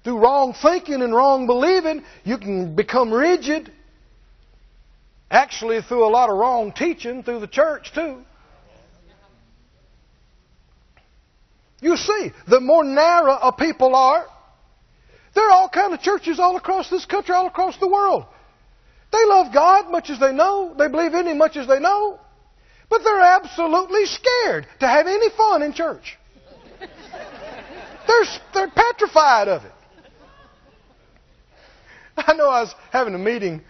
Through 0.05 0.19
wrong 0.19 0.55
thinking 0.55 1.03
and 1.03 1.15
wrong 1.15 1.47
believing, 1.47 2.05
you 2.25 2.39
can 2.39 2.75
become 2.75 3.13
rigid. 3.13 3.71
Actually, 5.31 5.81
through 5.83 6.05
a 6.05 6.11
lot 6.11 6.29
of 6.29 6.37
wrong 6.37 6.73
teaching 6.73 7.23
through 7.23 7.41
the 7.41 7.47
church, 7.47 7.93
too. 7.95 8.23
You 11.81 11.97
see, 11.97 12.33
the 12.49 12.61
more 12.61 12.85
narrow 12.85 13.35
a 13.35 13.53
people 13.53 13.95
are, 13.95 14.27
there 15.35 15.47
are 15.47 15.53
all 15.53 15.69
kinds 15.69 15.95
of 15.95 16.01
churches 16.01 16.39
all 16.39 16.57
across 16.57 16.91
this 16.91 17.07
country, 17.07 17.35
all 17.35 17.47
across 17.47 17.79
the 17.79 17.89
world. 17.89 18.27
They 19.13 19.25
love 19.25 19.53
God 19.53 19.91
much 19.91 20.11
as 20.11 20.19
they 20.19 20.33
know. 20.33 20.75
They 20.77 20.89
believe 20.89 21.15
in 21.15 21.27
Him 21.27 21.39
much 21.39 21.57
as 21.57 21.67
they 21.67 21.79
know. 21.79 22.19
But 22.89 23.03
they're 23.05 23.21
absolutely 23.21 24.07
scared 24.07 24.67
to 24.81 24.87
have 24.87 25.07
any 25.07 25.31
fun 25.31 25.63
in 25.63 25.73
church. 25.73 26.19
They're, 28.07 28.25
they're 28.55 28.71
petrified 28.75 29.49
of 29.49 29.65
it. 29.65 29.73
I 32.17 32.35
know 32.35 32.49
I 32.49 32.63
was 32.63 32.75
having 32.91 33.15
a 33.15 33.19
meeting. 33.19 33.63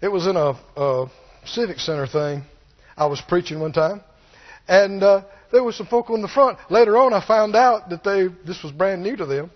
It 0.00 0.08
was 0.08 0.26
in 0.26 0.36
a, 0.36 0.54
a 0.76 1.10
civic 1.46 1.78
center 1.78 2.06
thing. 2.06 2.42
I 2.96 3.06
was 3.06 3.20
preaching 3.20 3.60
one 3.60 3.72
time, 3.72 4.02
and 4.68 5.02
uh, 5.02 5.22
there 5.52 5.62
were 5.62 5.72
some 5.72 5.86
folk 5.86 6.10
on 6.10 6.22
the 6.22 6.28
front. 6.28 6.58
Later 6.70 6.96
on, 6.96 7.12
I 7.12 7.20
found 7.26 7.54
out 7.54 7.90
that 7.90 8.04
they 8.04 8.28
this 8.44 8.62
was 8.62 8.72
brand 8.72 9.02
new 9.02 9.16
to 9.16 9.26
them. 9.26 9.50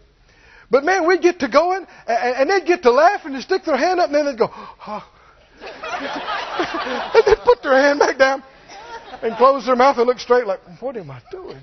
But 0.71 0.85
man, 0.85 1.07
we'd 1.07 1.23
get 1.23 1.41
to 1.41 1.49
going, 1.49 1.87
and, 2.07 2.37
and 2.37 2.51
they'd 2.51 2.67
get 2.67 2.83
to 2.85 2.91
laughing 2.91 3.35
and 3.35 3.43
stick 3.43 3.65
their 3.65 3.77
hand 3.77 3.99
up, 4.01 4.07
and 4.07 4.15
then 4.15 4.27
they'd 4.27 4.39
go, 4.39 4.51
oh. 4.53 5.11
and 5.61 7.25
they'd 7.27 7.45
put 7.45 7.63
their 7.63 7.75
hand 7.75 7.99
back 7.99 8.17
down 8.17 8.43
and 9.23 9.37
close 9.37 9.67
their 9.67 9.77
mouth 9.77 9.99
and 9.99 10.07
look 10.07 10.19
straight, 10.19 10.47
like, 10.47 10.61
what 10.81 10.97
am 10.97 11.11
I 11.11 11.21
doing? 11.31 11.61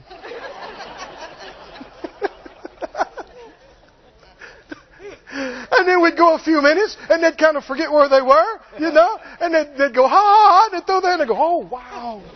And 5.88 5.94
then 5.94 6.02
we'd 6.02 6.18
go 6.18 6.36
a 6.36 6.40
few 6.40 6.62
minutes, 6.62 6.98
and 7.10 7.24
they'd 7.24 7.38
kind 7.38 7.56
of 7.56 7.64
forget 7.64 7.90
where 7.90 8.10
they 8.10 8.22
were, 8.22 8.60
you 8.78 8.92
know, 8.92 9.18
and 9.40 9.54
they'd, 9.54 9.78
they'd 9.78 9.96
go, 9.96 10.06
ha, 10.06 10.20
ha, 10.20 10.50
ha, 10.52 10.68
and 10.70 10.82
they'd 10.82 10.86
throw 10.86 11.00
hand 11.00 11.22
and 11.22 11.30
go, 11.30 11.36
oh, 11.38 11.60
wow. 11.60 12.22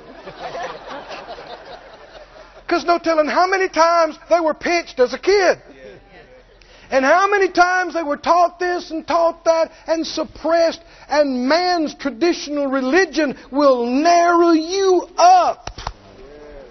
Because 2.65 2.85
no 2.85 2.97
telling 2.97 3.27
how 3.27 3.47
many 3.47 3.67
times 3.67 4.17
they 4.29 4.39
were 4.39 4.53
pinched 4.53 5.01
as 5.01 5.13
a 5.13 5.19
kid. 5.19 5.61
And 6.89 7.03
how 7.03 7.29
many 7.29 7.51
times 7.51 7.93
they 7.93 8.03
were 8.03 8.15
taught 8.15 8.57
this 8.57 8.91
and 8.91 9.05
taught 9.05 9.43
that 9.43 9.69
and 9.85 10.07
suppressed, 10.07 10.81
and 11.09 11.49
man's 11.49 11.93
traditional 11.93 12.67
religion 12.67 13.37
will 13.51 13.85
narrow 13.85 14.51
you 14.51 15.09
up 15.17 15.69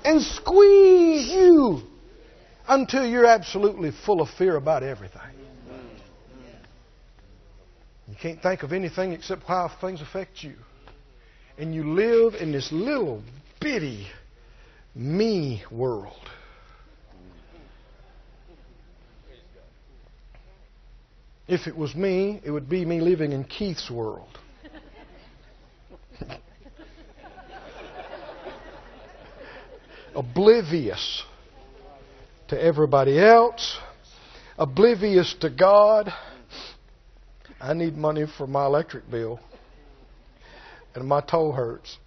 and 0.02 0.22
squeeze 0.22 1.28
you 1.28 1.82
until 2.66 3.04
you're 3.04 3.26
absolutely 3.26 3.90
full 3.90 4.22
of 4.22 4.30
fear 4.30 4.56
about 4.56 4.82
everything. 4.82 5.29
Can't 8.20 8.42
think 8.42 8.62
of 8.62 8.72
anything 8.72 9.12
except 9.12 9.44
how 9.44 9.70
things 9.80 10.02
affect 10.02 10.42
you. 10.42 10.54
And 11.56 11.74
you 11.74 11.94
live 11.94 12.34
in 12.34 12.52
this 12.52 12.70
little 12.70 13.22
bitty 13.60 14.06
me 14.94 15.64
world. 15.70 16.28
If 21.48 21.66
it 21.66 21.74
was 21.76 21.94
me, 21.94 22.40
it 22.44 22.50
would 22.50 22.68
be 22.68 22.84
me 22.84 23.00
living 23.00 23.32
in 23.32 23.44
Keith's 23.44 23.90
world. 23.90 24.28
oblivious 30.14 31.24
to 32.48 32.62
everybody 32.62 33.18
else, 33.18 33.78
oblivious 34.58 35.34
to 35.40 35.48
God. 35.50 36.12
I 37.60 37.74
need 37.74 37.96
money 37.96 38.24
for 38.38 38.46
my 38.46 38.64
electric 38.64 39.10
bill, 39.10 39.38
and 40.94 41.06
my 41.06 41.20
toe 41.20 41.52
hurts. 41.52 41.98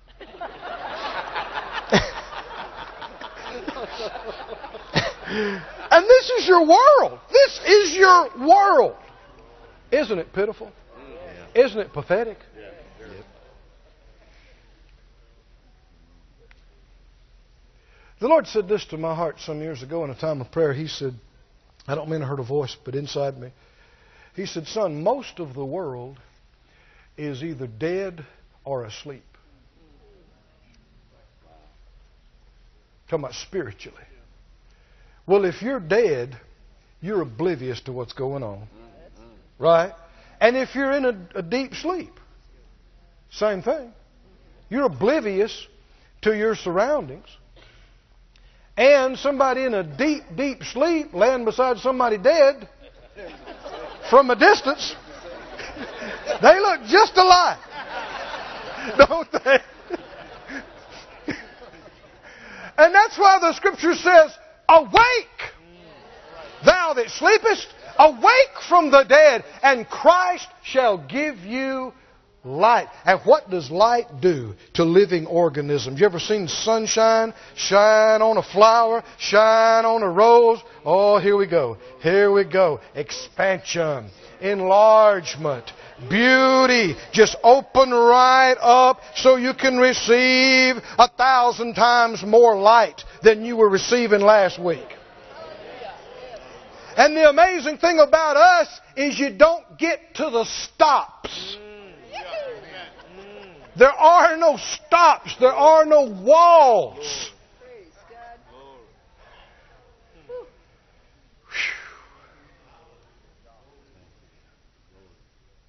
and 5.92 6.06
this 6.06 6.30
is 6.32 6.48
your 6.48 6.66
world. 6.66 7.20
This 7.32 7.60
is 7.66 7.96
your 7.96 8.30
world. 8.40 8.96
Isn't 9.92 10.18
it 10.18 10.34
pitiful? 10.34 10.72
Isn't 11.54 11.80
it 11.80 11.94
pathetic? 11.94 12.40
The 18.20 18.28
Lord 18.28 18.48
said 18.48 18.68
this 18.70 18.86
to 18.86 18.98
my 18.98 19.14
heart 19.14 19.36
some 19.40 19.60
years 19.62 19.84
ago 19.84 20.04
in 20.06 20.10
a 20.10 20.16
time 20.16 20.40
of 20.40 20.50
prayer. 20.50 20.74
He 20.74 20.88
said, 20.88 21.14
I 21.86 21.94
don't 21.94 22.10
mean 22.10 22.24
I 22.24 22.26
heard 22.26 22.40
a 22.40 22.44
voice, 22.44 22.76
but 22.86 22.96
inside 22.96 23.38
me. 23.38 23.52
He 24.36 24.46
said, 24.46 24.68
Son, 24.68 25.04
most 25.04 25.40
of 25.40 25.54
the 25.54 25.66
world 25.66 26.18
is 27.18 27.44
either 27.44 27.68
dead 27.68 28.26
or 28.66 28.86
asleep. 28.86 29.24
Talking 33.08 33.26
about 33.26 33.36
spiritually. 33.36 33.98
Well, 35.28 35.46
if 35.46 35.62
you're 35.62 35.80
dead, 35.80 36.36
you're 37.00 37.22
oblivious 37.22 37.82
to 37.82 37.92
what's 37.92 38.14
going 38.14 38.44
on. 38.44 38.68
Right? 39.60 39.94
And 40.42 40.58
if 40.58 40.74
you're 40.74 40.92
in 40.94 41.06
a, 41.06 41.40
a 41.40 41.42
deep 41.44 41.76
sleep, 41.76 42.20
same 43.30 43.62
thing. 43.62 43.94
You're 44.70 44.86
oblivious 44.86 45.68
to 46.24 46.36
your 46.36 46.56
surroundings. 46.56 47.28
And 48.76 49.20
somebody 49.20 49.64
in 49.64 49.76
a 49.76 49.84
deep, 49.84 50.24
deep 50.36 50.64
sleep 50.64 51.14
laying 51.14 51.46
beside 51.46 51.78
somebody 51.78 52.18
dead 52.18 52.68
from 54.14 54.30
a 54.30 54.36
distance, 54.36 54.96
they 56.40 56.60
look 56.60 56.84
just 56.86 57.18
alike. 57.18 57.58
Don't 58.96 59.32
they? 59.32 59.58
And 62.78 62.94
that's 62.94 63.18
why 63.18 63.40
the 63.42 63.54
scripture 63.54 63.96
says, 63.96 64.38
Awake, 64.70 65.42
thou 66.64 66.94
that 66.94 67.10
sleepest, 67.10 67.66
Awake 67.98 68.62
from 68.70 68.92
the 68.92 69.04
dead, 69.04 69.46
and 69.64 69.90
Christ 69.90 70.48
shall 70.64 71.00
give 71.00 71.40
you 71.40 71.92
light. 72.44 72.88
And 73.06 73.20
what 73.22 73.50
does 73.50 73.72
light 73.72 74.22
do 74.22 74.56
to 74.74 74.84
living 74.84 75.26
organisms? 75.26 76.00
You 76.00 76.06
ever 76.06 76.20
seen 76.20 76.48
sunshine 76.48 77.34
shine 77.56 78.22
on 78.22 78.38
a 78.38 78.44
flower, 78.44 79.04
shine 79.18 79.86
on 79.86 80.04
a 80.04 80.10
rose? 80.10 80.60
Oh, 80.86 81.20
here 81.20 81.38
we 81.38 81.48
go. 81.48 81.78
Here 82.02 82.32
we 82.32 82.44
go. 82.44 82.82
Expansion, 82.96 84.10
enlargement, 84.42 85.72
beauty. 86.10 86.96
Just 87.12 87.38
open 87.44 87.92
right 87.92 88.58
up 88.60 89.00
so 89.16 89.38
you 89.38 89.54
can 89.54 89.78
receive 89.78 90.76
a 90.98 91.10
thousand 91.18 91.76
times 91.76 92.24
more 92.24 92.58
light 92.58 93.04
than 93.22 93.46
you 93.46 93.56
were 93.58 93.70
receiving 93.70 94.22
last 94.22 94.62
week. 94.62 94.88
And 96.96 97.16
the 97.16 97.28
amazing 97.28 97.80
thing 97.80 98.00
about 98.00 98.38
us 98.38 98.68
is 98.96 99.18
you 99.18 99.32
don't 99.32 99.80
get 99.80 100.14
to 100.16 100.30
the 100.30 100.46
stops. 100.46 101.58
There 103.78 103.92
are 103.92 104.38
no 104.38 104.58
stops. 104.58 105.36
There 105.40 105.52
are 105.52 105.86
no 105.86 106.04
walls. 106.04 107.32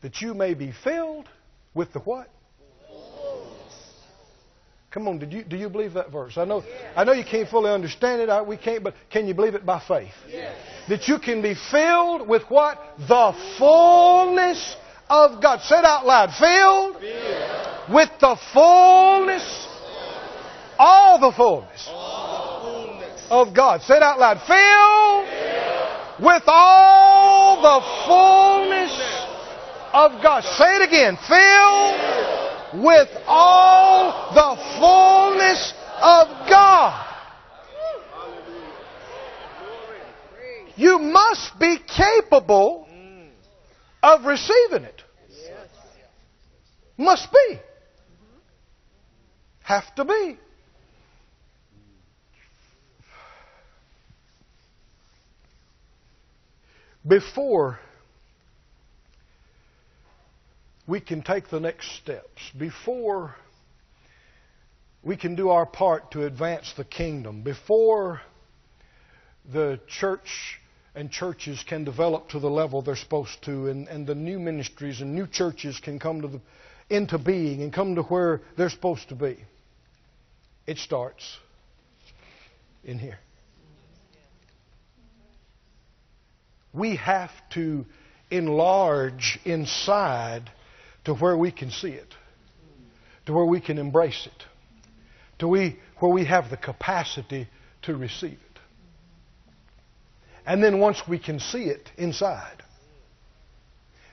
That 0.03 0.21
you 0.21 0.35
may 0.35 0.53
be 0.53 0.71
filled 0.85 1.29
with 1.73 1.93
the 1.95 2.01
what? 2.01 2.29
Come 4.91 5.09
on, 5.09 5.19
did 5.19 5.33
you, 5.33 5.43
do 5.43 5.57
you 5.57 5.69
believe 5.69 5.95
that 5.95 6.13
verse? 6.13 6.39
I 6.39 6.45
know, 6.45 6.63
I 6.95 7.03
know 7.03 7.11
you 7.13 7.25
can't 7.25 7.49
fully 7.49 7.69
understand 7.69 8.21
it. 8.21 8.29
I, 8.29 8.43
we 8.43 8.57
can't, 8.57 8.85
but 8.85 8.95
can 9.11 9.27
you 9.27 9.35
believe 9.35 9.57
it 9.57 9.67
by 9.67 9.81
faith? 9.81 10.13
Yes. 10.29 10.57
That 10.89 11.09
you 11.09 11.19
can 11.19 11.43
be 11.43 11.57
filled 11.73 12.29
with 12.29 12.43
what? 12.49 12.79
The 12.99 13.33
fullness 13.59 14.77
of 15.09 15.43
God. 15.43 15.61
Say 15.63 15.79
it 15.79 15.85
out 15.85 16.07
loud. 16.07 16.31
Filled, 16.35 17.01
Filled. 17.01 17.95
with 17.95 18.11
the 18.21 18.37
fullness, 18.53 19.69
all 20.79 21.19
the 21.21 21.33
fullness 21.33 21.89
of 23.31 23.55
God. 23.55 23.83
Say 23.83 23.97
it 23.97 24.03
out 24.03 24.19
loud. 24.19 24.41
Filled 24.47 26.25
with 26.25 26.43
all 26.47 27.61
the 27.63 27.81
fullness 28.07 28.93
of 29.93 30.23
God. 30.23 30.43
Say 30.45 30.77
it 30.77 30.89
again. 30.89 31.17
Filled 31.29 32.85
with 32.85 33.09
all 33.27 34.33
the 34.35 34.63
fullness 34.79 35.73
of 36.03 36.49
God. 36.49 37.01
You 40.77 40.99
must 40.99 41.57
be 41.61 41.79
capable 41.87 42.84
of 44.05 44.27
receiving 44.27 44.85
it. 44.85 45.03
Must 46.99 47.27
be. 47.33 47.59
Have 49.63 49.95
to 49.95 50.05
be. 50.05 50.39
Before 57.07 57.81
we 60.87 61.01
can 61.01 61.23
take 61.23 61.49
the 61.49 61.61
next 61.61 61.97
steps, 61.97 62.51
before 62.59 63.35
we 65.03 65.17
can 65.17 65.35
do 65.35 65.49
our 65.49 65.67
part 65.67 66.11
to 66.13 66.27
advance 66.27 66.73
the 66.77 66.85
kingdom, 66.85 67.43
before 67.43 68.21
the 69.51 69.81
church 69.89 70.61
and 70.95 71.11
churches 71.11 71.65
can 71.67 71.85
develop 71.85 72.29
to 72.31 72.39
the 72.39 72.51
level 72.51 72.83
they're 72.83 72.97
supposed 72.97 73.43
to, 73.43 73.69
and, 73.69 73.89
and 73.89 74.07
the 74.07 74.15
new 74.15 74.39
ministries 74.39 75.01
and 75.01 75.15
new 75.15 75.27
churches 75.27 75.81
can 75.81 75.99
come 75.99 76.23
to 76.23 76.29
the, 76.29 76.41
into 76.89 77.19
being 77.19 77.63
and 77.63 77.73
come 77.73 77.97
to 77.97 78.03
where 78.03 78.41
they're 78.57 78.71
supposed 78.71 79.09
to 79.09 79.15
be. 79.15 79.37
It 80.67 80.79
starts 80.79 81.37
in 82.85 82.99
here. 82.99 83.19
We 86.73 86.97
have 86.97 87.31
to 87.51 87.87
enlarge 88.31 89.39
inside 89.45 90.51
to 91.05 91.15
where 91.15 91.37
we 91.37 91.51
can 91.53 91.71
see 91.71 91.91
it, 91.91 92.15
to 93.27 93.33
where 93.33 93.45
we 93.45 93.61
can 93.61 93.79
embrace 93.79 94.27
it, 94.27 94.45
to 95.39 95.49
we, 95.49 95.79
where 95.99 96.13
we 96.13 96.25
have 96.25 96.51
the 96.51 96.57
capacity 96.57 97.49
to 97.83 97.97
receive 97.97 98.33
it. 98.33 98.54
And 100.47 100.63
then 100.63 100.79
once 100.79 101.03
we 101.09 101.19
can 101.19 101.41
see 101.41 101.65
it 101.65 101.91
inside, 101.97 102.63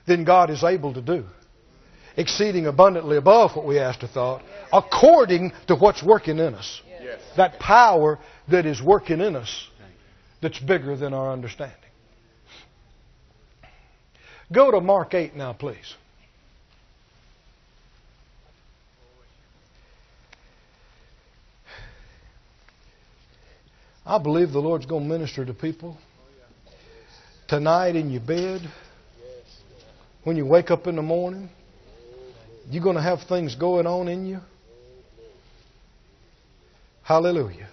then 0.06 0.24
God 0.24 0.50
is 0.50 0.64
able 0.64 0.94
to 0.94 1.02
do 1.02 1.24
exceeding 2.16 2.66
abundantly 2.66 3.16
above 3.16 3.56
what 3.56 3.66
we 3.66 3.78
asked 3.78 4.02
or 4.02 4.06
thought, 4.08 4.42
according 4.72 5.52
to 5.66 5.74
what's 5.74 6.02
working 6.02 6.38
in 6.38 6.54
us. 6.54 6.82
Yes. 7.00 7.20
That 7.36 7.58
power 7.58 8.18
that 8.48 8.66
is 8.66 8.82
working 8.82 9.20
in 9.20 9.36
us 9.36 9.68
that's 10.40 10.58
bigger 10.58 10.96
than 10.96 11.14
our 11.14 11.32
understanding. 11.32 11.78
Go 14.52 14.70
to 14.70 14.80
Mark 14.80 15.14
8 15.14 15.34
now, 15.34 15.52
please. 15.52 15.94
I 24.04 24.18
believe 24.18 24.50
the 24.50 24.58
Lord's 24.58 24.84
going 24.84 25.04
to 25.04 25.08
minister 25.08 25.44
to 25.44 25.54
people 25.54 25.96
tonight 27.48 27.96
in 27.96 28.10
your 28.10 28.22
bed. 28.22 28.62
When 30.24 30.36
you 30.36 30.46
wake 30.46 30.70
up 30.70 30.86
in 30.86 30.96
the 30.96 31.02
morning, 31.02 31.48
you're 32.70 32.82
going 32.82 32.96
to 32.96 33.02
have 33.02 33.22
things 33.22 33.54
going 33.54 33.86
on 33.86 34.08
in 34.08 34.24
you. 34.24 34.40
Hallelujah. 37.02 37.68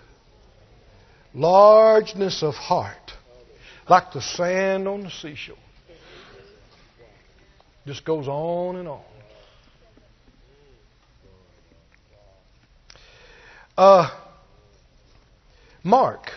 Largeness 1.33 2.41
of 2.41 2.55
heart, 2.55 3.13
like 3.87 4.11
the 4.11 4.21
sand 4.21 4.87
on 4.87 5.01
the 5.01 5.11
seashore. 5.11 5.55
Just 7.85 8.03
goes 8.03 8.27
on 8.27 8.77
and 8.77 8.87
on. 8.87 9.01
Uh, 13.77 14.09
Mark, 15.83 16.31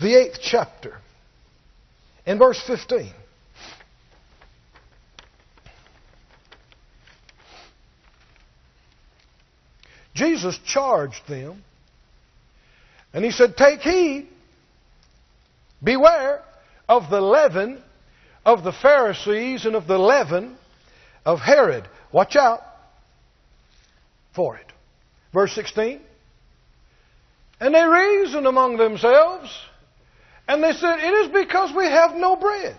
the 0.00 0.14
eighth 0.14 0.38
chapter, 0.42 0.98
in 2.26 2.38
verse 2.38 2.60
15. 2.66 3.12
Jesus 10.14 10.58
charged 10.64 11.26
them, 11.28 11.64
and 13.12 13.24
he 13.24 13.30
said, 13.30 13.56
Take 13.56 13.80
heed, 13.80 14.28
beware 15.82 16.42
of 16.88 17.10
the 17.10 17.20
leaven 17.20 17.82
of 18.44 18.62
the 18.62 18.72
Pharisees 18.72 19.66
and 19.66 19.74
of 19.74 19.86
the 19.86 19.98
leaven 19.98 20.56
of 21.24 21.40
Herod. 21.40 21.88
Watch 22.12 22.36
out 22.36 22.60
for 24.34 24.56
it. 24.56 24.66
Verse 25.32 25.52
16. 25.54 26.00
And 27.60 27.74
they 27.74 27.84
reasoned 27.84 28.46
among 28.46 28.76
themselves, 28.76 29.50
and 30.46 30.62
they 30.62 30.72
said, 30.72 30.98
It 30.98 31.14
is 31.26 31.28
because 31.32 31.74
we 31.74 31.84
have 31.84 32.14
no 32.16 32.36
bread. 32.36 32.76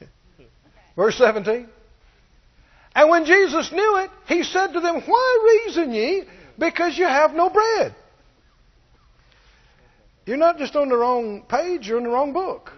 Verse 0.96 1.18
17. 1.18 1.68
And 2.94 3.10
when 3.10 3.24
Jesus 3.24 3.72
knew 3.72 3.96
it, 3.98 4.10
he 4.26 4.44
said 4.44 4.68
to 4.74 4.80
them, 4.80 5.02
Why 5.04 5.62
reason 5.66 5.92
ye? 5.92 6.22
Because 6.58 6.96
you 6.96 7.04
have 7.04 7.34
no 7.34 7.50
bread. 7.50 7.94
You're 10.26 10.36
not 10.36 10.58
just 10.58 10.76
on 10.76 10.88
the 10.88 10.96
wrong 10.96 11.42
page, 11.42 11.86
you're 11.86 11.98
in 11.98 12.04
the 12.04 12.10
wrong 12.10 12.32
book. 12.32 12.72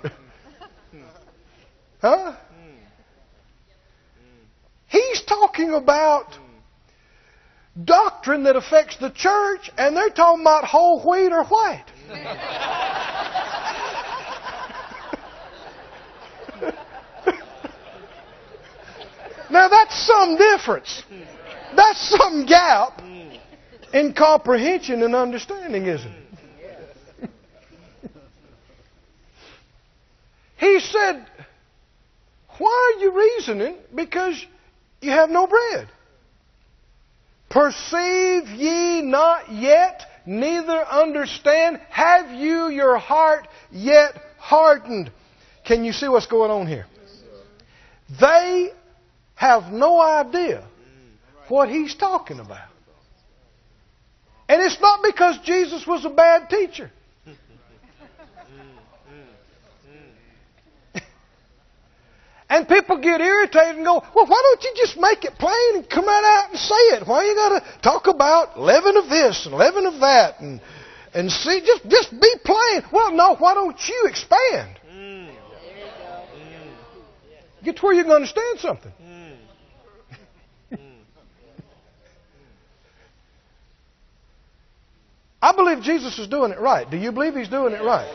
huh? 2.00 2.36
He's 4.86 5.22
talking 5.22 5.74
about 5.74 6.38
doctrine 7.82 8.44
that 8.44 8.56
affects 8.56 8.96
the 8.98 9.10
church, 9.10 9.70
and 9.76 9.96
they're 9.96 10.10
talking 10.10 10.42
about 10.42 10.64
whole 10.64 11.02
wheat 11.02 11.32
or 11.32 11.44
white. 11.44 11.84
now 19.50 19.68
that's 19.68 20.06
some 20.06 20.36
difference. 20.36 21.02
That's 21.74 22.16
some 22.16 22.46
gap 22.46 23.02
in 23.92 24.12
comprehension 24.12 25.02
and 25.02 25.14
understanding, 25.14 25.86
isn't 25.86 26.12
it? 26.12 26.14
He 30.56 30.80
said, 30.80 31.26
Why 32.58 32.94
are 32.94 33.00
you 33.00 33.12
reasoning? 33.12 33.76
Because 33.94 34.42
you 35.02 35.10
have 35.10 35.28
no 35.28 35.46
bread. 35.46 35.88
Perceive 37.54 38.48
ye 38.48 39.00
not 39.02 39.52
yet, 39.52 40.02
neither 40.26 40.84
understand? 40.84 41.80
Have 41.88 42.32
you 42.32 42.66
your 42.66 42.98
heart 42.98 43.46
yet 43.70 44.20
hardened? 44.38 45.12
Can 45.64 45.84
you 45.84 45.92
see 45.92 46.08
what's 46.08 46.26
going 46.26 46.50
on 46.50 46.66
here? 46.66 46.86
They 48.20 48.72
have 49.36 49.72
no 49.72 50.00
idea 50.00 50.66
what 51.46 51.68
he's 51.68 51.94
talking 51.94 52.40
about. 52.40 52.68
And 54.48 54.60
it's 54.60 54.80
not 54.80 55.04
because 55.04 55.38
Jesus 55.44 55.86
was 55.86 56.04
a 56.04 56.10
bad 56.10 56.50
teacher. 56.50 56.90
And 62.48 62.68
people 62.68 62.98
get 62.98 63.20
irritated 63.20 63.76
and 63.76 63.84
go, 63.84 64.02
well, 64.14 64.26
why 64.26 64.40
don't 64.42 64.62
you 64.62 64.72
just 64.76 64.98
make 64.98 65.24
it 65.24 65.34
plain 65.38 65.76
and 65.76 65.88
come 65.88 66.06
right 66.06 66.42
out 66.42 66.50
and 66.50 66.58
say 66.58 66.74
it? 66.96 67.06
Why 67.06 67.24
you 67.24 67.34
got 67.34 67.60
to 67.60 67.80
talk 67.80 68.06
about 68.06 68.60
leaven 68.60 68.96
of 68.96 69.08
this 69.08 69.46
and 69.46 69.54
leaven 69.54 69.86
of 69.86 70.00
that 70.00 70.40
and 70.40 70.60
and 71.14 71.30
see 71.30 71.60
just 71.64 71.88
just 71.88 72.10
be 72.10 72.34
plain? 72.44 72.82
Well, 72.92 73.12
no, 73.12 73.36
why 73.36 73.54
don't 73.54 73.78
you 73.88 74.06
expand? 74.06 74.78
Get 77.64 77.76
to 77.76 77.82
where 77.82 77.94
you 77.94 78.02
can 78.02 78.12
understand 78.12 78.58
something. 78.58 78.92
I 85.40 85.52
believe 85.54 85.82
Jesus 85.82 86.18
is 86.18 86.26
doing 86.26 86.52
it 86.52 86.58
right. 86.58 86.90
Do 86.90 86.96
you 86.96 87.12
believe 87.12 87.34
he's 87.34 87.48
doing 87.48 87.74
it 87.74 87.82
right? 87.82 88.10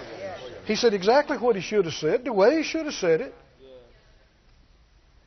He 0.66 0.76
said 0.76 0.94
exactly 0.94 1.38
what 1.38 1.56
he 1.56 1.62
should 1.62 1.86
have 1.86 1.94
said, 1.96 2.26
the 2.26 2.34
way 2.34 2.58
he 2.58 2.64
should 2.64 2.86
have 2.86 2.96
said 2.96 3.22
it. 3.22 3.34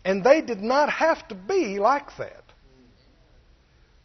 And 0.04 0.24
they 0.24 0.40
did 0.40 0.60
not 0.60 0.90
have 0.90 1.26
to 1.28 1.34
be 1.34 1.78
like 1.78 2.16
that. 2.18 2.42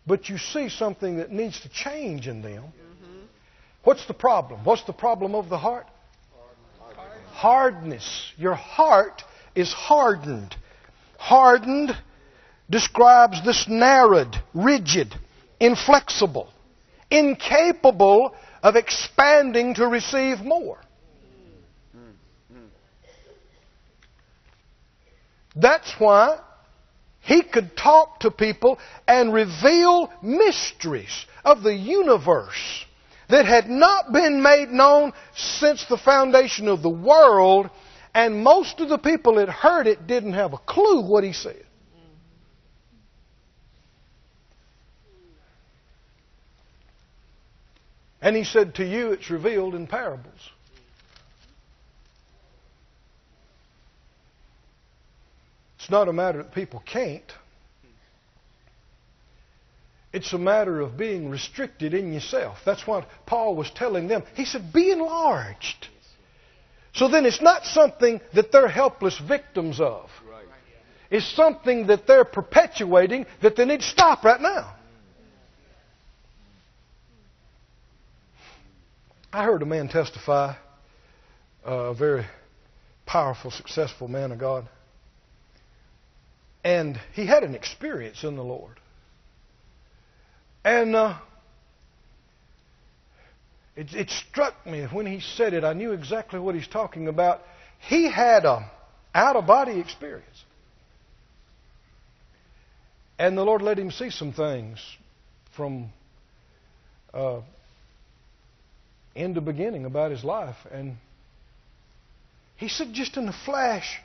But 0.05 0.29
you 0.29 0.37
see 0.37 0.69
something 0.69 1.17
that 1.17 1.31
needs 1.31 1.59
to 1.61 1.69
change 1.69 2.27
in 2.27 2.41
them. 2.41 2.63
What's 3.83 4.05
the 4.05 4.13
problem? 4.13 4.63
What's 4.63 4.83
the 4.83 4.93
problem 4.93 5.35
of 5.35 5.49
the 5.49 5.57
heart? 5.57 5.87
Hardness. 7.31 8.31
Your 8.37 8.55
heart 8.55 9.23
is 9.55 9.71
hardened. 9.73 10.55
Hardened 11.17 11.95
describes 12.69 13.43
this 13.45 13.65
narrowed, 13.67 14.35
rigid, 14.53 15.15
inflexible, 15.59 16.51
incapable 17.09 18.35
of 18.61 18.75
expanding 18.75 19.73
to 19.75 19.87
receive 19.87 20.39
more. 20.41 20.79
That's 25.59 25.91
why 25.97 26.39
he 27.21 27.41
could 27.41 27.75
talk 27.75 28.21
to 28.21 28.31
people 28.31 28.79
and 29.07 29.33
reveal 29.33 30.11
mysteries 30.21 31.25
of 31.43 31.63
the 31.63 31.73
universe 31.73 32.85
that 33.29 33.45
had 33.45 33.67
not 33.69 34.13
been 34.13 34.41
made 34.41 34.69
known 34.69 35.13
since 35.35 35.83
the 35.85 35.97
foundation 35.97 36.67
of 36.67 36.81
the 36.81 36.89
world, 36.89 37.69
and 38.13 38.43
most 38.43 38.79
of 38.79 38.87
the 38.87 38.97
people 38.97 39.35
that 39.35 39.49
heard 39.49 39.87
it 39.87 40.07
didn't 40.07 40.33
have 40.33 40.53
a 40.53 40.57
clue 40.57 41.01
what 41.01 41.23
he 41.23 41.33
said. 41.33 41.65
And 48.21 48.35
he 48.35 48.43
said, 48.43 48.75
To 48.75 48.85
you 48.85 49.11
it's 49.11 49.29
revealed 49.29 49.75
in 49.75 49.87
parables. 49.87 50.51
It's 55.87 55.91
not 55.93 56.09
a 56.09 56.13
matter 56.13 56.39
that 56.39 56.53
people 56.53 56.83
can't. 56.85 57.31
It's 60.11 60.33
a 60.33 60.37
matter 60.37 60.81
of 60.81 60.97
being 60.97 61.29
restricted 61.29 61.93
in 61.93 62.11
yourself. 62.11 62.57
That's 62.65 62.85
what 62.85 63.07
Paul 63.25 63.55
was 63.55 63.71
telling 63.73 64.09
them. 64.09 64.23
He 64.33 64.43
said, 64.43 64.73
Be 64.73 64.91
enlarged. 64.91 65.87
So 66.93 67.07
then 67.07 67.25
it's 67.25 67.41
not 67.41 67.63
something 67.63 68.19
that 68.33 68.51
they're 68.51 68.67
helpless 68.67 69.17
victims 69.17 69.79
of. 69.79 70.09
It's 71.09 71.33
something 71.37 71.87
that 71.87 72.05
they're 72.05 72.25
perpetuating 72.25 73.25
that 73.41 73.55
they 73.55 73.63
need 73.63 73.79
to 73.79 73.87
stop 73.87 74.25
right 74.25 74.41
now. 74.41 74.75
I 79.31 79.45
heard 79.45 79.61
a 79.61 79.65
man 79.65 79.87
testify, 79.87 80.55
a 81.63 81.93
very 81.93 82.25
powerful, 83.05 83.51
successful 83.51 84.09
man 84.09 84.33
of 84.33 84.37
God. 84.37 84.67
And 86.67 86.99
he 87.13 87.25
had 87.25 87.43
an 87.43 87.55
experience 87.55 88.25
in 88.25 88.35
the 88.35 88.43
Lord. 88.43 88.77
And 90.65 90.97
uh, 90.97 91.17
it, 93.77 93.93
it 93.93 94.09
struck 94.09 94.53
me 94.65 94.83
when 94.91 95.05
he 95.05 95.21
said 95.21 95.53
it. 95.53 95.63
I 95.63 95.71
knew 95.71 95.93
exactly 95.93 96.41
what 96.41 96.55
he's 96.55 96.67
talking 96.67 97.07
about. 97.07 97.39
He 97.79 98.11
had 98.11 98.43
a 98.43 98.69
out 99.15 99.37
of 99.37 99.47
body 99.47 99.79
experience. 99.79 100.43
And 103.17 103.37
the 103.37 103.45
Lord 103.45 103.61
let 103.61 103.79
him 103.79 103.89
see 103.89 104.09
some 104.09 104.33
things 104.33 104.77
from 105.55 105.87
uh, 107.13 107.39
end 109.15 109.35
to 109.35 109.41
beginning 109.41 109.85
about 109.85 110.11
his 110.11 110.25
life. 110.25 110.57
And 110.69 110.97
he 112.57 112.67
said, 112.67 112.91
just 112.91 113.15
in 113.15 113.29
a 113.29 113.35
flash, 113.45 114.01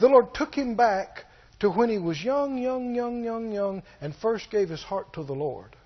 the 0.00 0.08
Lord 0.08 0.34
took 0.34 0.52
him 0.56 0.74
back 0.74 1.26
to 1.60 1.70
when 1.70 1.90
he 1.90 1.98
was 1.98 2.22
young, 2.22 2.58
young, 2.58 2.94
young, 2.94 3.22
young, 3.22 3.52
young, 3.52 3.82
and 4.00 4.14
first 4.16 4.50
gave 4.50 4.68
his 4.68 4.82
heart 4.82 5.12
to 5.12 5.22
the 5.22 5.34
Lord 5.34 5.76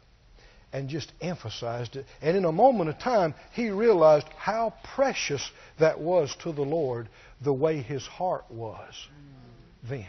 and 0.72 0.88
just 0.88 1.12
emphasized 1.20 1.96
it. 1.96 2.06
And 2.22 2.36
in 2.36 2.44
a 2.44 2.52
moment 2.52 2.90
of 2.90 2.98
time, 2.98 3.34
he 3.52 3.70
realized 3.70 4.26
how 4.36 4.74
precious 4.94 5.48
that 5.78 6.00
was 6.00 6.34
to 6.42 6.52
the 6.52 6.62
Lord, 6.62 7.08
the 7.40 7.52
way 7.52 7.80
his 7.80 8.06
heart 8.06 8.44
was 8.50 8.94
then. 9.88 10.06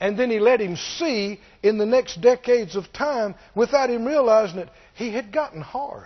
And 0.00 0.18
then 0.18 0.30
he 0.30 0.38
let 0.38 0.60
him 0.60 0.76
see 0.76 1.40
in 1.62 1.76
the 1.76 1.86
next 1.86 2.20
decades 2.20 2.76
of 2.76 2.92
time, 2.92 3.34
without 3.54 3.90
him 3.90 4.04
realizing 4.04 4.58
it, 4.58 4.68
he 4.94 5.10
had 5.10 5.32
gotten 5.32 5.60
hard. 5.60 6.04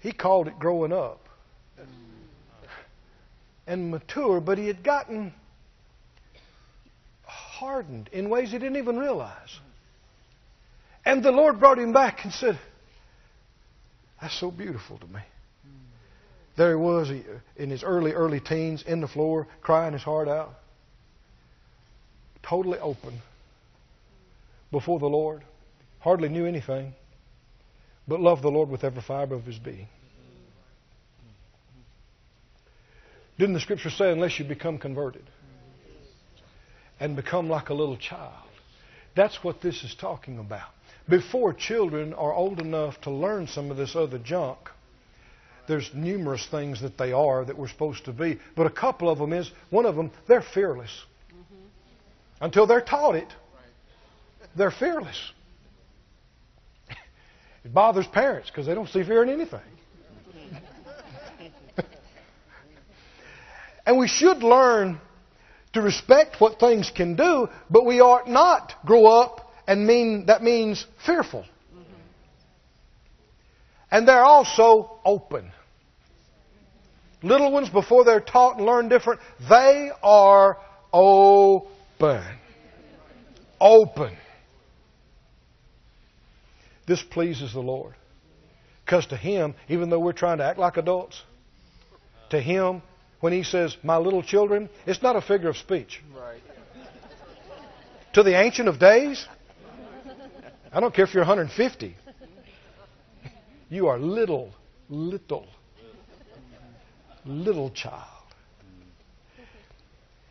He 0.00 0.12
called 0.12 0.46
it 0.46 0.58
growing 0.58 0.92
up 0.92 1.20
and 3.66 3.90
mature, 3.90 4.40
but 4.40 4.58
he 4.58 4.66
had 4.66 4.82
gotten 4.82 5.32
hardened 7.24 8.08
in 8.12 8.28
ways 8.28 8.50
he 8.50 8.58
didn't 8.58 8.76
even 8.76 8.98
realize. 8.98 9.58
And 11.04 11.22
the 11.22 11.32
Lord 11.32 11.60
brought 11.60 11.78
him 11.78 11.92
back 11.92 12.24
and 12.24 12.32
said, 12.32 12.58
That's 14.20 14.38
so 14.38 14.50
beautiful 14.50 14.98
to 14.98 15.06
me. 15.06 15.20
There 16.56 16.70
he 16.70 16.76
was 16.76 17.10
uh, 17.10 17.20
in 17.56 17.70
his 17.70 17.82
early, 17.82 18.12
early 18.12 18.40
teens, 18.40 18.82
in 18.86 19.00
the 19.00 19.08
floor, 19.08 19.46
crying 19.60 19.92
his 19.92 20.02
heart 20.02 20.26
out. 20.26 20.54
Totally 22.42 22.78
open 22.78 23.20
before 24.70 24.98
the 24.98 25.06
Lord. 25.06 25.42
Hardly 26.00 26.28
knew 26.28 26.46
anything, 26.46 26.94
but 28.08 28.20
loved 28.20 28.42
the 28.42 28.50
Lord 28.50 28.68
with 28.68 28.84
every 28.84 29.02
fiber 29.02 29.34
of 29.34 29.44
his 29.44 29.58
being. 29.58 29.88
Didn't 33.38 33.54
the 33.54 33.60
scripture 33.60 33.90
say, 33.90 34.10
unless 34.10 34.38
you 34.38 34.44
become 34.44 34.78
converted 34.78 35.24
and 36.98 37.14
become 37.14 37.48
like 37.48 37.68
a 37.68 37.74
little 37.74 37.96
child? 37.96 38.48
That's 39.14 39.42
what 39.44 39.60
this 39.60 39.82
is 39.84 39.94
talking 39.94 40.38
about. 40.38 40.68
Before 41.08 41.52
children 41.52 42.14
are 42.14 42.32
old 42.32 42.60
enough 42.60 43.00
to 43.02 43.10
learn 43.10 43.46
some 43.46 43.70
of 43.70 43.76
this 43.76 43.94
other 43.94 44.18
junk, 44.18 44.58
there's 45.68 45.90
numerous 45.94 46.46
things 46.46 46.80
that 46.80 46.96
they 46.96 47.12
are 47.12 47.44
that 47.44 47.58
we're 47.58 47.68
supposed 47.68 48.04
to 48.06 48.12
be. 48.12 48.38
But 48.54 48.66
a 48.66 48.70
couple 48.70 49.10
of 49.10 49.18
them 49.18 49.32
is, 49.32 49.50
one 49.70 49.86
of 49.86 49.96
them, 49.96 50.10
they're 50.26 50.42
fearless. 50.42 51.04
Until 52.40 52.66
they're 52.66 52.80
taught 52.80 53.16
it, 53.16 53.32
they're 54.54 54.70
fearless. 54.70 55.32
It 57.64 57.74
bothers 57.74 58.06
parents 58.06 58.48
because 58.48 58.66
they 58.66 58.74
don't 58.74 58.88
see 58.88 59.02
fear 59.02 59.24
in 59.24 59.28
anything. 59.28 59.75
And 63.86 63.98
we 63.98 64.08
should 64.08 64.42
learn 64.42 65.00
to 65.72 65.80
respect 65.80 66.40
what 66.40 66.58
things 66.58 66.90
can 66.90 67.14
do, 67.14 67.48
but 67.70 67.86
we 67.86 68.00
ought 68.00 68.28
not 68.28 68.74
grow 68.84 69.06
up 69.06 69.52
and 69.66 69.86
mean 69.86 70.26
that 70.26 70.42
means 70.42 70.84
fearful. 71.04 71.44
And 73.90 74.06
they're 74.06 74.24
also 74.24 74.98
open. 75.04 75.52
Little 77.22 77.52
ones, 77.52 77.68
before 77.68 78.04
they're 78.04 78.20
taught 78.20 78.56
and 78.56 78.66
learn 78.66 78.88
different, 78.88 79.20
they 79.48 79.90
are 80.02 80.58
open. 80.92 82.22
Open. 83.60 84.16
This 86.86 87.02
pleases 87.02 87.52
the 87.52 87.60
Lord. 87.60 87.94
Because 88.84 89.06
to 89.06 89.16
Him, 89.16 89.54
even 89.68 89.90
though 89.90 89.98
we're 89.98 90.12
trying 90.12 90.38
to 90.38 90.44
act 90.44 90.58
like 90.58 90.76
adults, 90.76 91.20
to 92.30 92.40
Him, 92.40 92.82
when 93.20 93.32
he 93.32 93.42
says, 93.42 93.76
my 93.82 93.96
little 93.96 94.22
children, 94.22 94.68
it's 94.86 95.02
not 95.02 95.16
a 95.16 95.20
figure 95.20 95.48
of 95.48 95.56
speech. 95.56 96.02
Right. 96.14 96.40
To 98.14 98.22
the 98.22 98.38
Ancient 98.38 98.68
of 98.68 98.78
Days? 98.78 99.26
I 100.72 100.80
don't 100.80 100.94
care 100.94 101.04
if 101.04 101.14
you're 101.14 101.22
150. 101.22 101.96
You 103.68 103.88
are 103.88 103.98
little, 103.98 104.52
little, 104.88 105.46
little 107.24 107.70
child. 107.70 108.02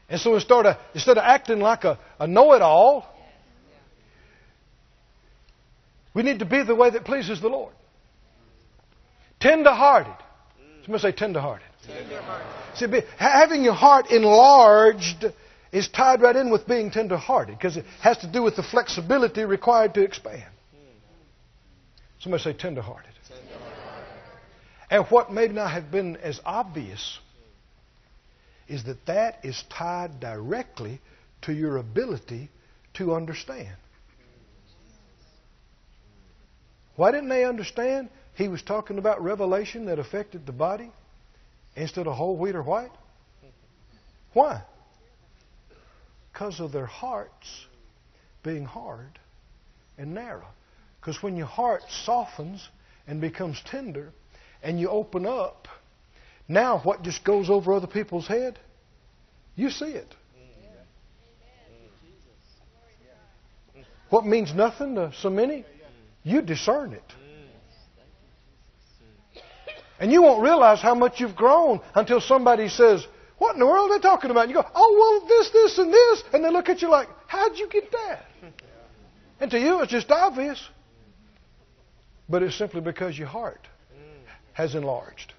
And 0.07 0.21
so 0.21 0.35
instead 0.35 0.65
of, 0.65 0.77
instead 0.93 1.17
of 1.17 1.23
acting 1.23 1.59
like 1.59 1.83
a, 1.83 1.99
a 2.19 2.27
know 2.27 2.53
it 2.53 2.61
all, 2.61 3.07
we 6.13 6.23
need 6.23 6.39
to 6.39 6.45
be 6.45 6.63
the 6.63 6.75
way 6.75 6.89
that 6.89 7.03
pleases 7.03 7.41
the 7.41 7.49
Lord. 7.49 7.73
Tender 9.39 9.71
hearted. 9.71 10.15
Somebody 10.83 11.01
say 11.01 11.11
tender 11.11 11.41
hearted. 11.41 11.64
See, 12.75 12.87
be, 12.87 13.01
having 13.17 13.63
your 13.63 13.73
heart 13.73 14.11
enlarged 14.11 15.25
is 15.71 15.87
tied 15.87 16.21
right 16.21 16.35
in 16.35 16.49
with 16.51 16.67
being 16.67 16.91
tender 16.91 17.17
hearted 17.17 17.57
because 17.57 17.77
it 17.77 17.85
has 18.01 18.17
to 18.19 18.27
do 18.27 18.41
with 18.41 18.55
the 18.55 18.63
flexibility 18.63 19.45
required 19.45 19.93
to 19.95 20.03
expand. 20.03 20.43
Somebody 22.19 22.43
say 22.43 22.53
tender 22.53 22.81
hearted. 22.81 23.11
And 24.89 25.05
what 25.07 25.31
may 25.31 25.47
not 25.47 25.71
have 25.71 25.91
been 25.91 26.17
as 26.17 26.39
obvious 26.45 27.19
is 28.67 28.83
that 28.85 29.05
that 29.05 29.39
is 29.43 29.63
tied 29.69 30.19
directly 30.19 31.01
to 31.43 31.53
your 31.53 31.77
ability 31.77 32.49
to 32.95 33.13
understand. 33.13 33.75
Why 36.95 37.11
didn't 37.11 37.29
they 37.29 37.43
understand? 37.43 38.09
He 38.35 38.47
was 38.47 38.61
talking 38.61 38.97
about 38.97 39.21
revelation 39.23 39.85
that 39.85 39.99
affected 39.99 40.45
the 40.45 40.51
body 40.51 40.91
instead 41.75 42.07
of 42.07 42.15
whole 42.15 42.37
wheat 42.37 42.55
or 42.55 42.63
white. 42.63 42.91
Why? 44.33 44.63
Because 46.31 46.59
of 46.59 46.71
their 46.71 46.85
hearts 46.85 47.65
being 48.43 48.65
hard 48.65 49.19
and 49.97 50.13
narrow. 50.13 50.47
Because 50.99 51.21
when 51.21 51.35
your 51.35 51.47
heart 51.47 51.83
softens 51.89 52.67
and 53.07 53.21
becomes 53.21 53.61
tender 53.65 54.11
and 54.61 54.79
you 54.79 54.89
open 54.89 55.25
up, 55.25 55.67
now 56.47 56.79
what 56.79 57.03
just 57.03 57.23
goes 57.23 57.49
over 57.49 57.73
other 57.73 57.87
people's 57.87 58.27
head? 58.27 58.59
You 59.55 59.69
see 59.69 59.85
it. 59.85 60.13
What 64.09 64.25
means 64.25 64.53
nothing 64.53 64.95
to 64.95 65.11
so 65.21 65.29
many? 65.29 65.65
You 66.23 66.41
discern 66.41 66.93
it. 66.93 67.03
And 69.99 70.11
you 70.11 70.21
won't 70.21 70.43
realize 70.43 70.81
how 70.81 70.95
much 70.95 71.19
you've 71.19 71.35
grown 71.35 71.79
until 71.93 72.19
somebody 72.19 72.67
says, 72.67 73.05
What 73.37 73.53
in 73.53 73.59
the 73.59 73.65
world 73.65 73.91
are 73.91 73.97
they 73.97 74.01
talking 74.01 74.31
about? 74.31 74.41
And 74.41 74.51
you 74.51 74.55
go, 74.55 74.67
Oh, 74.73 75.19
well, 75.19 75.27
this, 75.27 75.49
this, 75.51 75.77
and 75.77 75.91
this. 75.91 76.23
And 76.33 76.43
they 76.43 76.49
look 76.49 76.69
at 76.69 76.81
you 76.81 76.89
like, 76.89 77.07
How'd 77.27 77.57
you 77.57 77.67
get 77.69 77.91
that? 77.91 78.25
And 79.37 79.51
to 79.51 79.59
you, 79.59 79.81
it's 79.81 79.91
just 79.91 80.09
obvious. 80.11 80.65
But 82.29 82.41
it's 82.41 82.57
simply 82.57 82.79
because 82.79 83.17
your 83.17 83.27
heart 83.27 83.67
has 84.53 84.75
enlarged. 84.75 85.33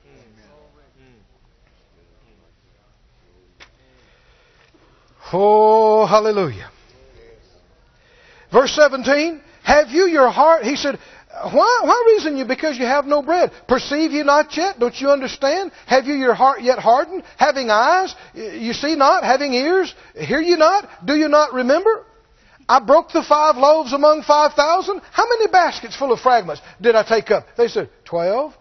Oh, 5.33 6.07
hallelujah. 6.07 6.71
Verse 8.53 8.73
17, 8.75 9.41
have 9.65 9.89
you 9.89 10.07
your 10.07 10.31
heart? 10.31 10.65
He 10.65 10.77
said, 10.77 10.99
why, 11.43 11.79
why 11.83 12.05
reason 12.15 12.37
you? 12.37 12.45
Because 12.45 12.79
you 12.79 12.87
have 12.87 13.05
no 13.05 13.23
bread. 13.23 13.53
Perceive 13.69 14.13
you 14.13 14.25
not 14.25 14.57
yet? 14.57 14.79
Don't 14.79 14.99
you 15.01 15.11
understand? 15.11 15.73
Have 15.87 16.07
you 16.07 16.15
your 16.15 16.35
heart 16.35 16.63
yet 16.63 16.79
hardened? 16.79 17.23
Having 17.37 17.71
eyes, 17.71 18.15
you 18.35 18.73
see 18.73 18.97
not? 18.97 19.25
Having 19.25 19.55
ears, 19.55 19.95
hear 20.15 20.41
you 20.41 20.57
not? 20.57 20.89
Do 21.05 21.15
you 21.15 21.29
not 21.29 21.53
remember? 21.53 22.05
I 22.69 22.81
broke 22.81 23.13
the 23.13 23.23
five 23.23 23.57
loaves 23.57 23.93
among 23.93 24.23
five 24.23 24.55
thousand. 24.55 25.01
How 25.13 25.25
many 25.29 25.47
baskets 25.51 25.97
full 25.97 26.13
of 26.13 26.21
fragments 26.21 26.63
did 26.81 26.95
I 26.97 27.05
take 27.05 27.31
up? 27.31 27.47
They 27.57 27.69
said, 27.69 27.91
twelve. 28.05 28.55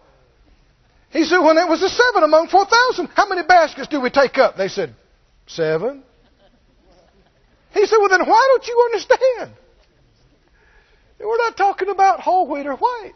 He 1.10 1.24
said, 1.24 1.38
when 1.38 1.56
it 1.56 1.68
was 1.68 1.82
a 1.82 1.88
seven 1.88 2.22
among 2.22 2.48
four 2.48 2.66
thousand, 2.66 3.08
how 3.14 3.28
many 3.28 3.42
baskets 3.42 3.88
do 3.88 4.00
we 4.00 4.10
take 4.10 4.38
up? 4.38 4.56
They 4.56 4.68
said, 4.68 4.94
seven. 5.46 6.04
He 7.72 7.84
said, 7.86 7.96
well 7.98 8.08
then 8.08 8.28
why 8.28 8.44
don't 8.48 8.66
you 8.66 8.90
understand? 8.92 9.65
We're 11.18 11.36
not 11.36 11.56
talking 11.56 11.88
about 11.88 12.20
whole 12.20 12.46
wheat 12.48 12.66
or 12.66 12.76
white. 12.76 13.14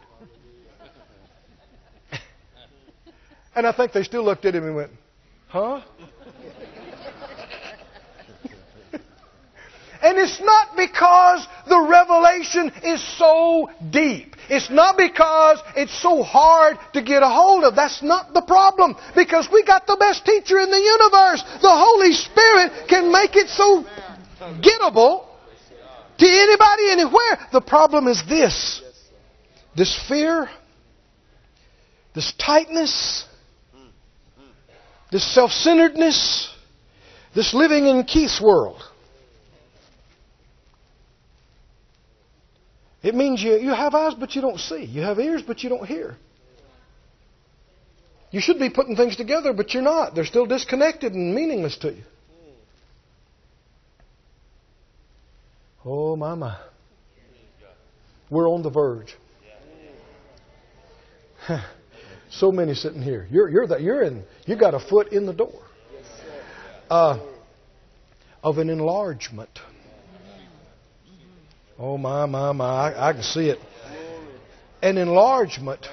And 3.55 3.67
I 3.67 3.73
think 3.73 3.91
they 3.91 4.03
still 4.03 4.23
looked 4.23 4.45
at 4.45 4.55
him 4.55 4.63
and 4.63 4.75
went, 4.75 4.91
huh? 5.47 5.81
And 10.03 10.17
it's 10.17 10.39
not 10.39 10.75
because 10.75 11.45
the 11.67 11.79
revelation 11.79 12.71
is 12.83 13.17
so 13.19 13.69
deep. 13.91 14.35
It's 14.49 14.69
not 14.71 14.97
because 14.97 15.59
it's 15.75 15.93
so 16.01 16.23
hard 16.23 16.77
to 16.93 17.03
get 17.03 17.21
a 17.21 17.29
hold 17.29 17.63
of. 17.65 17.75
That's 17.75 18.01
not 18.01 18.33
the 18.33 18.41
problem. 18.41 18.95
Because 19.15 19.47
we 19.51 19.63
got 19.63 19.85
the 19.85 19.97
best 19.97 20.25
teacher 20.25 20.59
in 20.59 20.71
the 20.71 20.81
universe. 20.81 21.43
The 21.61 21.69
Holy 21.69 22.13
Spirit 22.13 22.87
can 22.89 23.11
make 23.11 23.35
it 23.35 23.47
so 23.49 23.85
gettable 24.59 25.27
to 26.21 26.27
anybody, 26.27 26.91
anywhere. 26.91 27.47
The 27.51 27.61
problem 27.61 28.07
is 28.07 28.23
this 28.27 28.81
this 29.75 29.97
fear, 30.07 30.49
this 32.13 32.33
tightness, 32.37 33.25
this 35.11 35.23
self 35.33 35.51
centeredness, 35.51 36.53
this 37.35 37.53
living 37.53 37.85
in 37.85 38.03
Keith's 38.03 38.41
world. 38.41 38.81
It 43.03 43.15
means 43.15 43.41
you, 43.41 43.55
you 43.55 43.73
have 43.73 43.95
eyes, 43.95 44.13
but 44.13 44.35
you 44.35 44.41
don't 44.41 44.59
see. 44.59 44.83
You 44.83 45.01
have 45.01 45.19
ears, 45.19 45.41
but 45.41 45.63
you 45.63 45.69
don't 45.69 45.85
hear. 45.85 46.17
You 48.29 48.39
should 48.39 48.59
be 48.59 48.69
putting 48.69 48.95
things 48.95 49.15
together, 49.15 49.53
but 49.53 49.73
you're 49.73 49.83
not. 49.83 50.15
They're 50.15 50.25
still 50.25 50.45
disconnected 50.45 51.13
and 51.13 51.33
meaningless 51.33 51.77
to 51.79 51.93
you. 51.93 52.03
Oh, 55.83 56.15
my, 56.15 56.35
my. 56.35 56.57
We're 58.29 58.47
on 58.49 58.61
the 58.63 58.69
verge. 58.69 59.15
so 62.29 62.51
many 62.51 62.73
sitting 62.75 63.01
here. 63.01 63.27
You're, 63.31 63.49
you're, 63.49 63.67
the, 63.67 63.77
you're 63.77 64.03
in, 64.03 64.23
you 64.45 64.55
got 64.57 64.73
a 64.73 64.79
foot 64.79 65.11
in 65.11 65.25
the 65.25 65.33
door 65.33 65.61
uh, 66.89 67.19
of 68.43 68.57
an 68.57 68.69
enlargement. 68.69 69.59
Oh, 71.79 71.97
my, 71.97 72.25
my, 72.27 72.51
my. 72.51 72.65
I, 72.65 73.09
I 73.09 73.13
can 73.13 73.23
see 73.23 73.49
it. 73.49 73.59
An 74.83 74.97
enlargement. 74.97 75.87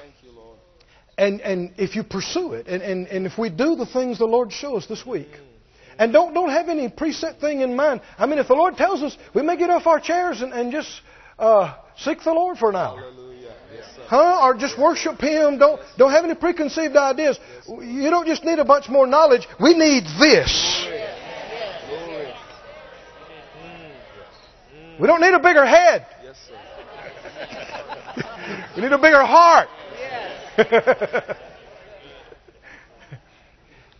And, 1.17 1.41
and 1.41 1.73
if 1.77 1.95
you 1.95 2.03
pursue 2.03 2.53
it, 2.53 2.67
and, 2.67 2.81
and, 2.81 3.07
and 3.07 3.25
if 3.25 3.37
we 3.37 3.49
do 3.49 3.75
the 3.75 3.85
things 3.85 4.19
the 4.19 4.25
Lord 4.25 4.53
shows 4.53 4.83
us 4.83 4.87
this 4.87 5.05
week, 5.05 5.29
and 5.99 6.13
don't, 6.13 6.33
don't 6.33 6.49
have 6.49 6.69
any 6.69 6.87
preset 6.87 7.39
thing 7.41 7.59
in 7.59 7.75
mind. 7.75 7.99
I 8.17 8.25
mean, 8.25 8.39
if 8.39 8.47
the 8.47 8.55
Lord 8.55 8.77
tells 8.77 9.03
us, 9.03 9.15
we 9.35 9.41
may 9.41 9.57
get 9.57 9.69
off 9.69 9.85
our 9.85 9.99
chairs 9.99 10.41
and, 10.41 10.53
and 10.53 10.71
just 10.71 10.89
uh, 11.37 11.75
seek 11.97 12.23
the 12.23 12.31
Lord 12.33 12.57
for 12.57 12.69
an 12.69 12.77
hour. 12.77 13.03
Huh? 14.07 14.39
Or 14.41 14.55
just 14.55 14.79
worship 14.79 15.19
Him. 15.19 15.59
Don't, 15.59 15.79
don't 15.97 16.11
have 16.11 16.23
any 16.23 16.35
preconceived 16.35 16.95
ideas. 16.95 17.37
You 17.67 18.09
don't 18.09 18.25
just 18.25 18.45
need 18.45 18.59
a 18.59 18.65
bunch 18.65 18.89
more 18.89 19.05
knowledge. 19.05 19.45
We 19.59 19.75
need 19.75 20.05
this. 20.19 20.87
We 24.99 25.05
don't 25.05 25.21
need 25.21 25.33
a 25.33 25.39
bigger 25.39 25.65
head. 25.65 26.07
we 28.75 28.81
need 28.81 28.91
a 28.91 28.97
bigger 28.97 29.23
heart. 29.23 29.67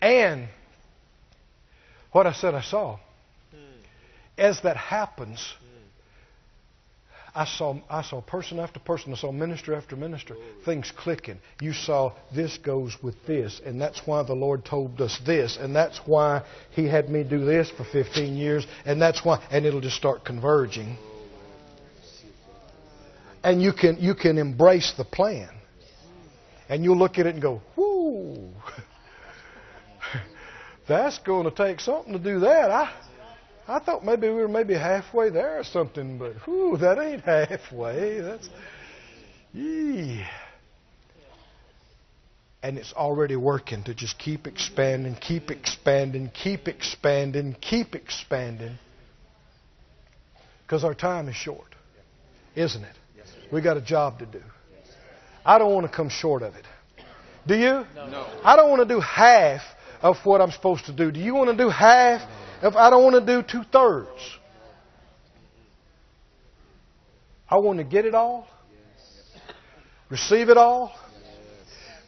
and 0.02 0.47
what 2.12 2.28
I 2.28 2.34
said 2.34 2.55
I 2.55 2.62
saw. 2.62 2.97
Hmm. 3.51 3.57
As 4.38 4.62
that 4.62 4.78
happens, 4.78 5.55
I 7.36 7.45
saw, 7.45 7.80
I 7.89 8.01
saw 8.01 8.22
person 8.22 8.60
after 8.60 8.80
person. 8.80 9.14
I 9.14 9.16
saw 9.16 9.32
minister 9.32 9.76
after 9.76 9.95
minister. 9.95 10.36
Things 10.66 10.91
clicking. 10.95 11.39
You 11.62 11.74
saw 11.74 12.14
this 12.34 12.57
goes 12.57 12.97
with 13.03 13.16
this, 13.26 13.62
and 13.64 13.80
that's 13.80 14.01
why 14.05 14.24
the 14.24 14.34
Lord 14.34 14.66
told 14.66 14.99
us 15.01 15.20
this, 15.26 15.57
and 15.57 15.76
that's 15.76 15.99
why 16.05 16.43
He 16.72 16.86
had 16.86 17.10
me 17.10 17.24
do 17.24 17.45
this 17.45 17.70
for 17.70 17.84
15 17.84 18.36
years, 18.36 18.66
and 18.86 19.01
that's 19.01 19.24
why, 19.24 19.45
and 19.51 19.66
it'll 19.66 19.82
just 19.82 19.95
start 19.95 20.26
converging. 20.26 20.97
And 23.43 23.62
you 23.62 23.74
can 23.74 23.97
you 23.99 24.16
can 24.16 24.38
embrace 24.38 24.93
the 24.97 25.05
plan, 25.05 25.49
and 26.68 26.84
you'll 26.84 26.97
look 26.97 27.20
at 27.20 27.26
it 27.26 27.36
and 27.36 27.41
go, 27.41 27.62
"Whoo." 27.76 28.49
that's 30.90 31.20
going 31.20 31.50
to 31.50 31.52
take 31.52 31.80
something 31.80 32.12
to 32.14 32.20
do 32.20 32.40
that. 32.42 32.72
I, 32.72 32.92
I 33.68 33.80
thought 33.80 34.04
maybe 34.04 34.28
we 34.28 34.34
were 34.34 34.48
maybe 34.48 34.74
halfway 34.74 35.30
there 35.30 35.60
or 35.60 35.64
something, 35.64 36.18
but 36.18 36.34
whew, 36.46 36.76
that 36.78 37.00
ain't 37.00 37.22
halfway. 37.22 38.20
That's, 38.20 38.50
yee. 39.54 40.26
And 42.62 42.78
it's 42.78 42.92
already 42.92 43.38
working 43.38 43.84
to 43.84 43.94
just 43.94 44.18
keep 44.18 44.48
expanding, 44.48 45.16
keep 45.16 45.52
expanding, 45.52 46.32
keep 46.34 46.68
expanding, 46.68 47.56
keep 47.62 47.96
expanding. 47.96 48.78
Because 50.66 50.84
our 50.84 50.96
time 50.96 51.30
is 51.30 51.36
short, 51.36 51.76
isn't 52.56 52.84
it? 52.84 52.96
We 53.52 53.62
got 53.62 53.78
a 53.78 53.82
job 53.82 54.20
to 54.20 54.26
do. 54.26 54.42
I 55.46 55.58
don't 55.58 55.74
want 55.74 55.90
to 55.90 55.96
come 55.96 56.10
short 56.10 56.42
of 56.42 56.56
it. 56.56 56.66
Do 57.48 57.56
you? 57.56 57.86
No. 57.96 58.28
I 58.44 58.56
don't 58.56 58.70
want 58.70 58.88
to 58.88 58.94
do 58.94 59.00
half 59.00 59.62
of 60.02 60.18
what 60.24 60.41
I'm 60.41 60.52
supposed 60.52 60.86
to 60.86 60.93
do. 60.93 61.12
Do 61.12 61.20
you 61.20 61.36
want 61.36 61.50
to 61.50 61.58
do 61.58 61.70
half? 61.70 62.22
If 62.62 62.76
I 62.76 62.89
don't 62.89 63.04
want 63.04 63.26
to 63.26 63.26
do 63.26 63.45
two 63.47 63.64
thirds. 63.72 64.38
I 67.50 67.58
want 67.58 67.80
to 67.80 67.84
get 67.84 68.06
it 68.06 68.14
all, 68.14 68.47
receive 70.10 70.50
it 70.50 70.58
all, 70.58 70.93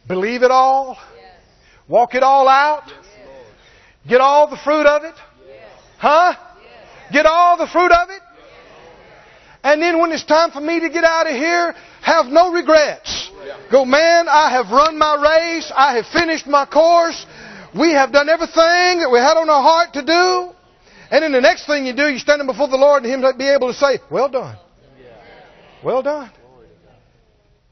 believe 0.06 0.44
it 0.44 0.52
all, 0.52 0.96
walk 1.88 2.14
it 2.14 2.22
all 2.22 2.46
out, 2.48 2.84
get 4.08 4.20
all 4.20 4.48
the 4.48 4.56
fruit 4.58 4.86
of 4.86 5.02
it. 5.02 5.14
Huh? 5.98 6.34
Get 7.12 7.26
all 7.26 7.56
the 7.56 7.66
fruit 7.66 7.90
of 7.90 8.10
it. 8.10 8.22
And 9.64 9.80
then 9.80 10.00
when 10.00 10.12
it's 10.12 10.24
time 10.24 10.50
for 10.50 10.60
me 10.60 10.80
to 10.80 10.88
get 10.88 11.04
out 11.04 11.26
of 11.28 11.34
here, 11.34 11.74
have 12.02 12.26
no 12.26 12.52
regrets. 12.52 13.30
Go, 13.70 13.84
man, 13.84 14.26
I 14.28 14.50
have 14.50 14.70
run 14.70 14.98
my 14.98 15.14
race. 15.14 15.72
I 15.74 15.96
have 15.96 16.06
finished 16.06 16.46
my 16.46 16.66
course. 16.66 17.24
We 17.78 17.92
have 17.92 18.12
done 18.12 18.28
everything 18.28 19.00
that 19.00 19.10
we 19.10 19.18
had 19.18 19.36
on 19.36 19.48
our 19.48 19.62
heart 19.62 19.94
to 19.94 20.02
do. 20.02 20.52
And 21.10 21.22
then 21.22 21.32
the 21.32 21.40
next 21.40 21.66
thing 21.66 21.86
you 21.86 21.94
do, 21.94 22.08
you're 22.08 22.18
standing 22.18 22.46
before 22.46 22.68
the 22.68 22.76
Lord 22.76 23.02
and 23.02 23.12
Him 23.12 23.22
to 23.22 23.34
be 23.36 23.48
able 23.48 23.68
to 23.68 23.74
say, 23.74 23.98
Well 24.10 24.28
done. 24.28 24.56
Well 25.82 26.02
done. 26.02 26.30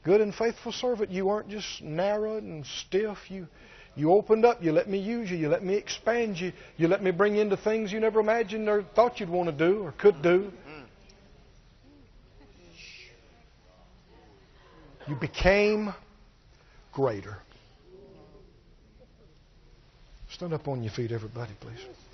Good 0.03 0.21
and 0.21 0.33
faithful 0.33 0.71
servant. 0.71 1.11
You 1.11 1.25
weren't 1.27 1.49
just 1.49 1.81
narrow 1.81 2.37
and 2.37 2.65
stiff. 2.65 3.17
You, 3.29 3.47
you 3.95 4.11
opened 4.11 4.45
up. 4.45 4.63
You 4.63 4.71
let 4.71 4.89
me 4.89 4.97
use 4.97 5.29
you. 5.29 5.37
You 5.37 5.49
let 5.49 5.63
me 5.63 5.75
expand 5.75 6.39
you. 6.39 6.53
You 6.77 6.87
let 6.87 7.03
me 7.03 7.11
bring 7.11 7.35
you 7.35 7.41
into 7.41 7.57
things 7.57 7.91
you 7.91 7.99
never 7.99 8.19
imagined 8.19 8.67
or 8.67 8.83
thought 8.95 9.19
you'd 9.19 9.29
want 9.29 9.49
to 9.49 9.55
do 9.55 9.83
or 9.83 9.91
could 9.91 10.21
do. 10.21 10.51
You 15.07 15.15
became 15.15 15.93
greater. 16.93 17.37
Stand 20.41 20.55
up 20.55 20.67
on 20.67 20.81
your 20.81 20.91
feet, 20.91 21.11
everybody, 21.11 21.51
please. 21.59 22.10